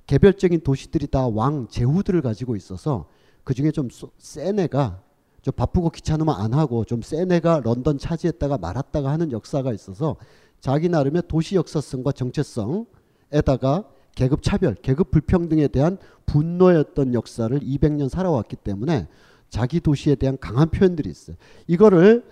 개별적인 0.10 0.62
도시들이 0.62 1.06
다 1.06 1.28
왕 1.28 1.68
제후들을 1.68 2.24
가지고 2.24 2.56
있어서 2.56 3.06
그 3.44 3.54
중에 3.54 3.70
좀 3.70 3.90
센 4.18 4.58
애가 4.58 5.04
좀 5.44 5.54
바쁘고 5.54 5.92
귀찮으면 5.92 6.34
안 6.36 6.56
하고 6.56 6.84
좀 6.84 7.02
센 7.04 7.32
애가 7.32 7.62
런던 7.64 8.00
차지했다가 8.00 8.58
말았다가 8.58 9.12
하는 9.12 9.32
역사가 9.32 9.72
있어서 9.72 10.16
자기 10.60 10.90
나름의 10.90 11.24
도시 11.28 11.56
역사성과 11.56 12.14
정체성에다가 12.14 13.84
계급 14.16 14.42
차별, 14.42 14.74
계급 14.74 15.12
불평등에 15.12 15.68
대한 15.68 16.00
분노였던 16.26 17.14
역사를 17.14 17.58
200년 17.60 18.10
살아왔기 18.10 18.56
때문에 18.56 19.08
자기 19.50 19.80
도시에 19.80 20.16
대한 20.16 20.40
강한 20.40 20.72
표현들이 20.72 21.08
있어요. 21.08 21.36
이거를 21.68 22.26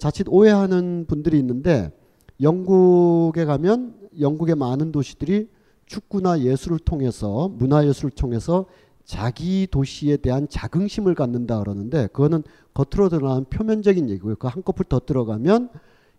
자칫 0.00 0.26
오해하는 0.30 1.04
분들이 1.06 1.38
있는데 1.40 1.92
영국에 2.40 3.44
가면 3.44 3.96
영국의 4.18 4.54
많은 4.54 4.92
도시들이 4.92 5.48
축구나 5.86 6.40
예술을 6.40 6.78
통해서 6.78 7.48
문화예술을 7.48 8.10
통해서 8.10 8.66
자기 9.04 9.68
도시에 9.70 10.16
대한 10.16 10.48
자긍심을 10.48 11.14
갖는다 11.14 11.60
그러는데 11.60 12.08
그거는 12.08 12.42
겉으로 12.74 13.08
드러난 13.08 13.44
표면적인 13.44 14.10
얘기고요. 14.10 14.34
그 14.36 14.48
한꺼풀 14.48 14.84
더 14.86 14.98
들어가면 14.98 15.70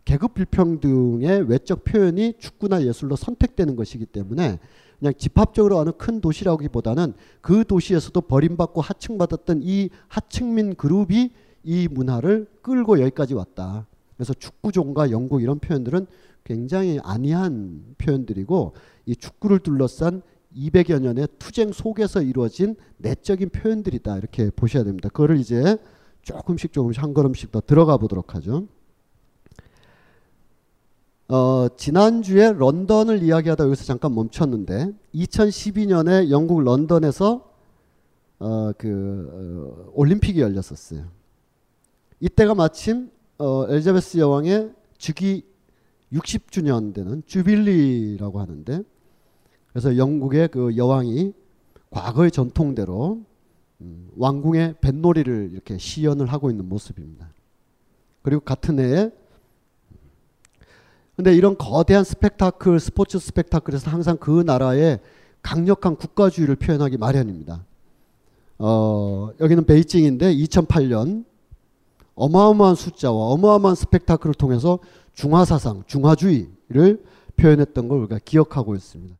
계급 0.06 0.36
불평등의 0.36 1.50
외적 1.50 1.84
표현이 1.84 2.36
축구나 2.40 2.82
예술로 2.84 3.18
선택되는 3.18 3.76
것이기 3.76 4.06
때문에 4.06 4.58
그냥 5.00 5.14
집합적으로 5.18 5.78
어느 5.78 5.92
큰 5.92 6.22
도시라기보다는 6.22 7.14
그 7.42 7.66
도시에서도 7.66 8.20
버림받고 8.22 8.80
하층받았던 8.80 9.62
이 9.64 9.90
하층민 10.08 10.76
그룹이 10.76 11.32
이 11.64 11.88
문화를 11.90 12.48
끌고 12.62 13.02
여기까지 13.02 13.34
왔다. 13.34 13.86
그래서 14.16 14.34
축구종과 14.34 15.12
영국 15.12 15.44
이런 15.44 15.60
표현들은 15.60 16.08
굉장히 16.46 17.00
안이한 17.04 17.96
표현들이고 17.98 18.74
이 19.08 19.16
축구를 19.16 19.60
둘러싼 19.60 20.22
200여 20.56 21.02
년의 21.02 21.28
투쟁 21.40 21.72
속에서 21.72 22.22
이루어진 22.22 22.76
내적인 22.98 23.50
표현들이다 23.50 24.18
이렇게 24.18 24.52
보셔야 24.52 24.84
됩니다. 24.84 25.10
그거를 25.10 25.38
이제 25.38 25.78
조금씩 26.22 26.74
조금씩 26.74 27.02
한 27.02 27.14
걸음씩 27.14 27.52
더 27.52 27.62
들어가 27.62 27.98
보도록 27.98 28.36
하죠. 28.36 28.68
어, 31.30 31.68
지난주에 31.76 32.54
런던을 32.54 33.24
이야기하다 33.24 33.66
여기서 33.66 33.86
잠깐 33.86 34.14
멈췄는데 34.14 34.92
2012년에 35.16 36.30
영국 36.30 36.62
런던에서 36.62 37.50
어, 38.40 38.72
그 38.78 39.86
어, 39.88 39.92
올림픽이 39.94 40.42
열렸었어요. 40.42 41.06
이때가 42.20 42.56
마침 42.56 43.10
어, 43.38 43.68
엘자베스 43.70 44.18
여왕의 44.18 44.74
즉위 44.98 45.44
60주년 46.12 46.94
되는 46.94 47.22
주빌리라고 47.26 48.40
하는데 48.40 48.84
그래서 49.78 49.96
영국의 49.96 50.48
그 50.48 50.76
여왕이 50.76 51.34
과거의 51.92 52.32
전통대로 52.32 53.22
음, 53.82 54.10
왕궁의 54.18 54.78
뱃놀이를 54.82 55.52
이렇게 55.54 55.78
시연을 55.78 56.26
하고 56.34 56.50
있는 56.50 56.68
모습입니다. 56.68 57.30
그리고 58.24 58.42
같은 58.42 58.80
해에 58.80 59.12
근데 61.16 61.36
이런 61.36 61.60
거대한 61.60 62.04
스펙타클, 62.04 62.80
스포츠 62.80 63.20
스펙타클에서 63.20 63.92
항상 63.92 64.18
그 64.18 64.42
나라의 64.44 65.00
강력한 65.44 65.96
국가주의를 65.96 66.56
표현하기 66.56 66.98
마련입니다. 66.98 67.64
어, 68.58 69.30
여기는 69.40 69.64
베이징인데 69.64 70.34
2008년 70.38 71.24
어마어마한 72.16 72.74
숫자와 72.74 73.28
어마어마한 73.28 73.76
스펙타클을 73.76 74.34
통해서 74.34 74.80
중화사상, 75.14 75.84
중화주의를 75.86 77.04
표현했던 77.36 77.88
걸 77.88 78.00
우리가 78.00 78.18
기억하고 78.26 78.74
있습니다. 78.74 79.16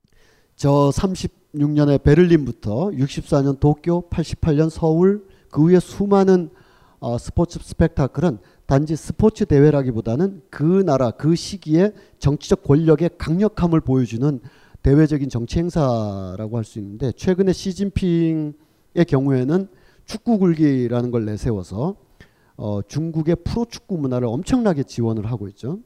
저 0.58 0.90
36년에 0.92 2.02
베를린부터 2.02 2.90
64년 2.90 3.60
도쿄, 3.60 4.10
88년 4.10 4.72
서울, 4.72 5.24
그 5.52 5.62
후에 5.62 5.80
수많은 5.80 6.50
어, 7.00 7.20
스포츠 7.20 7.60
스펙타클은 7.62 8.40
단지 8.66 8.96
스포츠 8.96 9.46
대회라기보다는 9.46 10.42
그 10.50 10.64
나라 10.84 11.12
그 11.12 11.36
시기에 11.36 11.94
정치적 12.18 12.64
권력의 12.64 13.12
강력함을 13.20 13.80
보여주는 13.82 14.40
대외적인 14.82 15.30
정치 15.30 15.60
행사라고 15.60 16.58
할 16.58 16.64
수 16.64 16.80
있는데 16.80 17.12
최근에 17.12 17.54
시진핑의 17.54 18.54
경우에는 19.08 19.68
축구 20.06 20.40
굴기라는 20.40 21.12
걸 21.12 21.26
내세워서 21.26 21.96
어, 22.56 22.82
중국의 22.82 23.38
프로 23.44 23.66
축구 23.66 24.00
문화를 24.00 24.28
엄청나게 24.28 24.84
지원을 24.84 25.28
하고 25.32 25.48
있죠. 25.50 25.78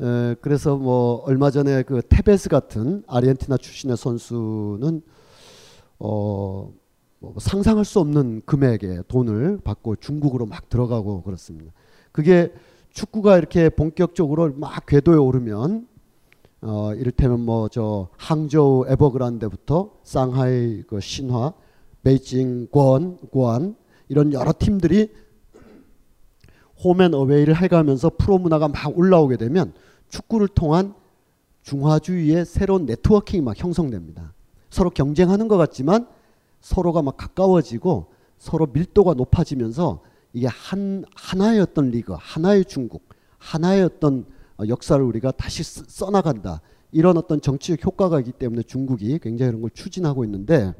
에, 0.00 0.34
그래서 0.40 0.76
뭐 0.76 1.22
얼마 1.26 1.50
전에 1.50 1.82
그 1.82 2.02
테베스 2.08 2.48
같은 2.48 3.02
아르헨티나 3.06 3.56
출신의 3.56 3.96
선수는 3.96 5.02
어, 5.98 6.72
뭐 7.20 7.34
상상할 7.38 7.84
수 7.84 8.00
없는 8.00 8.42
금액의 8.44 9.04
돈을 9.08 9.60
받고 9.64 9.96
중국으로 9.96 10.46
막 10.46 10.68
들어가고 10.68 11.22
그렇습니다. 11.22 11.72
그게 12.12 12.52
축구가 12.90 13.38
이렇게 13.38 13.68
본격적으로 13.70 14.52
막 14.56 14.86
궤도에 14.86 15.16
오르면 15.16 15.88
어 16.62 16.94
이를테면 16.94 17.40
뭐 17.40 17.68
저 17.68 18.08
항저우 18.16 18.86
에버그란데부터 18.88 19.90
상하이 20.02 20.82
그 20.86 21.00
신화, 21.00 21.52
베이징 22.02 22.68
권, 22.70 23.16
고안 23.32 23.74
이런 24.08 24.32
여러 24.32 24.52
팀들이 24.56 25.10
홈앤 26.84 27.14
어웨이를 27.14 27.56
해가면서 27.56 28.10
프로 28.18 28.38
문화가 28.38 28.68
막 28.68 28.96
올라오게 28.96 29.36
되면 29.38 29.72
축구를 30.08 30.48
통한 30.48 30.94
중화주의의 31.62 32.44
새로운 32.44 32.84
네트워킹이 32.84 33.42
막 33.42 33.58
형성됩니다. 33.58 34.34
서로 34.70 34.90
경쟁하는 34.90 35.48
것 35.48 35.56
같지만 35.56 36.06
서로가 36.60 37.02
막 37.02 37.16
가까워지고 37.16 38.12
서로 38.38 38.66
밀도가 38.66 39.14
높아지면서 39.14 40.02
이게 40.32 40.46
한 40.46 41.04
하나의 41.14 41.60
어떤 41.60 41.90
리그, 41.90 42.14
하나의 42.18 42.64
중국, 42.64 43.08
하나의 43.38 43.84
어떤 43.84 44.26
어, 44.58 44.64
역사를 44.68 45.02
우리가 45.02 45.30
다시 45.32 45.62
쓰- 45.62 45.84
써나간다. 45.88 46.60
이런 46.92 47.16
어떤 47.16 47.40
정치적 47.40 47.84
효과가 47.84 48.20
있기 48.20 48.32
때문에 48.32 48.62
중국이 48.62 49.18
굉장히 49.20 49.48
이런 49.50 49.62
걸 49.62 49.70
추진하고 49.70 50.24
있는데 50.24 50.74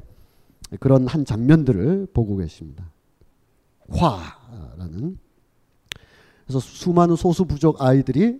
그런 0.79 1.07
한 1.07 1.25
장면들을 1.25 2.07
보고 2.13 2.37
계십니다. 2.37 2.91
화라는 3.89 5.17
그래서 6.45 6.59
수많은 6.59 7.15
소수 7.15 7.45
부족 7.45 7.81
아이들이 7.81 8.39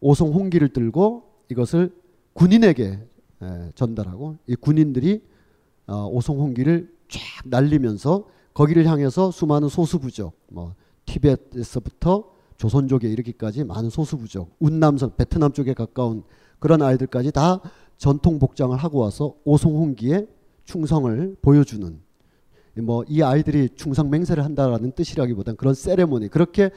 오송 0.00 0.32
홍기를 0.32 0.68
들고 0.68 1.24
이것을 1.50 1.94
군인에게 2.34 3.00
에, 3.42 3.70
전달하고 3.74 4.36
이 4.46 4.54
군인들이 4.54 5.22
어, 5.86 6.06
오송 6.06 6.38
홍기를 6.38 6.92
쫙 7.08 7.20
날리면서 7.46 8.26
거기를 8.52 8.86
향해서 8.86 9.30
수많은 9.30 9.68
소수 9.68 9.98
부족 9.98 10.38
뭐 10.50 10.74
티벳에서부터 11.06 12.30
조선족에 12.58 13.08
이르기까지 13.08 13.64
많은 13.64 13.88
소수 13.88 14.18
부족 14.18 14.54
운남성 14.58 15.12
베트남 15.16 15.52
쪽에 15.52 15.72
가까운 15.74 16.22
그런 16.58 16.82
아이들까지 16.82 17.32
다 17.32 17.60
전통 17.96 18.38
복장을 18.38 18.76
하고 18.76 18.98
와서 18.98 19.34
오송 19.44 19.74
홍기에 19.76 20.26
충성을 20.64 21.36
보여주는 21.40 22.00
뭐 22.82 23.04
이 23.08 23.22
아이들이 23.22 23.70
충성 23.74 24.10
맹세를 24.10 24.44
한다라는 24.44 24.92
뜻이라기보단 24.92 25.56
그런 25.56 25.74
세레모니 25.74 26.28
그렇게 26.28 26.70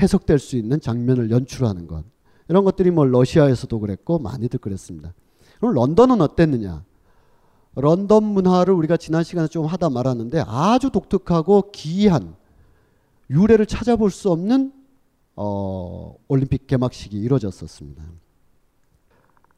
해석될 0.00 0.38
수 0.38 0.56
있는 0.56 0.80
장면을 0.80 1.30
연출하는 1.30 1.86
것 1.86 2.04
이런 2.48 2.64
것들이 2.64 2.90
뭐 2.90 3.04
러시아에서도 3.04 3.78
그랬고 3.80 4.18
많이들 4.18 4.60
그랬습니다. 4.60 5.14
그럼 5.58 5.74
런던은 5.74 6.20
어땠느냐? 6.20 6.84
런던 7.74 8.24
문화를 8.24 8.72
우리가 8.74 8.96
지난 8.96 9.22
시간에 9.22 9.48
좀 9.48 9.66
하다 9.66 9.90
말았는데 9.90 10.44
아주 10.46 10.90
독특하고 10.90 11.70
기이한 11.72 12.34
유래를 13.30 13.66
찾아볼 13.66 14.10
수 14.10 14.30
없는 14.30 14.72
어, 15.34 16.16
올림픽 16.28 16.66
개막식이 16.66 17.18
이루어졌었습니다. 17.18 18.02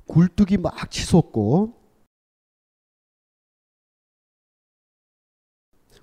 굴뚝이 0.06 0.56
막 0.56 0.90
치솟고 0.90 1.74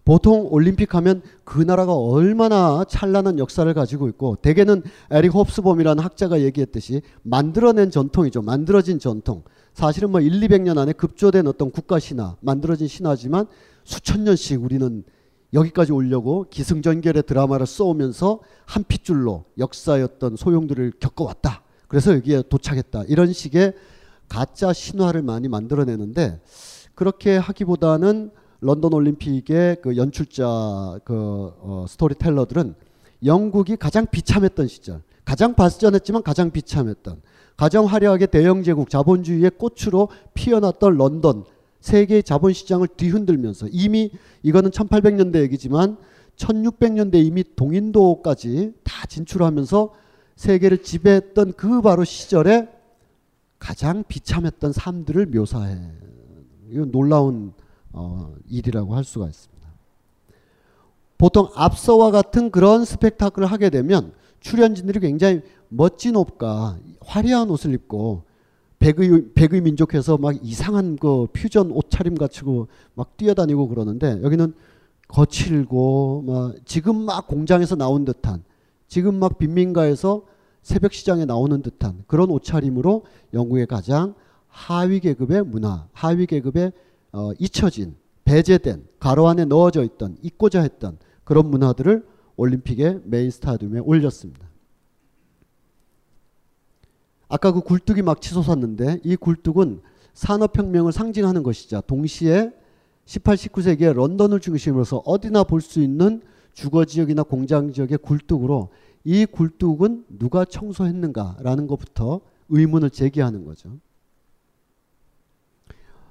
보통 0.06 0.48
올림픽 0.52 0.94
하면 0.94 1.24
그 1.44 1.60
나라가 1.62 1.96
얼마나 1.96 2.86
찬란한 2.88 3.40
역사를 3.40 3.72
가지고 3.74 4.08
있고 4.10 4.36
대개는 4.36 4.84
에릭 5.10 5.34
홉스범이라는 5.34 6.02
학자가 6.02 6.42
얘기했듯이 6.42 7.02
만들어낸 7.24 7.90
전통이죠. 7.90 8.44
만들어진 8.44 9.00
전통. 9.00 9.44
사실은 9.74 10.12
뭐 10.12 10.22
1, 10.22 10.40
200년 10.42 10.78
안에 10.78 10.94
급조된 10.94 11.48
어떤 11.48 11.72
국가 11.72 11.98
신화, 11.98 12.38
만들어진 12.40 12.88
신화지만 12.88 13.48
수천 13.84 14.24
년씩 14.24 14.64
우리는 14.64 15.04
여기까지 15.54 15.92
오려고 15.92 16.46
기승전결의 16.52 17.24
드라마를 17.24 17.66
써오면서 17.66 18.42
한 18.66 18.84
핏줄로 18.84 19.46
어떤 20.04 20.36
소용들을 20.36 20.94
겪어왔다. 21.00 21.64
그래서 21.88 22.14
여기에 22.14 22.44
도착했다. 22.50 23.06
이런 23.08 23.34
식의 23.34 23.74
가짜 24.30 24.72
신화를 24.72 25.24
많이 25.24 25.48
만들어내는데 25.48 26.42
그렇게 26.94 27.38
하기보다는 27.38 28.32
런던 28.66 28.94
올림픽의 28.94 29.78
그 29.84 29.96
연출자 29.96 31.00
그 31.04 31.54
어, 31.60 31.86
스토리텔러들은 31.88 32.74
영국이 33.24 33.76
가장 33.76 34.08
비참했던 34.08 34.68
시절, 34.68 35.02
가장 35.24 35.54
발전했지만 35.54 36.24
가장 36.24 36.50
비참했던, 36.50 37.22
가장 37.58 37.86
화려하게 37.86 38.26
대영 38.26 38.64
제국 38.64 38.90
자본주의의 38.90 39.52
꽃으로 39.58 40.10
피어났던 40.34 40.98
런던 40.98 41.46
세계 41.80 42.24
자본 42.24 42.54
시장을 42.54 42.88
뒤흔들면서 42.88 43.68
이미 43.72 44.12
이거는 44.42 44.72
1800년대 44.72 45.42
얘기지만 45.44 45.98
1600년대 46.36 47.24
이미 47.24 47.44
동인도까지 47.56 48.74
다 48.84 49.06
진출하면서 49.06 49.94
세계를 50.36 50.80
지배했던 50.80 51.54
그 51.54 51.82
바로 51.82 52.04
시절에 52.04 52.68
가장 53.60 54.04
비참했던 54.08 54.74
삶들을 54.74 55.28
묘사해. 55.28 55.78
이건 56.72 56.92
놀라운 56.92 57.54
어, 57.98 58.34
일이라고 58.50 58.94
할 58.94 59.04
수가 59.04 59.28
있습니다. 59.28 59.56
보통 61.18 61.50
앞서와 61.56 62.12
같은 62.12 62.52
그런 62.52 62.84
스펙타클을 62.84 63.48
하게 63.48 63.70
되면 63.70 64.12
출연진들이 64.42 65.00
굉장히 65.00 65.42
멋진 65.70 66.16
옷과 66.18 66.78
화려한 67.00 67.50
옷을 67.50 67.74
입고 67.74 68.24
백의, 68.80 69.30
백의 69.34 69.62
민족해서 69.62 70.18
막 70.18 70.36
이상한 70.44 70.98
그 70.98 71.28
퓨전 71.32 71.72
옷차림 71.72 72.16
갖추고 72.16 72.68
막 72.94 73.16
뛰어다니고 73.16 73.70
그러는데 73.70 74.22
여기는 74.22 74.54
거칠고 75.08 76.24
막 76.28 76.56
지금 76.66 76.98
막 76.98 77.28
공장에서 77.28 77.76
나온 77.76 78.04
듯한 78.04 78.44
지금 78.88 79.16
막 79.16 79.38
빈민가에서 79.38 80.24
새벽 80.62 80.94
시장에 80.94 81.26
나오는 81.26 81.62
듯한 81.62 82.04
그런 82.08 82.30
옷차림으로 82.30 83.06
영국의 83.34 83.68
가장 83.68 84.16
하위 84.50 85.00
계급의 85.00 85.46
문화, 85.46 85.88
하위 85.94 86.26
계급의 86.26 86.74
어, 87.16 87.32
잊혀진 87.40 87.96
배제된 88.26 88.86
가로 89.00 89.30
안에 89.30 89.46
넣어져 89.46 89.84
있던 89.84 90.18
잊고자 90.22 90.62
했던 90.62 90.98
그런 91.24 91.50
문화들을 91.50 92.06
올림픽의 92.36 93.04
메인 93.06 93.32
스타디움에 93.32 93.80
올렸습니다. 93.80 94.46
아까 97.30 97.54
그 97.54 97.62
굴뚝이 97.62 98.02
막 98.02 98.22
치솟았는데 98.22 99.00
이 99.04 99.16
굴뚝은 99.16 99.82
산업혁명을 100.14 100.92
상징하는 100.92 101.42
것이자 101.42 101.82
동시에 101.82 102.52
18, 103.06 103.36
19세기에 103.38 103.94
런던을 103.94 104.42
중심으로서 104.42 104.98
어디나 105.06 105.46
볼 105.46 105.62
수 105.62 105.80
있는 105.82 106.22
주거 106.54 106.84
지역이나 106.86 107.24
공장 107.24 107.72
지역의 107.72 108.00
굴뚝으로 108.00 108.70
이 109.06 109.26
굴뚝은 109.26 110.06
누가 110.10 110.44
청소했는가라는 110.44 111.68
것부터 111.68 112.22
의문을 112.50 112.90
제기하는 112.90 113.46
거죠. 113.46 113.78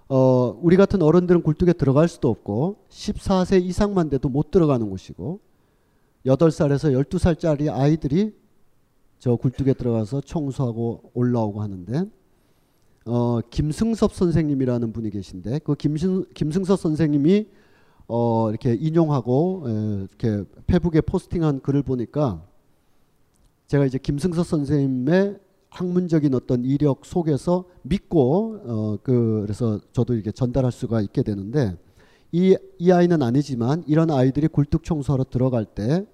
어, 0.08 0.58
우리 0.60 0.76
같은 0.76 1.02
어른들은 1.02 1.42
굴뚝에 1.42 1.72
들어갈 1.72 2.08
수도 2.08 2.28
없고 2.28 2.84
14세 2.90 3.62
이상만 3.62 4.10
돼도 4.10 4.28
못 4.28 4.50
들어가는 4.50 4.88
곳이고 4.90 5.40
8살에서 6.26 7.04
12살짜리 7.04 7.72
아이들이 7.72 8.34
저 9.18 9.36
굴뚝에 9.36 9.72
들어가서 9.74 10.20
청소하고 10.20 11.10
올라오고 11.14 11.62
하는데 11.62 12.04
어, 13.06 13.40
김승섭 13.50 14.14
선생님이라는 14.14 14.92
분이 14.92 15.10
계신데 15.10 15.60
그 15.60 15.74
김승, 15.74 16.24
김승섭 16.34 16.78
선생님이 16.78 17.46
어, 18.06 18.50
이렇게 18.50 18.74
인용하고 18.74 19.64
에, 19.66 20.06
이렇게 20.22 20.44
페북에 20.66 21.00
포스팅한 21.02 21.60
글을 21.60 21.82
보니까 21.82 22.46
제가 23.66 23.86
이제 23.86 23.98
김승섭 23.98 24.46
선생님의 24.46 25.38
학문적인 25.74 26.34
어떤 26.34 26.64
이력 26.64 27.04
속에서 27.04 27.64
믿고 27.82 28.60
어, 28.64 28.96
그 29.02 29.42
그래서 29.42 29.80
저도 29.92 30.14
이렇게 30.14 30.30
전달할 30.30 30.70
수가 30.70 31.00
있게 31.00 31.22
되는데 31.22 31.76
이, 32.30 32.56
이 32.78 32.92
아이는 32.92 33.22
아니지만 33.22 33.82
이런 33.88 34.10
아이들이 34.10 34.46
굴뚝 34.46 34.84
청소하러 34.84 35.24
들어갈 35.24 35.64
때이 35.64 36.04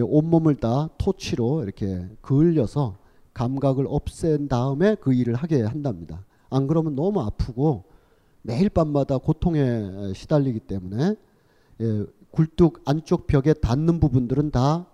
온몸을 0.00 0.54
다 0.56 0.88
토치로 0.98 1.64
이렇게 1.64 2.08
그을려서 2.20 2.98
감각을 3.34 3.86
없앤 3.88 4.46
다음에 4.46 4.94
그 5.00 5.12
일을 5.12 5.34
하게 5.34 5.62
한답니다. 5.62 6.24
안 6.48 6.68
그러면 6.68 6.94
너무 6.94 7.20
아프고 7.20 7.84
매일 8.42 8.68
밤마다 8.70 9.18
고통에 9.18 10.14
시달리기 10.14 10.60
때문에 10.60 11.16
예, 11.80 12.06
굴뚝 12.30 12.82
안쪽 12.84 13.26
벽에 13.26 13.52
닿는 13.52 13.98
부분들은 13.98 14.52
다 14.52 14.86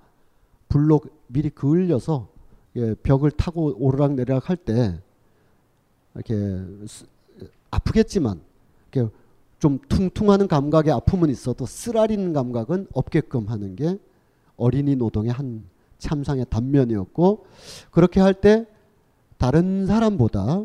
불로 0.68 1.00
미리 1.26 1.50
그을려서 1.50 2.28
예, 2.28 2.35
벽을 3.02 3.30
타고 3.30 3.74
오르락 3.78 4.14
내리락 4.14 4.48
할 4.50 4.56
때 4.56 5.00
이렇게 6.14 6.34
스- 6.86 7.06
아프겠지만 7.70 8.40
이렇게 8.92 9.10
좀 9.58 9.78
퉁퉁하는 9.88 10.48
감각의 10.48 10.92
아픔은 10.92 11.30
있어도 11.30 11.66
쓰라리는 11.66 12.32
감각은 12.32 12.88
없게끔 12.92 13.48
하는 13.48 13.76
게 13.76 13.98
어린이 14.56 14.96
노동의 14.96 15.30
한 15.32 15.64
참상의 15.98 16.46
단면이었고 16.50 17.46
그렇게 17.90 18.20
할 18.20 18.34
때 18.34 18.66
다른 19.38 19.86
사람보다 19.86 20.64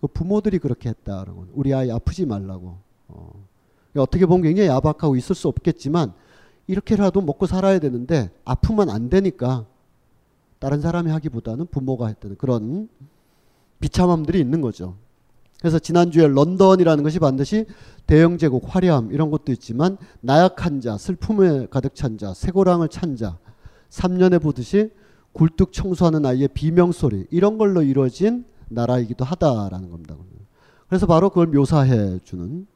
그 0.00 0.06
부모들이 0.06 0.58
그렇게 0.58 0.88
했다라고 0.90 1.46
우리 1.54 1.72
아이 1.74 1.90
아프지 1.90 2.26
말라고 2.26 2.76
어. 3.08 3.44
어떻게 3.96 4.26
보면 4.26 4.42
굉장히 4.42 4.68
야박하고 4.68 5.16
있을 5.16 5.34
수 5.34 5.48
없겠지만 5.48 6.12
이렇게라도 6.66 7.20
먹고 7.22 7.46
살아야 7.46 7.78
되는데 7.78 8.30
아프면 8.44 8.90
안 8.90 9.08
되니까 9.08 9.64
다른 10.58 10.80
사람이 10.80 11.10
하기보다는 11.10 11.66
부모가 11.66 12.08
했다는 12.08 12.36
그런 12.36 12.88
비참함들이 13.80 14.40
있는 14.40 14.60
거죠. 14.60 14.96
그래서 15.60 15.78
지난주에 15.78 16.28
런던이라는 16.28 17.02
것이 17.02 17.18
반드시 17.18 17.66
대영 18.06 18.38
제국 18.38 18.64
화려함 18.66 19.12
이런 19.12 19.30
것도 19.30 19.52
있지만 19.52 19.96
나약한 20.20 20.80
자, 20.80 20.98
슬픔에 20.98 21.66
가득 21.70 21.94
찬 21.94 22.18
자, 22.18 22.34
쇠고랑을 22.34 22.88
찬 22.88 23.16
자, 23.16 23.38
3년에 23.90 24.40
보듯이 24.40 24.90
굴뚝 25.32 25.72
청소하는 25.72 26.24
아이의 26.24 26.48
비명 26.48 26.92
소리 26.92 27.26
이런 27.30 27.58
걸로 27.58 27.82
이루어진 27.82 28.44
나라이기도 28.68 29.24
하다라는 29.24 29.90
겁니다. 29.90 30.16
그래서 30.88 31.06
바로 31.06 31.30
그걸 31.30 31.48
묘사해 31.48 32.20
주는 32.24 32.66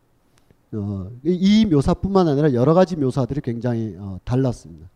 어, 0.73 1.11
이 1.25 1.67
묘사뿐만 1.67 2.29
아니라 2.29 2.53
여러 2.55 2.75
가지 2.75 2.97
묘사들이 2.97 3.41
굉장히 3.41 3.97
어, 3.99 4.19
달랐습니다. 4.25 4.89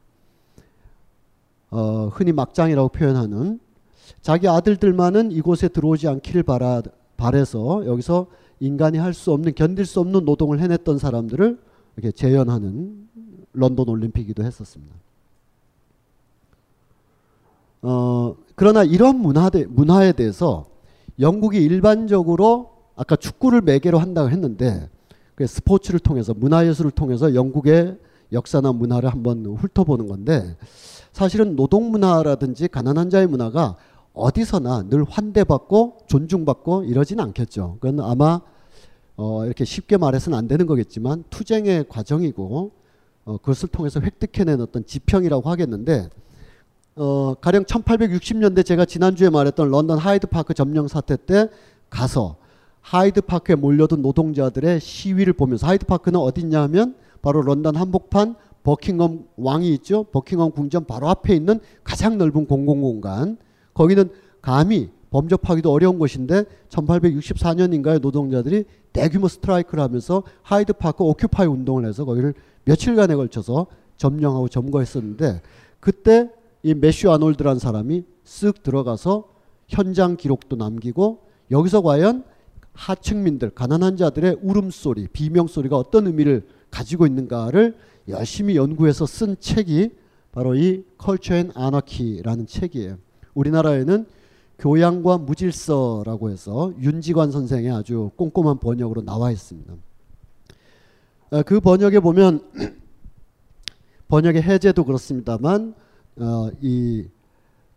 어, 1.75 2.07
흔히 2.13 2.31
막장이라고 2.31 2.91
표현하는 2.91 3.59
자기 4.23 4.47
아들들만은 4.47 5.33
이곳에 5.33 5.67
들어오지 5.67 6.07
않기를 6.07 6.45
바라, 6.45 6.83
바래서 7.17 7.85
여기서 7.85 8.29
인간이 8.61 8.99
할 8.99 9.13
수 9.13 9.33
없는 9.33 9.55
견딜 9.57 9.85
수 9.85 9.99
없는 9.99 10.25
노동을 10.25 10.61
해냈던 10.61 10.99
사람들을 10.99 11.59
이렇게 11.97 12.13
재현하는 12.13 13.09
런던 13.55 13.89
올림픽이기도 13.89 14.45
했었습니다. 14.45 14.95
어, 17.83 18.37
그러나 18.55 18.85
이런 18.85 19.17
문화대, 19.17 19.67
문화에 19.67 20.13
대해서 20.13 20.67
영국이 21.19 21.59
일반적으로 21.59 22.71
아까 22.95 23.17
축구를 23.17 23.63
매개로 23.63 23.99
한다고 23.99 24.31
했는데 24.31 24.89
그 25.35 25.45
스포츠를 25.49 25.99
통해서 25.99 26.35
문화예술을 26.35 26.93
통해서 26.93 27.35
영국의 27.35 27.99
역사나 28.33 28.73
문화를 28.73 29.11
한번 29.11 29.45
훑어보는 29.45 30.07
건데 30.07 30.57
사실은 31.15 31.55
노동 31.55 31.93
문화라든지 31.93 32.67
가난한 32.67 33.09
자의 33.09 33.29
문화가 33.29 33.77
어디서나 34.15 34.89
늘 34.91 35.05
환대받고 35.05 35.99
존중받고 36.09 36.85
이러진 36.85 37.21
않겠죠. 37.21 37.79
그건 37.81 38.01
아마 38.01 38.41
어 39.17 39.45
이렇게 39.47 39.65
쉽게 39.65 39.97
말해서는 39.97 40.37
안 40.37 40.49
되는 40.49 40.67
거겠지만 40.67 41.23
투쟁의 41.31 41.87
과정이고 41.89 42.73
어 43.27 43.37
그것을 43.39 43.69
통해서 43.69 44.01
획득해낸 44.01 44.61
어떤 44.61 44.85
지평이라고 44.85 45.49
하겠는데 45.49 46.11
어 46.97 47.35
가령 47.41 47.63
1860년대 47.63 48.67
제가 48.67 48.85
지난주에 48.85 49.31
말했던 49.31 49.71
런던 49.71 49.99
하이드 49.99 50.27
파크 50.27 50.53
점령 50.53 50.89
사태 50.89 51.17
때 51.17 51.49
가서 51.91 52.39
하이드 52.81 53.21
파크에 53.21 53.55
몰려든 53.55 54.03
노동자들의 54.03 54.81
시위를 54.81 55.35
보면서 55.35 55.69
하이드 55.69 55.87
파크는 55.87 56.19
어딨냐 56.19 56.61
하면 56.63 56.97
바로 57.23 57.41
런던 57.41 57.77
한복판 57.77 58.35
버킹엄 58.65 59.29
왕이 59.37 59.73
있죠. 59.75 60.05
버킹엄 60.05 60.51
궁전 60.51 60.87
바로 60.87 61.09
앞에 61.09 61.37
있는 61.37 61.61
가장 61.85 62.19
넓은 62.19 62.47
공공공간. 62.47 63.37
거기는 63.75 64.11
감히 64.43 64.91
범접하기도 65.11 65.71
어려운 65.71 65.99
곳인데 66.01 66.45
1864년인가에 66.71 68.01
노동자들이 68.01 68.65
대규모 68.93 69.29
스트라이크를 69.29 69.85
하면서 69.85 70.25
하이드 70.43 70.73
파크 70.73 71.05
occupy 71.05 71.47
운동을 71.47 71.87
해서 71.87 72.05
거기를 72.05 72.35
며칠간에 72.65 73.15
걸쳐서 73.15 73.69
점령하고 73.97 74.49
점거했었는데 74.49 75.41
그때 75.79 76.31
이 76.65 76.75
매슈 76.75 77.13
아놀드라는 77.13 77.61
사람이 77.61 78.05
쓱 78.25 78.63
들어가서 78.63 79.29
현장 79.69 80.17
기록도 80.17 80.57
남기고 80.57 81.21
여기서 81.51 81.83
과연 81.83 82.25
하층민들, 82.73 83.51
가난한 83.51 83.97
자들의 83.97 84.39
울음소리, 84.43 85.09
비명소리가 85.13 85.77
어떤 85.77 86.07
의미를 86.07 86.47
가지고 86.75 87.07
있는가를 87.07 87.77
열심히 88.09 88.57
연구해서 88.57 89.07
쓴 89.07 89.37
책이 89.39 89.91
바로 90.33 90.57
이 90.57 90.83
컬처 90.99 91.37
앤 91.37 91.53
아나키라는 91.55 92.49
책이에요. 92.49 92.99
우리나라에는 93.35 94.07
교양과 94.59 95.19
무질서라고 95.19 96.31
해서 96.31 96.73
윤지관 96.81 97.31
선생의 97.31 97.71
아주 97.71 98.11
꼼꼼한 98.17 98.59
번역으로 98.59 99.03
나와 99.03 99.31
있습니다. 99.31 99.73
어, 101.31 101.43
그 101.45 101.61
번역에 101.61 102.01
보면 102.01 102.43
번역의 104.09 104.43
해제도 104.43 104.85
그렇습니다만 104.85 105.75
어, 106.17 106.51
이 106.61 107.07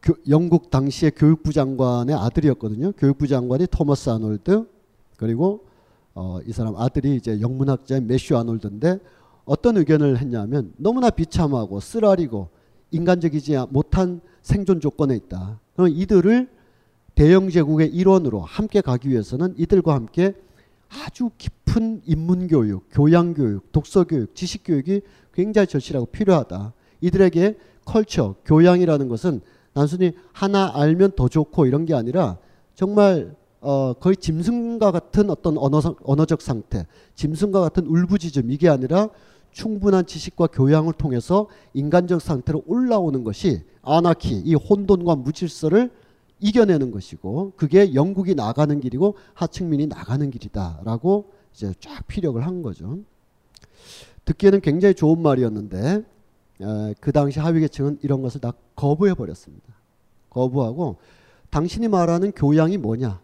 교, 0.01 0.15
영국 0.27 0.71
당시의 0.71 1.11
교육부 1.15 1.53
장관의 1.53 2.15
아들이었거든요. 2.15 2.93
교육부 2.93 3.27
장관이 3.27 3.67
토머스 3.67 4.09
아놀드 4.09 4.67
그리고 5.17 5.66
어, 6.19 6.39
이 6.47 6.51
사람 6.51 6.75
아들이 6.75 7.15
이제 7.15 7.39
영문학자인 7.41 8.07
매슈 8.07 8.35
아놀드인데 8.37 8.99
어떤 9.45 9.77
의견을 9.77 10.17
했냐면 10.17 10.73
너무나 10.77 11.11
비참하고 11.11 11.79
쓰라리고 11.79 12.49
인간적이지 12.89 13.55
못한 13.69 14.21
생존 14.41 14.79
조건에 14.79 15.15
있다. 15.15 15.59
그럼 15.75 15.89
이들을 15.91 16.49
대영 17.13 17.51
제국의 17.51 17.89
일원으로 17.89 18.41
함께 18.41 18.81
가기 18.81 19.09
위해서는 19.09 19.53
이들과 19.57 19.93
함께 19.93 20.33
아주 20.89 21.29
깊은 21.37 22.01
인문 22.05 22.47
교육, 22.47 22.87
교양 22.91 23.35
교육, 23.35 23.71
독서 23.71 24.03
교육, 24.05 24.33
지식 24.33 24.63
교육이 24.65 25.01
굉장히 25.35 25.67
절실하고 25.67 26.07
필요하다. 26.07 26.73
이들에게 27.01 27.57
컬처, 27.85 28.35
교양이라는 28.43 29.07
것은 29.07 29.41
단순히 29.73 30.13
하나 30.33 30.71
알면 30.73 31.11
더 31.15 31.27
좋고 31.27 31.67
이런 31.67 31.85
게 31.85 31.93
아니라 31.93 32.39
정말 32.73 33.35
어, 33.61 33.93
거의 33.93 34.15
짐승과 34.15 34.91
같은 34.91 35.29
어떤 35.29 35.57
언어, 35.57 35.81
언어적 36.03 36.41
상태, 36.41 36.85
짐승과 37.15 37.59
같은 37.61 37.85
울부짖음 37.85 38.51
이게 38.51 38.69
아니라 38.69 39.09
충분한 39.51 40.05
지식과 40.05 40.47
교양을 40.47 40.93
통해서 40.93 41.47
인간적 41.73 42.21
상태로 42.21 42.63
올라오는 42.67 43.23
것이 43.23 43.63
아나키, 43.81 44.35
이 44.35 44.53
혼돈과 44.53 45.15
무질서를 45.15 45.91
이겨내는 46.39 46.91
것이고 46.91 47.53
그게 47.55 47.95
영국이 47.95 48.35
나가는 48.35 48.79
길이고 48.79 49.15
하층민이 49.33 49.87
나가는 49.87 50.29
길이다라고 50.29 51.31
이제 51.53 51.73
쫙 51.79 52.05
피력을 52.05 52.45
한 52.45 52.61
거죠. 52.61 52.99
듣기에는 54.25 54.61
굉장히 54.61 54.93
좋은 54.93 55.19
말이었는데 55.19 56.03
에, 56.61 56.93
그 56.99 57.11
당시 57.11 57.39
하위 57.39 57.61
계층은 57.61 57.99
이런 58.03 58.21
것을 58.21 58.41
다 58.41 58.53
거부해 58.75 59.15
버렸습니다. 59.15 59.73
거부하고 60.29 60.97
당신이 61.49 61.87
말하는 61.87 62.31
교양이 62.33 62.77
뭐냐? 62.77 63.19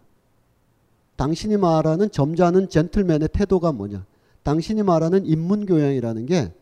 당신이 1.16 1.56
말하는 1.56 2.10
점잖은 2.10 2.68
젠틀맨의 2.68 3.28
태도가 3.32 3.72
뭐냐? 3.72 4.04
당신이 4.42 4.82
말하는 4.82 5.26
인문 5.26 5.66
교양이라는 5.66 6.26
게 6.26 6.52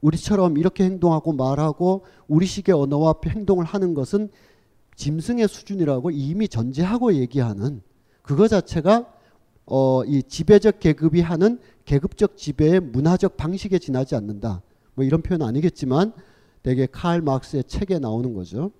우리처럼 0.00 0.56
이렇게 0.56 0.84
행동하고 0.84 1.32
말하고 1.32 2.04
우리식의 2.28 2.74
언어와 2.74 3.14
행동을 3.26 3.64
하는 3.64 3.94
것은 3.94 4.30
짐승의 4.96 5.48
수준이라고 5.48 6.10
이미 6.10 6.48
전제하고 6.48 7.14
얘기하는 7.14 7.82
그거 8.22 8.48
자체가 8.48 9.06
어, 9.66 10.02
이 10.04 10.22
지배적 10.22 10.80
계급이 10.80 11.20
하는 11.20 11.58
계급적 11.84 12.36
지배의 12.36 12.80
문화적 12.80 13.36
방식에 13.36 13.78
지나지 13.78 14.14
않는다. 14.14 14.62
뭐 14.94 15.04
이런 15.04 15.22
표현 15.22 15.42
아니겠지만 15.42 16.12
대개 16.62 16.86
칼 16.90 17.20
막스의 17.22 17.64
책에 17.64 17.98
나오는 17.98 18.34
거죠. 18.34 18.72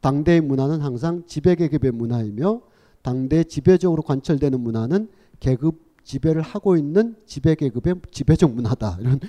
당대의 0.00 0.40
문화는 0.40 0.80
항상 0.80 1.24
지배 1.26 1.54
계급의 1.56 1.92
문화이며 1.92 2.60
당대 3.02 3.44
지배적으로 3.44 4.02
관철되는 4.02 4.60
문화는 4.60 5.08
계급 5.40 5.88
지배를 6.04 6.42
하고 6.42 6.76
있는 6.76 7.16
지배 7.26 7.54
계급의 7.54 7.96
지배적 8.10 8.52
문화다. 8.54 8.98
이런 9.02 9.20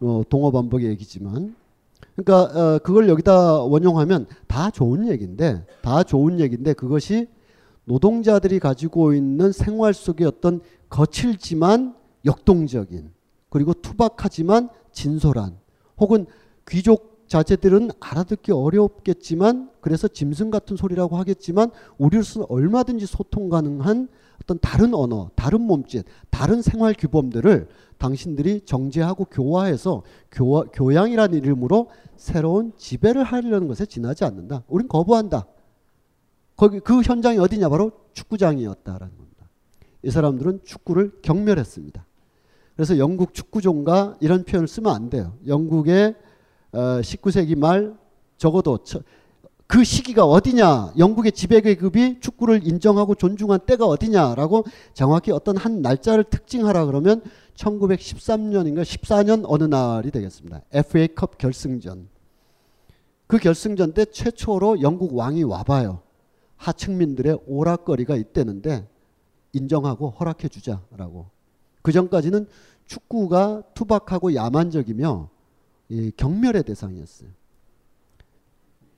어, 0.00 0.22
동어 0.28 0.50
반복의 0.50 0.88
얘기지만 0.90 1.56
그러니까 2.14 2.58
어, 2.58 2.78
그걸 2.78 3.08
여기다 3.08 3.62
원용하면 3.62 4.26
다 4.46 4.70
좋은 4.70 5.08
얘기인데 5.08 5.64
다 5.82 6.02
좋은 6.02 6.40
얘기인데 6.40 6.72
그것이 6.72 7.28
노동자들이 7.84 8.58
가지고 8.58 9.14
있는 9.14 9.50
생활 9.50 9.94
속의 9.94 10.26
어떤 10.26 10.60
거칠지만 10.90 11.94
역동적인 12.24 13.10
그리고 13.50 13.72
투박하지만 13.72 14.68
진솔한 14.92 15.56
혹은 15.98 16.26
귀족 16.68 17.17
자제들은 17.28 17.90
알아듣기 18.00 18.52
어렵겠지만 18.52 19.70
그래서 19.80 20.08
짐승 20.08 20.50
같은 20.50 20.76
소리라고 20.76 21.16
하겠지만 21.16 21.70
우리로서는 21.98 22.46
얼마든지 22.48 23.06
소통 23.06 23.48
가능한 23.48 24.08
어떤 24.42 24.58
다른 24.60 24.94
언어, 24.94 25.30
다른 25.34 25.60
몸짓, 25.60 26.06
다른 26.30 26.62
생활 26.62 26.94
규범들을 26.94 27.68
당신들이 27.98 28.62
정제하고 28.64 29.26
교화해서 29.26 30.02
교화, 30.32 30.64
교양이라는 30.72 31.36
이름으로 31.38 31.90
새로운 32.16 32.72
지배를 32.76 33.24
하려는 33.24 33.68
것에 33.68 33.84
지나지 33.84 34.24
않는다. 34.24 34.62
우린 34.68 34.88
거부한다. 34.88 35.46
거기 36.56 36.80
그 36.80 37.02
현장이 37.02 37.38
어디냐 37.38 37.68
바로 37.68 37.92
축구장이었다라는 38.14 39.16
겁니다. 39.16 39.48
이 40.02 40.10
사람들은 40.10 40.60
축구를 40.64 41.18
경멸했습니다. 41.22 42.04
그래서 42.74 42.96
영국 42.98 43.34
축구종가 43.34 44.16
이런 44.20 44.44
표현을 44.44 44.66
쓰면 44.66 44.94
안 44.94 45.10
돼요. 45.10 45.36
영국의 45.46 46.10
어, 46.10 46.27
19세기 46.72 47.56
말 47.58 47.96
적어도 48.36 48.78
그 49.66 49.84
시기가 49.84 50.24
어디냐? 50.24 50.94
영국의 50.96 51.32
지배계급이 51.32 52.20
축구를 52.20 52.66
인정하고 52.66 53.14
존중한 53.14 53.60
때가 53.66 53.84
어디냐라고 53.86 54.64
정확히 54.94 55.30
어떤 55.30 55.58
한 55.58 55.82
날짜를 55.82 56.24
특징하라 56.24 56.86
그러면 56.86 57.22
1913년인가 57.54 58.82
14년 58.82 59.44
어느 59.46 59.64
날이 59.64 60.10
되겠습니다. 60.10 60.62
FA컵 60.72 61.36
결승전. 61.36 62.08
그 63.26 63.36
결승전 63.36 63.92
때 63.92 64.06
최초로 64.06 64.80
영국 64.80 65.14
왕이 65.14 65.42
와봐요. 65.42 66.00
하층민들의 66.56 67.40
오락거리가 67.46 68.16
있대는데 68.16 68.88
인정하고 69.52 70.10
허락해 70.10 70.48
주자라고. 70.48 71.26
그 71.82 71.92
전까지는 71.92 72.46
축구가 72.86 73.64
투박하고 73.74 74.34
야만적이며 74.34 75.28
경멸의 76.16 76.64
대상이었어요. 76.64 77.30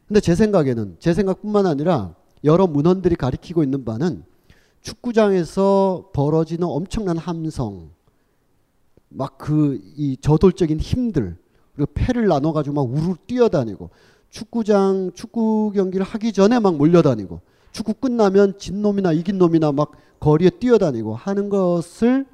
근데 0.06 0.20
제 0.20 0.34
생각에는 0.34 0.96
제 0.98 1.14
생각뿐만 1.14 1.66
아니라 1.66 2.14
여러 2.42 2.66
문헌들이 2.66 3.14
가리키고 3.16 3.62
있는 3.62 3.84
바는 3.84 4.24
축구장에서 4.80 6.10
벌어지는 6.12 6.66
엄청난 6.66 7.16
함성, 7.16 7.90
막 9.08 9.38
그 9.38 9.78
이 9.96 10.16
저돌적인 10.20 10.80
힘들, 10.80 11.36
그리고 11.74 11.92
패를 11.94 12.26
나눠 12.26 12.52
가지고 12.52 12.74
막 12.74 12.92
우르르 12.92 13.14
뛰어다니고 13.26 13.90
축구장 14.30 15.12
축구 15.14 15.72
경기를 15.74 16.04
하기 16.06 16.32
전에 16.32 16.58
막 16.60 16.76
몰려다니고 16.76 17.40
축구 17.72 17.94
끝나면 17.94 18.58
진 18.58 18.82
놈이나 18.82 19.12
이긴 19.12 19.38
놈이나 19.38 19.72
막 19.72 19.92
거리에 20.18 20.50
뛰어다니고 20.50 21.14
하는 21.14 21.48
것을 21.48 22.26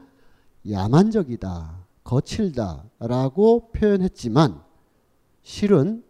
야만적이다, 0.71 1.86
거칠다라고 2.07 3.71
표현했지만 3.73 4.63
실은 5.43 6.05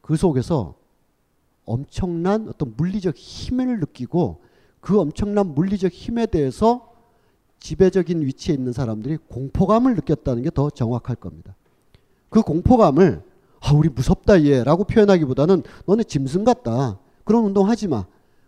그 0.00 0.16
속에서 0.16 0.76
엄청난 1.64 2.48
어떤 2.48 2.74
물리적 2.76 3.16
힘을 3.16 3.80
느끼고 3.80 4.42
그 4.80 4.98
엄청난 4.98 5.54
물리적 5.54 5.92
힘에 5.92 6.26
대해서 6.26 6.92
지배적인 7.58 8.22
위치에 8.22 8.54
있는 8.54 8.72
사람들이 8.72 9.18
공포감을 9.28 9.94
느꼈다는 9.96 10.42
게 10.42 10.50
더 10.50 10.70
정확할 10.70 11.16
겁니다. 11.16 11.54
그 12.30 12.42
공포감을 12.42 13.22
아, 13.60 13.72
우리 13.74 13.90
무섭다 13.90 14.44
얘라고 14.44 14.84
표현하기보다는 14.84 15.64
너네 15.84 16.04
짐승 16.04 16.44
같다. 16.44 16.98
그런 17.24 17.44
운동 17.44 17.68
하지 17.68 17.88
마. 17.88 18.06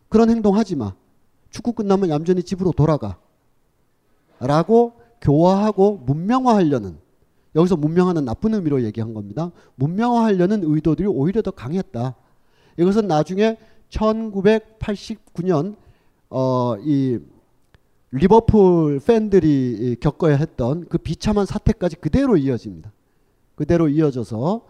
그런 0.09 0.30
행동 0.30 0.57
하지 0.57 0.74
마. 0.74 0.94
축구 1.50 1.74
끝나면 1.74 2.09
얌전히 2.09 2.42
집으로 2.42 2.72
돌아가. 2.72 3.18
라고 4.40 4.94
교화하고 5.22 6.02
문명화하려는 6.04 6.98
여기서 7.54 7.76
문명화는 7.76 8.24
나쁜 8.24 8.54
의미로 8.54 8.82
얘기한 8.82 9.14
겁니다. 9.14 9.50
문명화하려는 9.76 10.62
의도들이 10.64 11.08
오히려 11.08 11.42
더 11.42 11.50
강했다. 11.50 12.14
이것은 12.78 13.06
나중에 13.06 13.56
1989년 13.90 15.76
어, 16.30 16.76
이 16.80 17.18
리버풀 18.10 19.00
팬들이 19.06 19.96
겪어야 20.00 20.36
했던 20.36 20.86
그 20.88 20.98
비참한 20.98 21.46
사태까지 21.46 21.96
그대로 21.96 22.36
이어집니다. 22.36 22.92
그대로 23.54 23.88
이어져서 23.88 24.62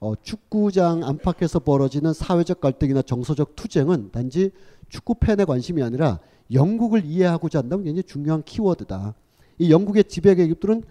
어, 0.00 0.14
축구장 0.22 1.04
안팎에서 1.04 1.58
벌어지는 1.58 2.12
사회적 2.12 2.60
갈등이나 2.60 3.02
정서적 3.02 3.54
투쟁은 3.54 4.10
단지 4.12 4.50
축구 4.88 5.14
팬의 5.14 5.46
관심이 5.46 5.82
아니라 5.82 6.20
영국을 6.52 7.04
이해하고자 7.04 7.60
한다면 7.60 7.84
굉장히 7.84 8.04
중요한 8.04 8.42
키워드다. 8.42 9.14
이 9.60 9.70
영국의 9.70 10.04
지배 10.04 10.34
계급들은 10.34 10.82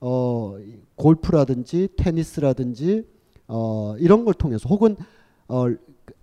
어, 0.00 0.56
골프라든지 0.96 1.88
테니스라든지 1.96 3.06
어, 3.46 3.94
이런 4.00 4.24
걸 4.24 4.34
통해서 4.34 4.68
혹은 4.68 4.96
어, 5.46 5.66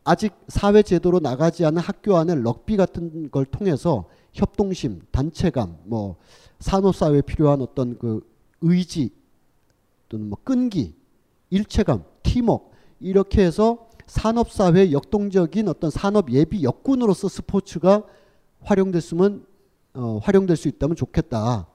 아직 0.03 0.33
사회 0.49 0.81
제도로 0.83 1.21
나가지 1.21 1.63
않은 1.65 1.81
학교 1.81 2.17
안에 2.17 2.35
럭비 2.35 2.75
같은 2.75 3.31
걸 3.31 3.45
통해서 3.45 4.09
협동심, 4.33 5.03
단체감, 5.11 5.77
뭐 5.85 6.17
산업 6.59 6.93
사회에 6.93 7.21
필요한 7.21 7.61
어떤 7.61 7.97
그 7.97 8.19
의지 8.59 9.11
또는 10.09 10.27
뭐 10.27 10.37
끈기, 10.43 10.95
일체감, 11.51 12.03
팀워크 12.21 12.65
이렇게 12.99 13.45
해서 13.45 13.87
산업 14.07 14.51
사회 14.51 14.91
역동적인 14.91 15.69
어떤 15.69 15.89
산업 15.89 16.31
예비 16.31 16.63
역군으로서 16.63 17.29
스포츠가 17.29 18.03
활용됐으면 18.59 19.45
어, 19.93 20.19
활용될 20.21 20.57
수 20.57 20.67
있다면 20.67 20.97
좋겠다. 20.97 21.67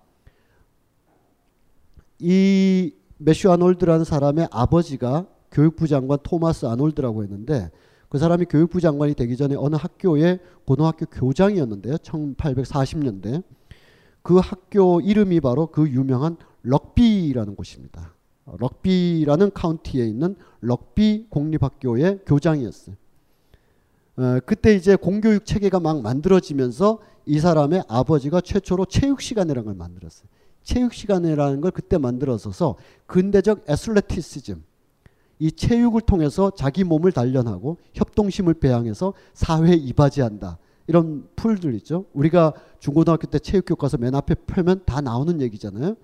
이 2.21 2.93
메슈 3.19 3.51
아놀드라는 3.51 4.05
사람의 4.05 4.49
아버지가 4.51 5.27
교육부 5.51 5.87
장관 5.87 6.19
토마스 6.23 6.67
아놀드라고 6.67 7.23
했는데 7.23 7.71
그 8.09 8.19
사람이 8.19 8.47
교육부 8.47 8.81
장관이 8.81 9.15
되기 9.15 9.37
전에 9.37 9.55
어느 9.57 9.77
학교의 9.77 10.41
고등학교 10.65 11.07
교장이었는데요. 11.07 11.97
1840년대. 11.97 13.43
그 14.23 14.39
학교 14.39 15.01
이름이 15.01 15.41
바로 15.41 15.67
그 15.67 15.89
유명한 15.89 16.37
럭비라는 16.63 17.55
곳입니다. 17.55 18.15
럭비라는 18.59 19.53
카운티에 19.53 20.07
있는 20.07 20.37
럭비 20.61 21.27
공립학교의 21.29 22.21
교장이었어요. 22.27 22.97
어, 24.17 24.39
그때 24.45 24.75
이제 24.75 24.97
공교육 24.97 25.45
체계가 25.45 25.81
막 25.81 26.03
만들어지면서 26.03 26.99
이 27.27 27.39
사람의 27.39 27.85
아버지가 27.89 28.41
최초로 28.41 28.87
체육 28.87 29.21
시간이라는 29.21 29.67
걸 29.67 29.75
만들었어요. 29.75 30.29
체육 30.69 30.93
시간이라는 30.93 31.63
걸 31.63 31.71
그때 31.71 31.97
만들어서서 31.97 32.77
근대적 33.07 33.65
애슬레티시즘 33.71 34.63
이 35.39 35.51
체육을 35.51 36.03
통해서 36.03 36.51
자기 36.51 36.85
몸을 36.85 37.11
단련하고 37.11 37.79
협동심을 37.95 38.53
배양해서 38.53 39.15
사회에 39.33 39.73
이바지한다. 39.73 40.59
이런 40.87 41.27
풀들 41.37 41.75
있죠. 41.77 42.05
우리가 42.13 42.53
중고등학교 42.81 43.29
때 43.29 43.39
체육 43.39 43.65
교과서 43.65 43.97
맨 43.97 44.15
앞에 44.15 44.35
펴면 44.35 44.83
다 44.85 45.01
나오는 45.01 45.41
얘기잖아요. 45.41 45.97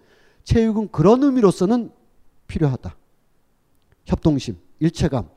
체육은 0.45 0.89
그런 0.93 1.23
의미로서는 1.23 1.91
필요하다. 2.47 2.97
협동심, 4.07 4.57
일체감, 4.81 5.29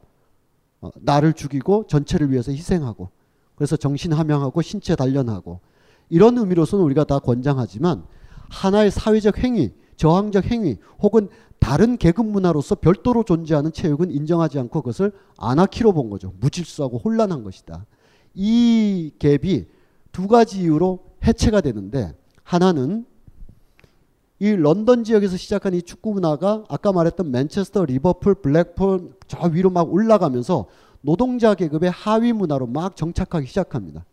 어, 0.80 0.89
나를 1.01 1.34
죽이고 1.34 1.88
전체를 1.88 2.32
위해서 2.32 2.53
희생하고 2.53 3.09
그래서 3.55 3.75
정신 3.75 4.13
함양하고 4.13 4.61
신체 4.61 4.95
단련하고 4.95 5.59
이런 6.07 6.38
의미로서는 6.38 6.86
우리가 6.86 7.03
다 7.03 7.19
권장하지만 7.19 8.05
하나의 8.50 8.91
사회적 8.91 9.43
행위, 9.43 9.72
저항적 9.95 10.45
행위 10.45 10.78
혹은 11.02 11.30
다른 11.60 11.98
계급 11.98 12.26
문화로서 12.28 12.76
별도로 12.76 13.24
존재하는 13.24 13.72
체육은 13.72 14.12
인정하지 14.12 14.60
않고 14.60 14.82
그것을 14.82 15.12
아나키로 15.38 15.93
본 15.93 16.10
거죠. 16.10 16.34
무질서하고 16.39 17.00
혼란한 17.00 17.43
것이다. 17.43 17.86
이 18.34 19.12
갭이 19.20 19.66
두 20.12 20.28
가지 20.28 20.62
이유로 20.62 21.00
해체가 21.26 21.62
되는데 21.62 22.16
하나는 22.43 23.06
이 24.39 24.52
런던 24.52 25.04
지역에서 25.04 25.36
시작한 25.36 25.74
이 25.74 25.82
축구 25.82 26.14
문화가 26.14 26.64
아까 26.70 26.91
말했던 26.91 27.32
맨체스터, 27.32 27.86
리버풀, 27.86 28.36
블랙폴 28.36 29.16
저 29.28 29.48
위로 29.48 29.72
막 29.72 29.91
올라가면서 29.91 30.68
노동자 31.02 31.56
계급의 31.56 31.89
하위 31.89 32.34
문화로 32.34 32.68
막 32.68 32.95
정착하기 32.95 33.48
시작합니다. 33.48 34.06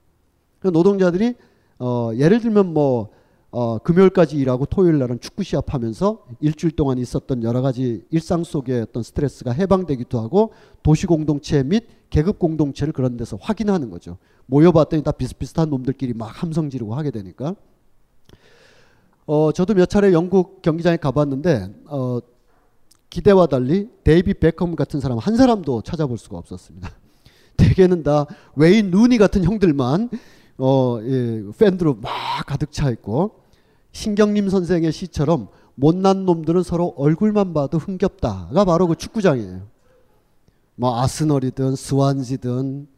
노동자들이 0.62 1.34
어 1.78 2.10
예를 2.16 2.40
들면 2.40 2.72
뭐 2.72 3.10
어, 3.56 3.78
금요일까지 3.78 4.36
일하고 4.36 4.66
토요일 4.66 4.98
날은 4.98 5.20
축구 5.20 5.44
시합하면서 5.44 6.24
일주일 6.40 6.72
동안 6.72 6.98
있었던 6.98 7.44
여러 7.44 7.62
가지 7.62 8.04
일상 8.10 8.42
속의 8.42 8.80
어떤 8.80 9.04
스트레스가 9.04 9.52
해방되기도 9.52 10.18
하고 10.18 10.52
도시 10.82 11.06
공동체 11.06 11.62
및 11.62 11.86
계급 12.10 12.40
공동체를 12.40 12.92
그런 12.92 13.16
데서 13.16 13.38
확인하는 13.40 13.90
거죠. 13.90 14.18
모여봤더니 14.46 15.04
다 15.04 15.12
비슷비슷한 15.12 15.70
놈들끼리 15.70 16.14
막 16.14 16.24
함성 16.24 16.68
지르고 16.68 16.96
하게 16.96 17.12
되니까. 17.12 17.54
어, 19.24 19.52
저도 19.52 19.74
몇 19.74 19.88
차례 19.88 20.12
영국 20.12 20.60
경기장에 20.60 20.96
가봤는데 20.96 21.72
어, 21.86 22.18
기대와 23.08 23.46
달리 23.46 23.88
데이비드 24.02 24.34
베컴 24.34 24.74
같은 24.74 24.98
사람 24.98 25.18
한 25.18 25.36
사람도 25.36 25.82
찾아볼 25.82 26.18
수가 26.18 26.38
없었습니다. 26.38 26.90
대개는 27.56 28.02
다 28.02 28.26
웨인 28.56 28.90
루니 28.90 29.16
같은 29.16 29.44
형들만 29.44 30.10
어, 30.58 30.98
예, 31.02 31.44
팬들로 31.56 31.94
막 31.94 32.10
가득 32.46 32.72
차 32.72 32.90
있고 32.90 33.43
신경림 33.94 34.48
선생의 34.48 34.92
시처럼 34.92 35.48
못난 35.76 36.26
놈들은 36.26 36.62
서로 36.64 36.94
얼굴만 36.96 37.54
봐도 37.54 37.78
흥겹다가 37.78 38.64
바로 38.64 38.88
그 38.88 38.96
축구장이에요. 38.96 39.62
뭐 40.74 41.00
아스널이든 41.00 41.76
스완지든 41.76 42.88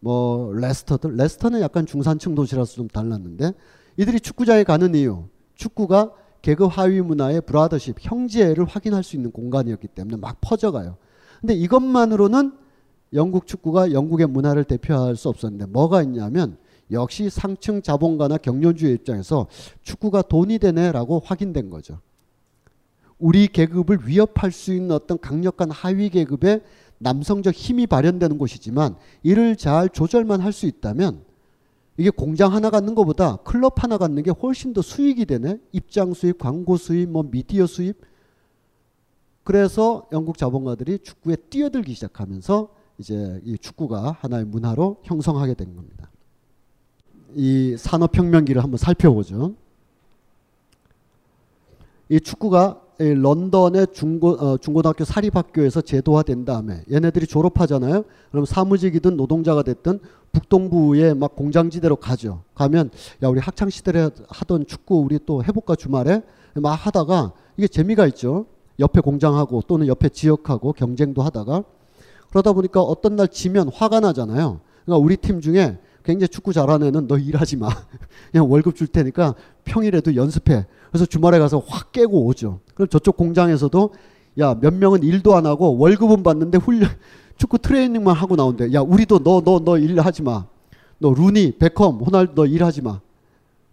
뭐 0.00 0.52
레스터든 0.52 1.16
레스터는 1.16 1.62
약간 1.62 1.86
중산층 1.86 2.34
도시라서 2.34 2.74
좀 2.74 2.86
달랐는데 2.86 3.54
이들이 3.96 4.20
축구장에 4.20 4.62
가는 4.64 4.94
이유 4.94 5.24
축구가 5.54 6.12
계급 6.42 6.76
하위 6.76 7.00
문화의 7.00 7.40
브라더십 7.40 7.96
형제를 8.00 8.66
확인할 8.66 9.02
수 9.02 9.16
있는 9.16 9.30
공간이었기 9.30 9.88
때문에 9.88 10.18
막 10.18 10.36
퍼져가요. 10.42 10.96
근데 11.40 11.54
이것만으로는 11.54 12.52
영국 13.14 13.46
축구가 13.46 13.92
영국의 13.92 14.26
문화를 14.26 14.64
대표할 14.64 15.16
수 15.16 15.28
없었는데 15.30 15.66
뭐가 15.66 16.02
있냐면 16.02 16.58
역시 16.92 17.30
상층 17.30 17.82
자본가나 17.82 18.38
경륜주의 18.38 18.94
입장에서 18.94 19.46
축구가 19.82 20.22
돈이 20.22 20.58
되네라고 20.58 21.20
확인된 21.24 21.70
거죠. 21.70 22.00
우리 23.18 23.46
계급을 23.46 24.06
위협할 24.06 24.50
수 24.50 24.74
있는 24.74 24.90
어떤 24.92 25.18
강력한 25.18 25.70
하위 25.70 26.10
계급의 26.10 26.62
남성적 26.98 27.54
힘이 27.54 27.86
발현되는 27.86 28.38
곳이지만 28.38 28.96
이를 29.22 29.56
잘 29.56 29.88
조절만 29.88 30.40
할 30.40 30.52
수 30.52 30.66
있다면 30.66 31.24
이게 31.96 32.10
공장 32.10 32.52
하나 32.52 32.70
갖는 32.70 32.94
것보다 32.94 33.36
클럽 33.36 33.82
하나 33.82 33.98
갖는 33.98 34.22
게 34.22 34.30
훨씬 34.30 34.72
더 34.72 34.80
수익이 34.80 35.26
되네. 35.26 35.58
입장 35.72 36.14
수입, 36.14 36.38
광고 36.38 36.76
수입, 36.76 37.10
뭐 37.10 37.22
미디어 37.22 37.66
수입. 37.66 38.00
그래서 39.44 40.08
영국 40.12 40.38
자본가들이 40.38 41.00
축구에 41.00 41.36
뛰어들기 41.36 41.94
시작하면서 41.94 42.68
이제 42.98 43.40
이 43.44 43.58
축구가 43.58 44.16
하나의 44.20 44.46
문화로 44.46 44.98
형성하게 45.02 45.54
된 45.54 45.74
겁니다. 45.74 46.01
이 47.34 47.76
산업혁명기를 47.78 48.62
한번 48.62 48.78
살펴보죠. 48.78 49.54
이 52.08 52.20
축구가 52.20 52.80
이 53.00 53.14
런던의 53.14 53.88
중고, 53.92 54.30
어, 54.32 54.58
중고등학교 54.58 55.04
사립학교에서 55.04 55.80
제도화된 55.80 56.44
다음에 56.44 56.82
얘네들이 56.90 57.26
졸업하잖아요. 57.26 58.04
그럼 58.30 58.44
사무직이든 58.44 59.16
노동자가 59.16 59.62
됐든 59.62 59.98
북동부에 60.32 61.14
막 61.14 61.34
공장지대로 61.34 61.96
가죠. 61.96 62.42
가면 62.54 62.90
야 63.22 63.28
우리 63.28 63.40
학창 63.40 63.70
시절에 63.70 64.10
하던 64.28 64.66
축구 64.66 65.00
우리 65.00 65.18
또 65.24 65.42
해볼까 65.42 65.74
주말에 65.74 66.22
막 66.54 66.74
하다가 66.74 67.32
이게 67.56 67.66
재미가 67.66 68.06
있죠. 68.08 68.46
옆에 68.78 69.00
공장하고 69.00 69.62
또는 69.66 69.86
옆에 69.86 70.08
지역하고 70.08 70.72
경쟁도 70.72 71.22
하다가 71.22 71.64
그러다 72.30 72.52
보니까 72.52 72.80
어떤 72.80 73.16
날 73.16 73.28
지면 73.28 73.68
화가 73.68 74.00
나잖아요. 74.00 74.60
그러니까 74.84 75.04
우리 75.04 75.16
팀 75.16 75.40
중에 75.40 75.78
굉장히 76.04 76.28
축구 76.28 76.52
잘하는 76.52 76.88
애는 76.88 77.06
너 77.08 77.18
일하지 77.18 77.56
마. 77.56 77.68
그냥 78.32 78.50
월급 78.50 78.74
줄 78.76 78.86
테니까 78.86 79.34
평일에도 79.64 80.16
연습해. 80.16 80.66
그래서 80.90 81.06
주말에 81.06 81.38
가서 81.38 81.58
확 81.66 81.92
깨고 81.92 82.26
오죠. 82.26 82.60
그럼 82.74 82.88
저쪽 82.88 83.16
공장에서도 83.16 83.92
야 84.38 84.54
몇 84.54 84.74
명은 84.74 85.02
일도 85.02 85.34
안 85.36 85.46
하고 85.46 85.76
월급은 85.78 86.22
받는데 86.22 86.58
훈련 86.58 86.90
축구 87.36 87.58
트레이닝만 87.58 88.14
하고 88.16 88.36
나온대. 88.36 88.72
야 88.72 88.80
우리도 88.80 89.20
너 89.20 89.40
너 89.42 89.60
너 89.64 89.78
일하지 89.78 90.22
마. 90.22 90.46
너 90.98 91.12
루니, 91.12 91.58
베컴, 91.58 91.98
호날두 91.98 92.34
너 92.34 92.46
일하지 92.46 92.82
마. 92.82 93.00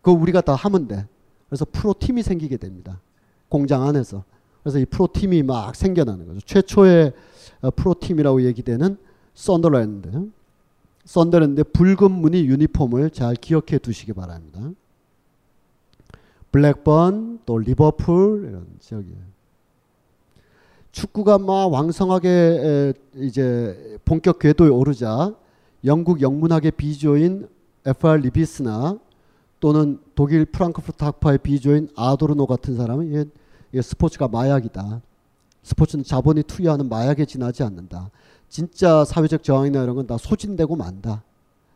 그거 0.01 0.17
우리가 0.19 0.41
다 0.41 0.55
하면 0.55 0.87
돼. 0.87 1.05
그래서 1.47 1.65
프로 1.71 1.93
팀이 1.97 2.23
생기게 2.23 2.57
됩니다. 2.57 2.99
공장 3.49 3.83
안에서. 3.83 4.23
그래서 4.63 4.79
이 4.79 4.85
프로 4.85 5.07
팀이 5.11 5.43
막 5.43 5.75
생겨나는 5.75 6.27
거죠. 6.27 6.39
최초의 6.41 7.13
어, 7.61 7.71
프로 7.71 7.95
팀이라고 7.99 8.43
얘기되는 8.43 8.97
썬더랜드. 9.33 10.29
썬더랜드 11.09 11.63
붉은 11.63 12.11
무늬 12.11 12.45
유니폼을 12.45 13.09
잘 13.09 13.33
기억해 13.33 13.79
두시기 13.79 14.13
바랍니다. 14.13 14.59
블랙번 16.51 17.39
또 17.47 17.57
리버풀 17.57 18.45
이런 18.47 18.67
지역이에요. 18.79 19.17
축구가 20.91 21.39
막 21.39 21.65
왕성하게 21.73 22.93
이제 23.15 23.97
본격 24.05 24.37
궤도에 24.37 24.69
오르자 24.69 25.33
영국 25.83 26.21
영문학의 26.21 26.73
비조인 26.73 27.49
F.R. 27.87 28.21
리비스나 28.21 28.99
또는 29.59 29.99
독일 30.13 30.45
프랑크푸르트 30.45 31.03
학파의 31.03 31.39
비조인 31.39 31.89
아도르노 31.95 32.45
같은 32.45 32.77
사람은 32.77 33.31
스포츠가 33.81 34.27
마약이다. 34.27 35.01
스포츠는 35.63 36.03
자본이 36.03 36.43
투여하는 36.43 36.87
마약에 36.87 37.25
지나지 37.25 37.63
않는다. 37.63 38.11
진짜 38.49 39.05
사회적 39.05 39.43
저항이나 39.43 39.83
이런 39.83 39.95
건 39.95 40.07
다 40.07 40.17
소진되고 40.17 40.75
만다. 40.75 41.23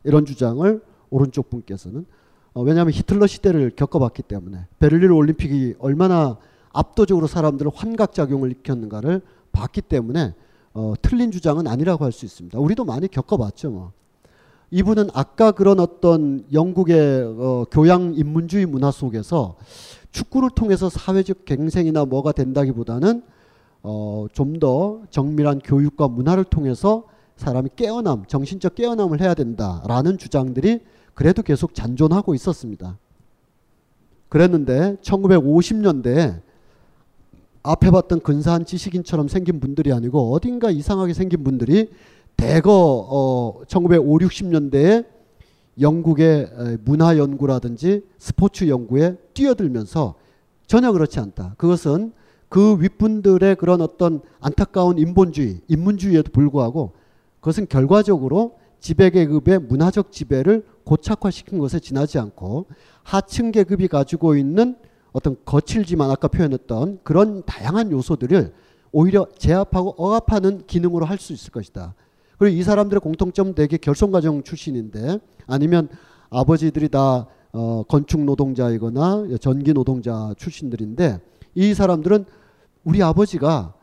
이런 0.03 0.26
주장을 0.26 0.82
오른쪽 1.09 1.49
분께서는 1.49 2.05
어, 2.53 2.61
왜냐하면 2.61 2.93
히틀러 2.93 3.28
시대를 3.28 3.71
겪어봤기 3.76 4.24
때문에 4.24 4.65
베를린 4.80 5.11
올림픽이 5.11 5.76
얼마나 5.80 6.38
압도적으로 6.71 7.28
사람들을 7.28 7.71
환각작용을 7.74 8.51
일으켰는가를 8.51 9.21
봤기 9.51 9.82
때문에 9.82 10.34
어, 10.74 10.93
틀린 11.01 11.32
주장은 11.32 11.67
아니라고 11.67 12.03
할 12.03 12.11
수 12.11 12.26
있습니다. 12.26 12.57
우리도 12.59 12.86
많이 12.86 13.07
겪어봤죠. 13.07 13.69
뭐. 13.69 13.91
이분은 14.71 15.09
아까 15.13 15.51
그런 15.51 15.80
어떤 15.80 16.45
영국의 16.51 17.24
어, 17.38 17.65
교양 17.69 18.13
인문주의 18.15 18.65
문화 18.65 18.89
속에서 18.89 19.55
축구를 20.11 20.49
통해서 20.55 20.89
사회적 20.89 21.45
갱생이나 21.45 22.05
뭐가 22.05 22.32
된다기보다는 22.32 23.21
어, 23.84 24.27
좀 24.31 24.59
더 24.59 25.01
정밀한 25.09 25.59
교육과 25.59 26.07
문화를 26.07 26.45
통해서 26.45 27.03
사람이 27.36 27.71
깨어남, 27.75 28.25
정신적 28.27 28.75
깨어남을 28.75 29.19
해야 29.19 29.34
된다라는 29.34 30.17
주장들이 30.17 30.79
그래도 31.13 31.41
계속 31.41 31.73
잔존하고 31.73 32.34
있었습니다. 32.34 32.97
그랬는데 34.29 34.97
1950년대에 35.01 36.41
앞에 37.63 37.91
봤던 37.91 38.21
근사한 38.21 38.65
지식인처럼 38.65 39.27
생긴 39.27 39.59
분들이 39.59 39.91
아니고 39.91 40.34
어딘가 40.34 40.71
이상하게 40.71 41.13
생긴 41.13 41.43
분들이 41.43 41.89
대거 42.38 43.07
어 43.09 43.61
1950, 43.67 44.29
60년대에 44.29 45.05
영국의 45.79 46.79
문화 46.84 47.17
연구라든지 47.17 48.03
스포츠 48.17 48.67
연구에 48.67 49.17
뛰어들면서 49.34 50.15
전혀 50.67 50.91
그렇지 50.91 51.19
않다. 51.19 51.55
그것은 51.57 52.13
그 52.54 52.80
윗분들의 52.80 53.56
그런 53.56 53.82
어떤 53.82 54.22
안타까운 54.39 54.99
인본주의, 54.99 55.62
인문주의에도 55.70 56.32
불구하고 56.32 56.91
그것은 57.39 57.66
결과적으로 57.68 58.60
지배계급의 58.80 59.58
문화적 59.58 60.12
지배를 60.12 60.64
고착화시킨 60.84 61.58
것에 61.58 61.80
지나지 61.80 62.20
않고 62.20 62.68
하층 63.01 63.51
계급이 63.51 63.88
가지고 63.88 64.36
있는 64.36 64.76
어떤 65.14 65.36
거칠지만 65.45 66.12
아까 66.12 66.28
표현했던 66.28 66.99
그런 67.01 67.41
다양한 67.43 67.91
요소들을 67.91 68.54
오히려 68.91 69.26
제압하고 69.36 69.95
억압하는 69.97 70.68
기능으로 70.68 71.08
할 71.08 71.18
수 71.18 71.34
있을 71.34 71.49
것이다. 71.51 71.95
그리고 72.38 72.56
이 72.56 72.62
사람들의 72.62 73.01
공통점 73.01 73.56
되게 73.56 73.78
결손 73.78 74.12
가정 74.12 74.43
출신인데 74.43 75.18
아니면 75.47 75.89
아버지들이 76.30 76.89
다 76.89 77.26
어, 77.51 77.84
건축 77.88 78.24
노동자이거나 78.24 79.26
전기 79.41 79.74
노동자 79.74 80.36
출신들인데 80.38 81.20
이 81.56 81.74
사람들은 81.74 82.26
우리 82.84 83.01
아버지가 83.01 83.73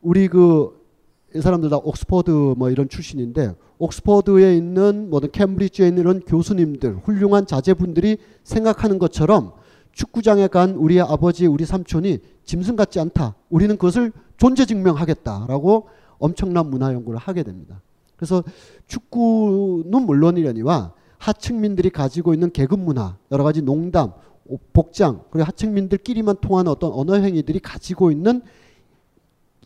우리 0.00 0.28
그이 0.28 1.40
사람들 1.40 1.70
다 1.70 1.76
옥스퍼드 1.76 2.54
뭐 2.56 2.70
이런 2.70 2.88
출신인데 2.88 3.54
옥스퍼드에 3.78 4.56
있는 4.56 5.10
뭐든 5.10 5.30
캠브리지에 5.30 5.88
있는 5.88 6.02
이런 6.02 6.20
교수님들 6.20 6.98
훌륭한 7.04 7.46
자제분들이 7.46 8.18
생각하는 8.42 8.98
것처럼 8.98 9.52
축구장에 9.92 10.48
간 10.48 10.74
우리 10.76 11.00
아버지 11.00 11.46
우리 11.46 11.64
삼촌이 11.64 12.18
짐승 12.44 12.76
같지 12.76 13.00
않다. 13.00 13.34
우리는 13.50 13.76
그것을 13.76 14.12
존재 14.36 14.64
증명하겠다라고 14.64 15.88
엄청난 16.18 16.70
문화 16.70 16.92
연구를 16.92 17.18
하게 17.18 17.42
됩니다. 17.42 17.80
그래서 18.16 18.42
축구는 18.86 20.02
물론이려니와 20.02 20.92
하층민들이 21.18 21.90
가지고 21.90 22.32
있는 22.32 22.52
계급 22.52 22.78
문화, 22.78 23.16
여러 23.32 23.44
가지 23.44 23.60
농담, 23.62 24.12
복장, 24.72 25.22
그리고 25.30 25.46
하층민들끼리만 25.46 26.36
통하는 26.40 26.70
어떤 26.70 26.92
언어 26.92 27.14
행위들이 27.14 27.60
가지고 27.60 28.10
있는 28.10 28.42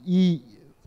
이 0.05 0.43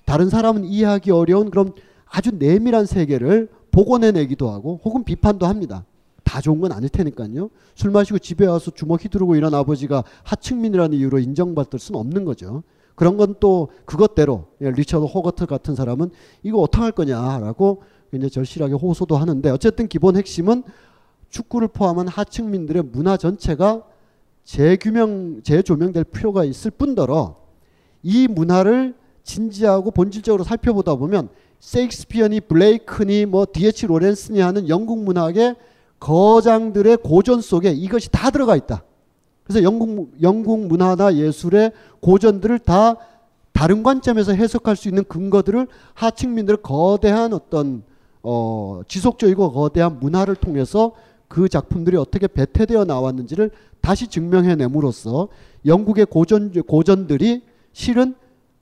다른 0.05 0.29
사람은 0.29 0.65
이해하기 0.65 1.11
어려운 1.11 1.49
그런 1.49 1.73
아주 2.05 2.31
내밀한 2.31 2.85
세계를 2.85 3.49
복원해내기도 3.71 4.49
하고 4.49 4.79
혹은 4.83 5.03
비판도 5.03 5.45
합니다. 5.45 5.85
다 6.23 6.41
좋은 6.41 6.59
건 6.59 6.71
아닐 6.71 6.89
테니까요. 6.89 7.49
술 7.75 7.91
마시고 7.91 8.19
집에 8.19 8.45
와서 8.45 8.71
주먹 8.71 9.03
휘두르고 9.03 9.35
이런 9.35 9.53
아버지가 9.53 10.03
하층민이라는 10.23 10.97
이유로 10.97 11.19
인정받을 11.19 11.79
수는 11.79 11.99
없는 11.99 12.25
거죠. 12.25 12.63
그런 12.95 13.17
건 13.17 13.36
또 13.39 13.70
그것대로 13.86 14.47
예, 14.61 14.71
리처드 14.71 15.05
호거트 15.05 15.45
같은 15.45 15.75
사람은 15.75 16.11
이거 16.43 16.59
어떡할 16.59 16.93
거냐라고 16.93 17.83
굉장히 18.11 18.32
절실하게 18.32 18.74
호소도 18.74 19.17
하는데 19.17 19.49
어쨌든 19.49 19.87
기본 19.87 20.15
핵심은 20.15 20.63
축구를 21.29 21.67
포함한 21.69 22.07
하층민들의 22.07 22.83
문화 22.91 23.17
전체가 23.17 23.83
재규명, 24.43 25.41
재조명될 25.43 26.05
필요가 26.05 26.43
있을 26.43 26.71
뿐더러 26.71 27.37
이 28.03 28.27
문화를 28.27 28.93
진지하고 29.23 29.91
본질적으로 29.91 30.43
살펴보다 30.43 30.95
보면 30.95 31.29
세익스피어니 31.59 32.41
블레이크니 32.41 33.25
뭐 33.25 33.45
D.H. 33.51 33.87
로렌스니 33.87 34.39
하는 34.39 34.69
영국 34.69 35.03
문학의 35.03 35.55
거장들의 35.99 36.97
고전 36.97 37.41
속에 37.41 37.71
이것이 37.71 38.11
다 38.11 38.29
들어가 38.29 38.55
있다. 38.55 38.83
그래서 39.43 39.63
영국 39.63 40.13
영국 40.21 40.67
문화나 40.67 41.15
예술의 41.15 41.71
고전들을 42.01 42.59
다 42.59 42.97
다른 43.51 43.83
관점에서 43.83 44.33
해석할 44.33 44.75
수 44.75 44.87
있는 44.87 45.03
근거들을 45.05 45.67
하층민들의 45.93 46.59
거대한 46.61 47.33
어떤 47.33 47.83
어, 48.21 48.81
지속적이고 48.87 49.51
거대한 49.51 49.99
문화를 49.99 50.35
통해서 50.35 50.93
그 51.27 51.49
작품들이 51.49 51.97
어떻게 51.97 52.27
배태되어 52.27 52.85
나왔는지를 52.85 53.51
다시 53.81 54.07
증명해냄으로써 54.07 55.27
영국의 55.65 56.05
고전 56.05 56.51
고전들이 56.51 57.43
실은 57.73 58.15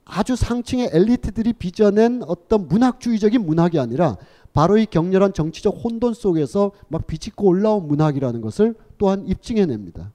아주 0.04 0.36
상층의 0.36 0.90
엘리트들이 0.92 1.54
빚어낸 1.54 2.22
어떤 2.26 2.68
문학주의적인 2.68 3.44
문학이 3.44 3.78
아니라 3.78 4.16
바로 4.52 4.76
이 4.76 4.86
격렬한 4.86 5.32
정치적 5.32 5.80
혼돈 5.82 6.14
속에서 6.14 6.72
막 6.88 7.06
비치고 7.06 7.46
올라온 7.46 7.88
문학이라는 7.88 8.40
것을 8.40 8.74
또한 8.98 9.26
입증해냅니다. 9.26 10.12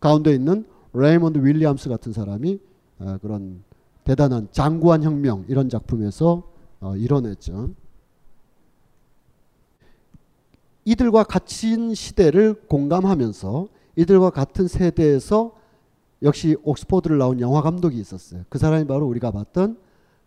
가운데 0.00 0.32
있는 0.32 0.64
레이먼드 0.92 1.38
윌리엄스 1.38 1.88
같은 1.88 2.12
사람이 2.12 2.58
아, 3.00 3.18
그런 3.20 3.62
대단한 4.04 4.48
장구한 4.52 5.02
혁명 5.02 5.44
이런 5.48 5.68
작품에서 5.68 6.44
어, 6.80 6.96
이뤄냈죠. 6.96 7.70
이들과 10.86 11.24
같은 11.24 11.94
시대를 11.94 12.54
공감하면서 12.68 13.68
이들과 13.96 14.30
같은 14.30 14.68
세대에서 14.68 15.52
역시 16.22 16.56
옥스퍼드를 16.62 17.18
나온 17.18 17.40
영화 17.40 17.60
감독이 17.60 17.98
있었어요. 17.98 18.44
그 18.48 18.58
사람이 18.58 18.86
바로 18.86 19.06
우리가 19.06 19.32
봤던 19.32 19.78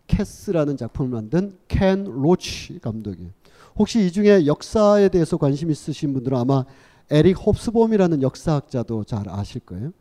캐스라는 0.06 0.76
작품을 0.76 1.10
만든 1.10 1.56
켄 1.66 2.04
로치 2.04 2.78
감독이에요. 2.80 3.30
혹시 3.76 4.06
이 4.06 4.12
중에 4.12 4.46
역사에 4.46 5.08
대해서 5.08 5.38
관심 5.38 5.70
있으신 5.70 6.12
분들은 6.12 6.36
아마 6.36 6.64
에릭 7.10 7.38
홉스봄이라는 7.46 8.20
역사학자도 8.22 9.04
잘 9.04 9.28
아실 9.28 9.62
거예요. 9.62 9.92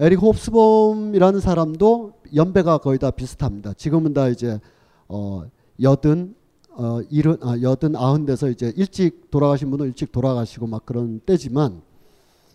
에릭 0.00 0.22
홉스봄이라는 0.22 1.40
사람도 1.40 2.14
연배가 2.34 2.78
거의 2.78 2.98
다 2.98 3.10
비슷합니다. 3.10 3.74
지금은 3.74 4.12
다 4.12 4.28
이제 4.28 4.58
어 5.08 5.44
여든 5.80 6.34
어 6.80 7.02
일흔 7.10 7.36
아 7.42 7.60
여든 7.60 7.94
아흔 7.94 8.24
돼서 8.24 8.48
이제 8.48 8.72
일찍 8.74 9.30
돌아가신 9.30 9.70
분은 9.70 9.88
일찍 9.88 10.12
돌아가시고 10.12 10.66
막 10.66 10.86
그런 10.86 11.20
때지만 11.26 11.82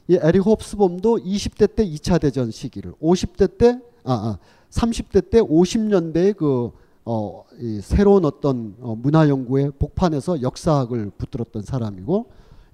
이 0.07 0.17
에릭 0.19 0.47
홉스봄도 0.47 1.17
20대 1.19 1.75
때 1.75 1.87
2차 1.87 2.19
대전 2.19 2.49
시기를 2.49 2.93
50대 2.93 3.59
때 3.59 3.79
아, 4.03 4.13
아 4.13 4.39
30대 4.71 5.29
때 5.29 5.41
50년대의 5.41 6.35
그 6.35 6.71
어, 7.05 7.43
이 7.59 7.81
새로운 7.83 8.25
어떤 8.25 8.73
어, 8.79 8.95
문화 8.99 9.29
연구의 9.29 9.73
복판에서 9.77 10.41
역사학을 10.41 11.11
붙들었던 11.19 11.61
사람이고 11.61 12.25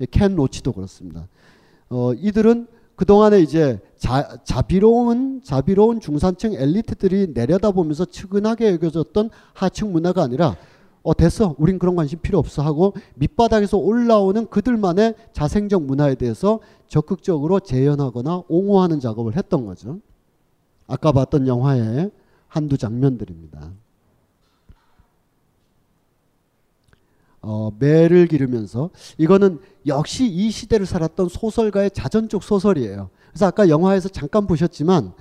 켄 0.09 0.35
로치도 0.37 0.71
그렇습니다. 0.71 1.27
어, 1.89 2.13
이들은 2.13 2.67
그 2.95 3.03
동안에 3.03 3.41
이제 3.41 3.81
자, 3.97 4.37
자비로운 4.45 5.41
자비로운 5.43 5.99
중산층 5.99 6.53
엘리트들이 6.53 7.33
내려다보면서 7.33 8.05
측은하게 8.05 8.71
여겨졌던 8.71 9.31
하층 9.53 9.91
문화가 9.91 10.23
아니라 10.23 10.55
어 11.03 11.13
됐어 11.15 11.55
우린 11.57 11.79
그런 11.79 11.95
관심 11.95 12.19
필요 12.19 12.37
없어 12.37 12.61
하고 12.61 12.93
밑바닥에서 13.15 13.77
올라오는 13.77 14.47
그들만의 14.47 15.15
자생적 15.33 15.83
문화에 15.83 16.15
대해서 16.15 16.59
적극적으로 16.87 17.59
재현하거나 17.59 18.43
옹호하는 18.47 18.99
작업을 18.99 19.35
했던 19.35 19.65
거죠. 19.65 19.99
아까 20.87 21.11
봤던 21.11 21.47
영화의 21.47 22.11
한두 22.47 22.77
장면들입니다. 22.77 23.71
어, 27.43 27.71
매를 27.79 28.27
기르면서 28.27 28.91
이거는 29.17 29.59
역시 29.87 30.27
이 30.27 30.51
시대를 30.51 30.85
살았던 30.85 31.29
소설가의 31.29 31.91
자전적 31.91 32.43
소설이에요. 32.43 33.09
그래서 33.29 33.47
아까 33.47 33.69
영화에서 33.69 34.09
잠깐 34.09 34.45
보셨지만 34.45 35.13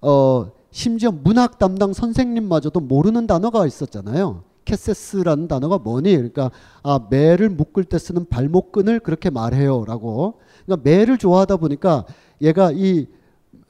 어, 0.00 0.50
심지어 0.70 1.10
문학 1.10 1.58
담당 1.58 1.92
선생님마저도 1.92 2.80
모르는 2.80 3.26
단어가 3.26 3.66
있었잖아요. 3.66 4.44
캐세스라는 4.70 5.48
단어가 5.48 5.78
뭐니? 5.78 6.14
그러니까 6.14 6.50
아 6.82 7.00
매를 7.10 7.48
묶을 7.48 7.84
때 7.84 7.98
쓰는 7.98 8.26
발목끈을 8.28 9.00
그렇게 9.00 9.28
말해요라고. 9.30 10.34
그러니까 10.64 10.88
매를 10.88 11.18
좋아하다 11.18 11.56
보니까 11.56 12.04
얘가 12.40 12.70
이 12.72 13.06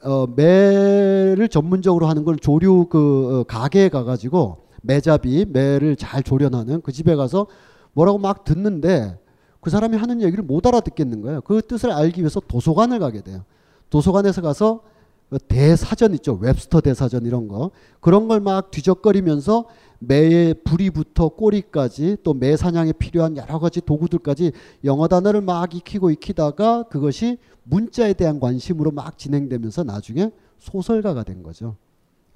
어, 0.03 0.27
매를 0.27 1.49
전문적으로 1.49 2.07
하는 2.07 2.25
걸 2.25 2.37
조류 2.37 2.87
그 2.91 3.41
어, 3.41 3.45
가게에 3.45 3.89
가가지고 3.89 4.67
매잡이 4.83 5.47
매를 5.49 5.97
잘 5.97 6.23
조련하는 6.23 6.81
그 6.83 6.93
집에 6.93 7.15
가서 7.17 7.47
뭐라고 7.93 8.19
막 8.19 8.45
듣는데 8.45 9.19
그 9.61 9.69
사람이 9.71 9.97
하는 9.97 10.23
얘기를 10.23 10.43
못 10.45 10.67
알아듣겠는 10.67 11.21
거예요. 11.23 11.41
그 11.43 11.61
뜻을 11.67 11.91
알기 11.91 12.21
위해서 12.21 12.41
도서관을 12.41 12.99
가게 12.99 13.21
돼요. 13.23 13.45
도서관에서 13.91 14.41
가서 14.43 14.83
그 15.29 15.39
대사전 15.39 16.15
있죠. 16.15 16.35
웹스터 16.41 16.81
대사전 16.81 17.25
이런 17.25 17.47
거. 17.49 17.71
그런 18.01 18.27
걸 18.29 18.41
막 18.41 18.71
뒤적거리면서 18.71 19.65
매의 20.01 20.55
부리부터 20.55 21.29
꼬리까지 21.29 22.17
또 22.23 22.33
매 22.33 22.57
사냥에 22.57 22.93
필요한 22.93 23.37
여러 23.37 23.59
가지 23.59 23.81
도구들까지 23.81 24.53
영어 24.85 25.09
단어를 25.09 25.43
막 25.43 25.75
익히고 25.75 26.11
익히다가 26.11 26.85
그것이 26.85 27.39
문자에 27.65 28.15
대한 28.15 28.41
관심으로 28.41 28.91
막 28.91 29.19
진행되면서 29.19 29.85
나중에 29.85 30.31
소설가가 30.59 31.23
된 31.23 31.43
거죠. 31.43 31.77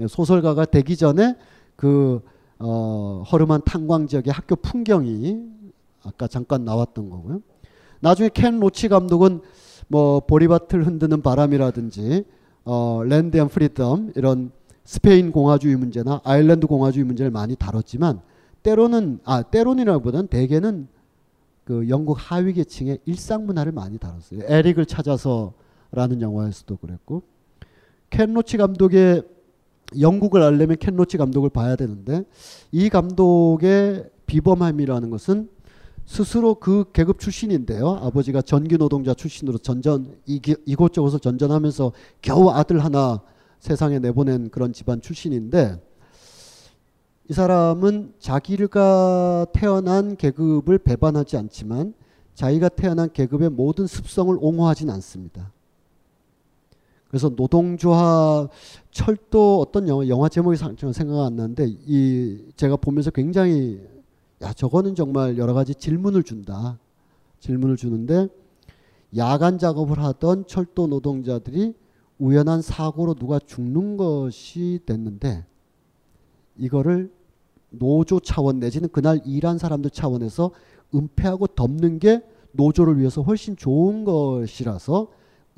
예, 0.00 0.06
소설가가 0.06 0.66
되기 0.66 0.96
전에 0.96 1.36
그 1.76 2.20
어, 2.58 3.22
허름한 3.32 3.62
탄광 3.64 4.06
지역의 4.06 4.32
학교 4.32 4.56
풍경이 4.56 5.42
아까 6.04 6.28
잠깐 6.28 6.64
나왔던 6.64 7.08
거고요. 7.08 7.40
나중에 8.00 8.28
켄 8.28 8.60
로치 8.60 8.88
감독은 8.88 9.40
뭐 9.88 10.20
보리밭을 10.20 10.86
흔드는 10.86 11.22
바람이라든지 11.22 12.24
어, 12.64 13.02
Land 13.04 13.36
and 13.38 13.48
Freedom 13.48 14.12
이런 14.16 14.50
스페인 14.84 15.32
공화주의 15.32 15.76
문제나 15.76 16.20
아일랜드 16.24 16.66
공화주의 16.66 17.04
문제를 17.04 17.30
많이 17.30 17.56
다뤘지만 17.56 18.20
때로는 18.62 19.20
아 19.24 19.42
때론이라기보다는 19.42 20.28
대개는 20.28 20.88
그 21.64 21.88
영국 21.88 22.16
하위 22.18 22.52
계층의 22.52 22.98
일상 23.06 23.46
문화를 23.46 23.72
많이 23.72 23.98
다뤘어요. 23.98 24.42
에릭을 24.46 24.86
찾아서라는 24.86 26.20
영화에서도 26.20 26.76
그랬고 26.76 27.22
켄 28.10 28.34
로치 28.34 28.58
감독의 28.58 29.22
영국을 29.98 30.42
알려면 30.42 30.76
켄 30.78 30.96
로치 30.96 31.16
감독을 31.16 31.50
봐야 31.50 31.76
되는데 31.76 32.24
이 32.70 32.88
감독의 32.88 34.10
비범함이라는 34.26 35.10
것은 35.10 35.48
스스로 36.06 36.56
그 36.56 36.84
계급 36.92 37.18
출신인데요. 37.18 37.98
아버지가 38.02 38.42
전기 38.42 38.76
노동자 38.76 39.14
출신으로 39.14 39.56
전전 39.58 40.14
이곳저곳을 40.26 41.20
전전하면서 41.20 41.92
겨우 42.20 42.50
아들 42.50 42.84
하나 42.84 43.22
세상에 43.64 43.98
내보낸 43.98 44.50
그런 44.50 44.74
집안 44.74 45.00
출신인데 45.00 45.80
이 47.30 47.32
사람은 47.32 48.12
자기가 48.18 49.46
태어난 49.54 50.16
계급을 50.16 50.76
배반하지 50.80 51.38
않지만 51.38 51.94
자기가 52.34 52.68
태어난 52.68 53.10
계급의 53.10 53.48
모든 53.48 53.86
습성을 53.86 54.36
옹호하진 54.38 54.90
않습니다. 54.90 55.50
그래서 57.08 57.30
노동조합 57.30 58.50
철도 58.90 59.60
어떤 59.60 59.88
영화, 59.88 60.08
영화 60.08 60.28
제목이 60.28 60.58
생각 60.58 61.24
안 61.24 61.36
나는데 61.36 61.66
이 61.86 62.44
제가 62.56 62.76
보면서 62.76 63.10
굉장히 63.10 63.80
야 64.42 64.52
저거는 64.52 64.94
정말 64.94 65.38
여러 65.38 65.54
가지 65.54 65.74
질문을 65.74 66.22
준다. 66.22 66.78
질문을 67.40 67.78
주는데 67.78 68.28
야간 69.16 69.56
작업을 69.56 70.00
하던 70.00 70.46
철도 70.48 70.86
노동자들이 70.86 71.72
우연한 72.18 72.62
사고로 72.62 73.14
누가 73.14 73.38
죽는 73.38 73.96
것이 73.96 74.80
됐는데 74.86 75.44
이거를 76.56 77.12
노조 77.70 78.20
차원 78.20 78.60
내지는 78.60 78.88
그날 78.88 79.20
일한 79.24 79.58
사람들 79.58 79.90
차원에서 79.90 80.52
은폐하고 80.94 81.48
덮는 81.48 81.98
게 81.98 82.22
노조를 82.52 82.98
위해서 82.98 83.22
훨씬 83.22 83.56
좋은 83.56 84.04
것이라서 84.04 85.08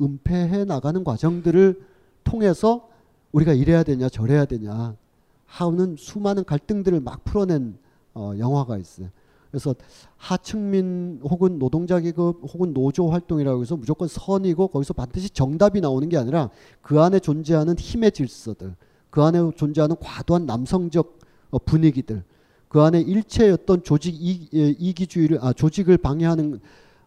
은폐해 0.00 0.64
나가는 0.64 1.04
과정들을 1.04 1.82
통해서 2.24 2.88
우리가 3.32 3.52
이래야 3.52 3.82
되냐 3.82 4.08
저래야 4.08 4.46
되냐 4.46 4.96
하는 5.44 5.96
수많은 5.98 6.44
갈등들을 6.44 7.00
막 7.00 7.22
풀어낸 7.24 7.78
어, 8.14 8.32
영화가 8.38 8.78
있어요. 8.78 9.10
그래서 9.50 9.74
하층민 10.16 11.20
혹은 11.22 11.58
노동자 11.58 12.00
계급 12.00 12.42
혹은 12.42 12.72
노조 12.74 13.08
활동이라고 13.08 13.62
해서 13.62 13.76
무조건 13.76 14.08
선이고 14.08 14.68
거기서 14.68 14.94
반드시 14.94 15.30
정답이 15.30 15.80
나오는 15.80 16.08
게 16.08 16.16
아니라 16.16 16.50
그 16.82 17.00
안에 17.00 17.20
존재하는 17.20 17.78
힘의 17.78 18.12
질서들, 18.12 18.74
그 19.10 19.22
안에 19.22 19.38
존재하는 19.56 19.96
과도한 20.00 20.46
남성적 20.46 21.18
어, 21.50 21.58
분위기들, 21.58 22.24
그 22.68 22.80
안에 22.80 23.04
어떤 23.52 23.82
조직 23.82 24.14
이, 24.14 24.48
예, 24.54 24.74
이기주의를 24.78 25.38
아 25.40 25.52
조직을 25.52 25.98
방해하는 25.98 26.60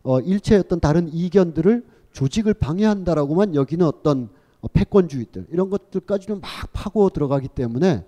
어, 0.03 0.19
어떤 0.59 0.79
다른 0.79 1.09
이견들을 1.13 1.85
조직을 2.13 2.53
방해한다라고만 2.55 3.55
여기는 3.55 3.85
어떤 3.85 4.29
어, 4.61 4.67
패권주의들 4.67 5.47
이런 5.51 5.69
것들까지는 5.69 6.41
막 6.41 6.49
파고 6.73 7.09
들어가기 7.09 7.49
때문에 7.49 8.05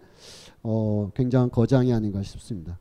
어, 0.64 1.12
굉장한 1.16 1.52
거장이 1.52 1.94
아닌가 1.94 2.24
싶습니다. 2.24 2.80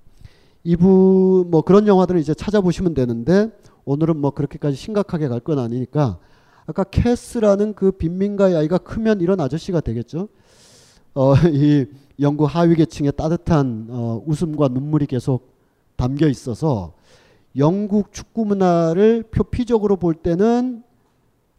이부 0.65 1.47
뭐 1.49 1.63
그런 1.63 1.87
영화들을 1.87 2.21
이제 2.21 2.35
찾아보시면 2.35 2.95
되는데 2.95 3.51
오늘은 3.85 4.17
뭐 4.19 4.31
그렇게까지 4.33 4.77
심각하게 4.77 5.29
갈 5.29 5.41
건 5.41 5.59
아니니까 5.59 6.19
아까 6.67 6.85
캐스라는 6.85 7.75
그 7.75 7.93
빈민가의 7.93 8.57
아이가 8.57 8.79
크면 8.79 9.21
이런 9.21 9.41
아저씨가 9.41 9.81
되겠죠. 9.81 10.29
어, 11.15 11.35
이 11.53 11.87
영국 12.21 12.45
하위 12.45 12.77
계층의 12.77 13.13
따뜻한 13.17 13.89
어, 13.91 14.23
웃음과 14.27 14.69
눈물이 14.69 15.07
계속 15.07 15.51
담겨 15.97 16.29
있어서 16.29 16.93
영국 17.57 18.13
축구 18.13 18.45
문화를 18.45 19.25
표피적으로 19.31 19.97
볼 19.97 20.15
때는 20.15 20.85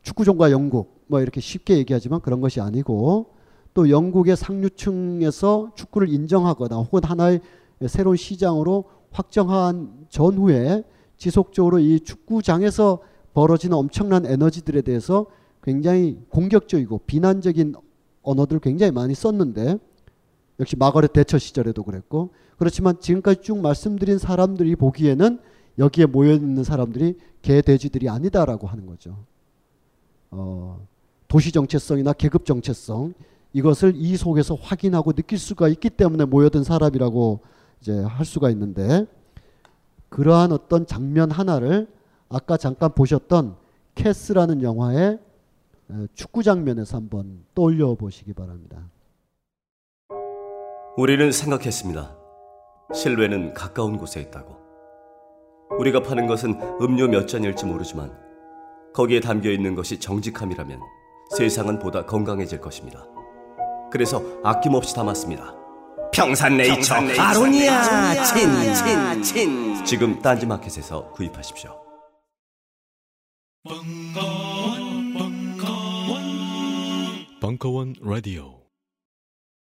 축구종과 0.04 0.52
영국 0.52 1.02
뭐 1.08 1.20
이렇게 1.20 1.42
쉽게 1.42 1.78
얘기하지만 1.78 2.22
그런 2.22 2.40
것이 2.40 2.62
아니고 2.62 3.34
또 3.74 3.90
영국의 3.90 4.38
상류층에서 4.38 5.72
축구를 5.76 6.10
인정하거나 6.10 6.78
혹은 6.78 7.04
하나의 7.04 7.42
새로운 7.88 8.16
시장으로 8.18 8.86
확정한 9.12 10.06
전후에 10.10 10.84
지속적으로 11.18 11.80
이 11.80 12.00
축구장에서 12.00 13.00
벌어지는 13.34 13.78
엄청난 13.78 14.26
에너지들에 14.26 14.82
대해서 14.82 15.26
굉장히 15.64 16.20
공격적이고 16.30 17.02
비난적인 17.06 17.76
언어들을 18.24 18.60
굉장히 18.62 18.92
많이 18.92 19.14
썼는데 19.14 19.78
역시 20.60 20.76
마가렛 20.76 21.14
대처 21.14 21.38
시절에도 21.38 21.84
그랬고 21.84 22.30
그렇지만 22.58 23.00
지금까지 23.00 23.42
쭉 23.42 23.60
말씀드린 23.60 24.18
사람들이 24.18 24.76
보기에는 24.76 25.40
여기에 25.80 26.06
모여 26.08 26.34
있는 26.34 26.64
사람들이 26.64 27.18
개 27.42 27.62
돼지들이 27.62 28.10
아니다라고 28.10 28.68
하는 28.68 28.86
거죠. 28.86 29.18
어, 30.30 30.86
도시 31.28 31.52
정체성이나 31.52 32.14
계급 32.14 32.46
정체성 32.46 33.14
이것을 33.54 33.94
이 33.96 34.16
속에서 34.16 34.56
확인하고 34.56 35.14
느낄 35.14 35.40
수가 35.40 35.68
있기 35.70 35.90
때문에 35.90 36.26
모여든 36.26 36.64
사람이라고 36.64 37.42
이제 37.82 38.00
할 38.00 38.26
수가 38.26 38.50
있는데 38.52 39.06
그러한 40.10 40.52
어떤 40.52 40.86
장면 40.86 41.32
하나를 41.32 41.88
아까 42.30 42.58
잠깐 42.58 42.94
보셨던 42.94 43.56
캐스라는 43.96 44.62
영화의 44.62 45.20
축구 46.14 46.44
장면에서 46.44 46.98
한번 46.98 47.44
떠올려 47.54 47.96
보시기 47.96 48.34
바랍니다. 48.34 48.78
우리는 50.98 51.32
생각했습니다. 51.32 52.16
실외는 52.94 53.54
가까운 53.54 53.98
곳에 53.98 54.22
있다고. 54.22 54.56
우리가 55.80 56.04
파는 56.04 56.28
것은 56.28 56.60
음료 56.82 57.08
몇 57.08 57.28
잔일지 57.28 57.66
모르지만 57.66 58.12
거기에 58.94 59.22
담겨 59.22 59.50
있는 59.50 59.74
것이 59.74 60.00
정직함이라면 60.00 60.80
세상은 61.38 61.80
보다 61.80 62.06
건강해질 62.06 62.60
것입니다. 62.60 63.06
그래서 63.90 64.22
아낌없이 64.44 64.94
담았습니다. 64.94 65.61
평산네이처, 66.12 66.76
평산네이처 66.76 67.22
아로니아 67.22 68.24
친, 68.26 68.74
친, 68.74 69.24
친. 69.24 69.86
지금 69.86 70.22
딴지마켓에서 70.22 71.12
구입하십시오. 71.12 71.80
벙커원, 73.64 75.14
벙커원, 75.14 76.22
벙커원 77.40 77.96
라디오. 78.02 78.61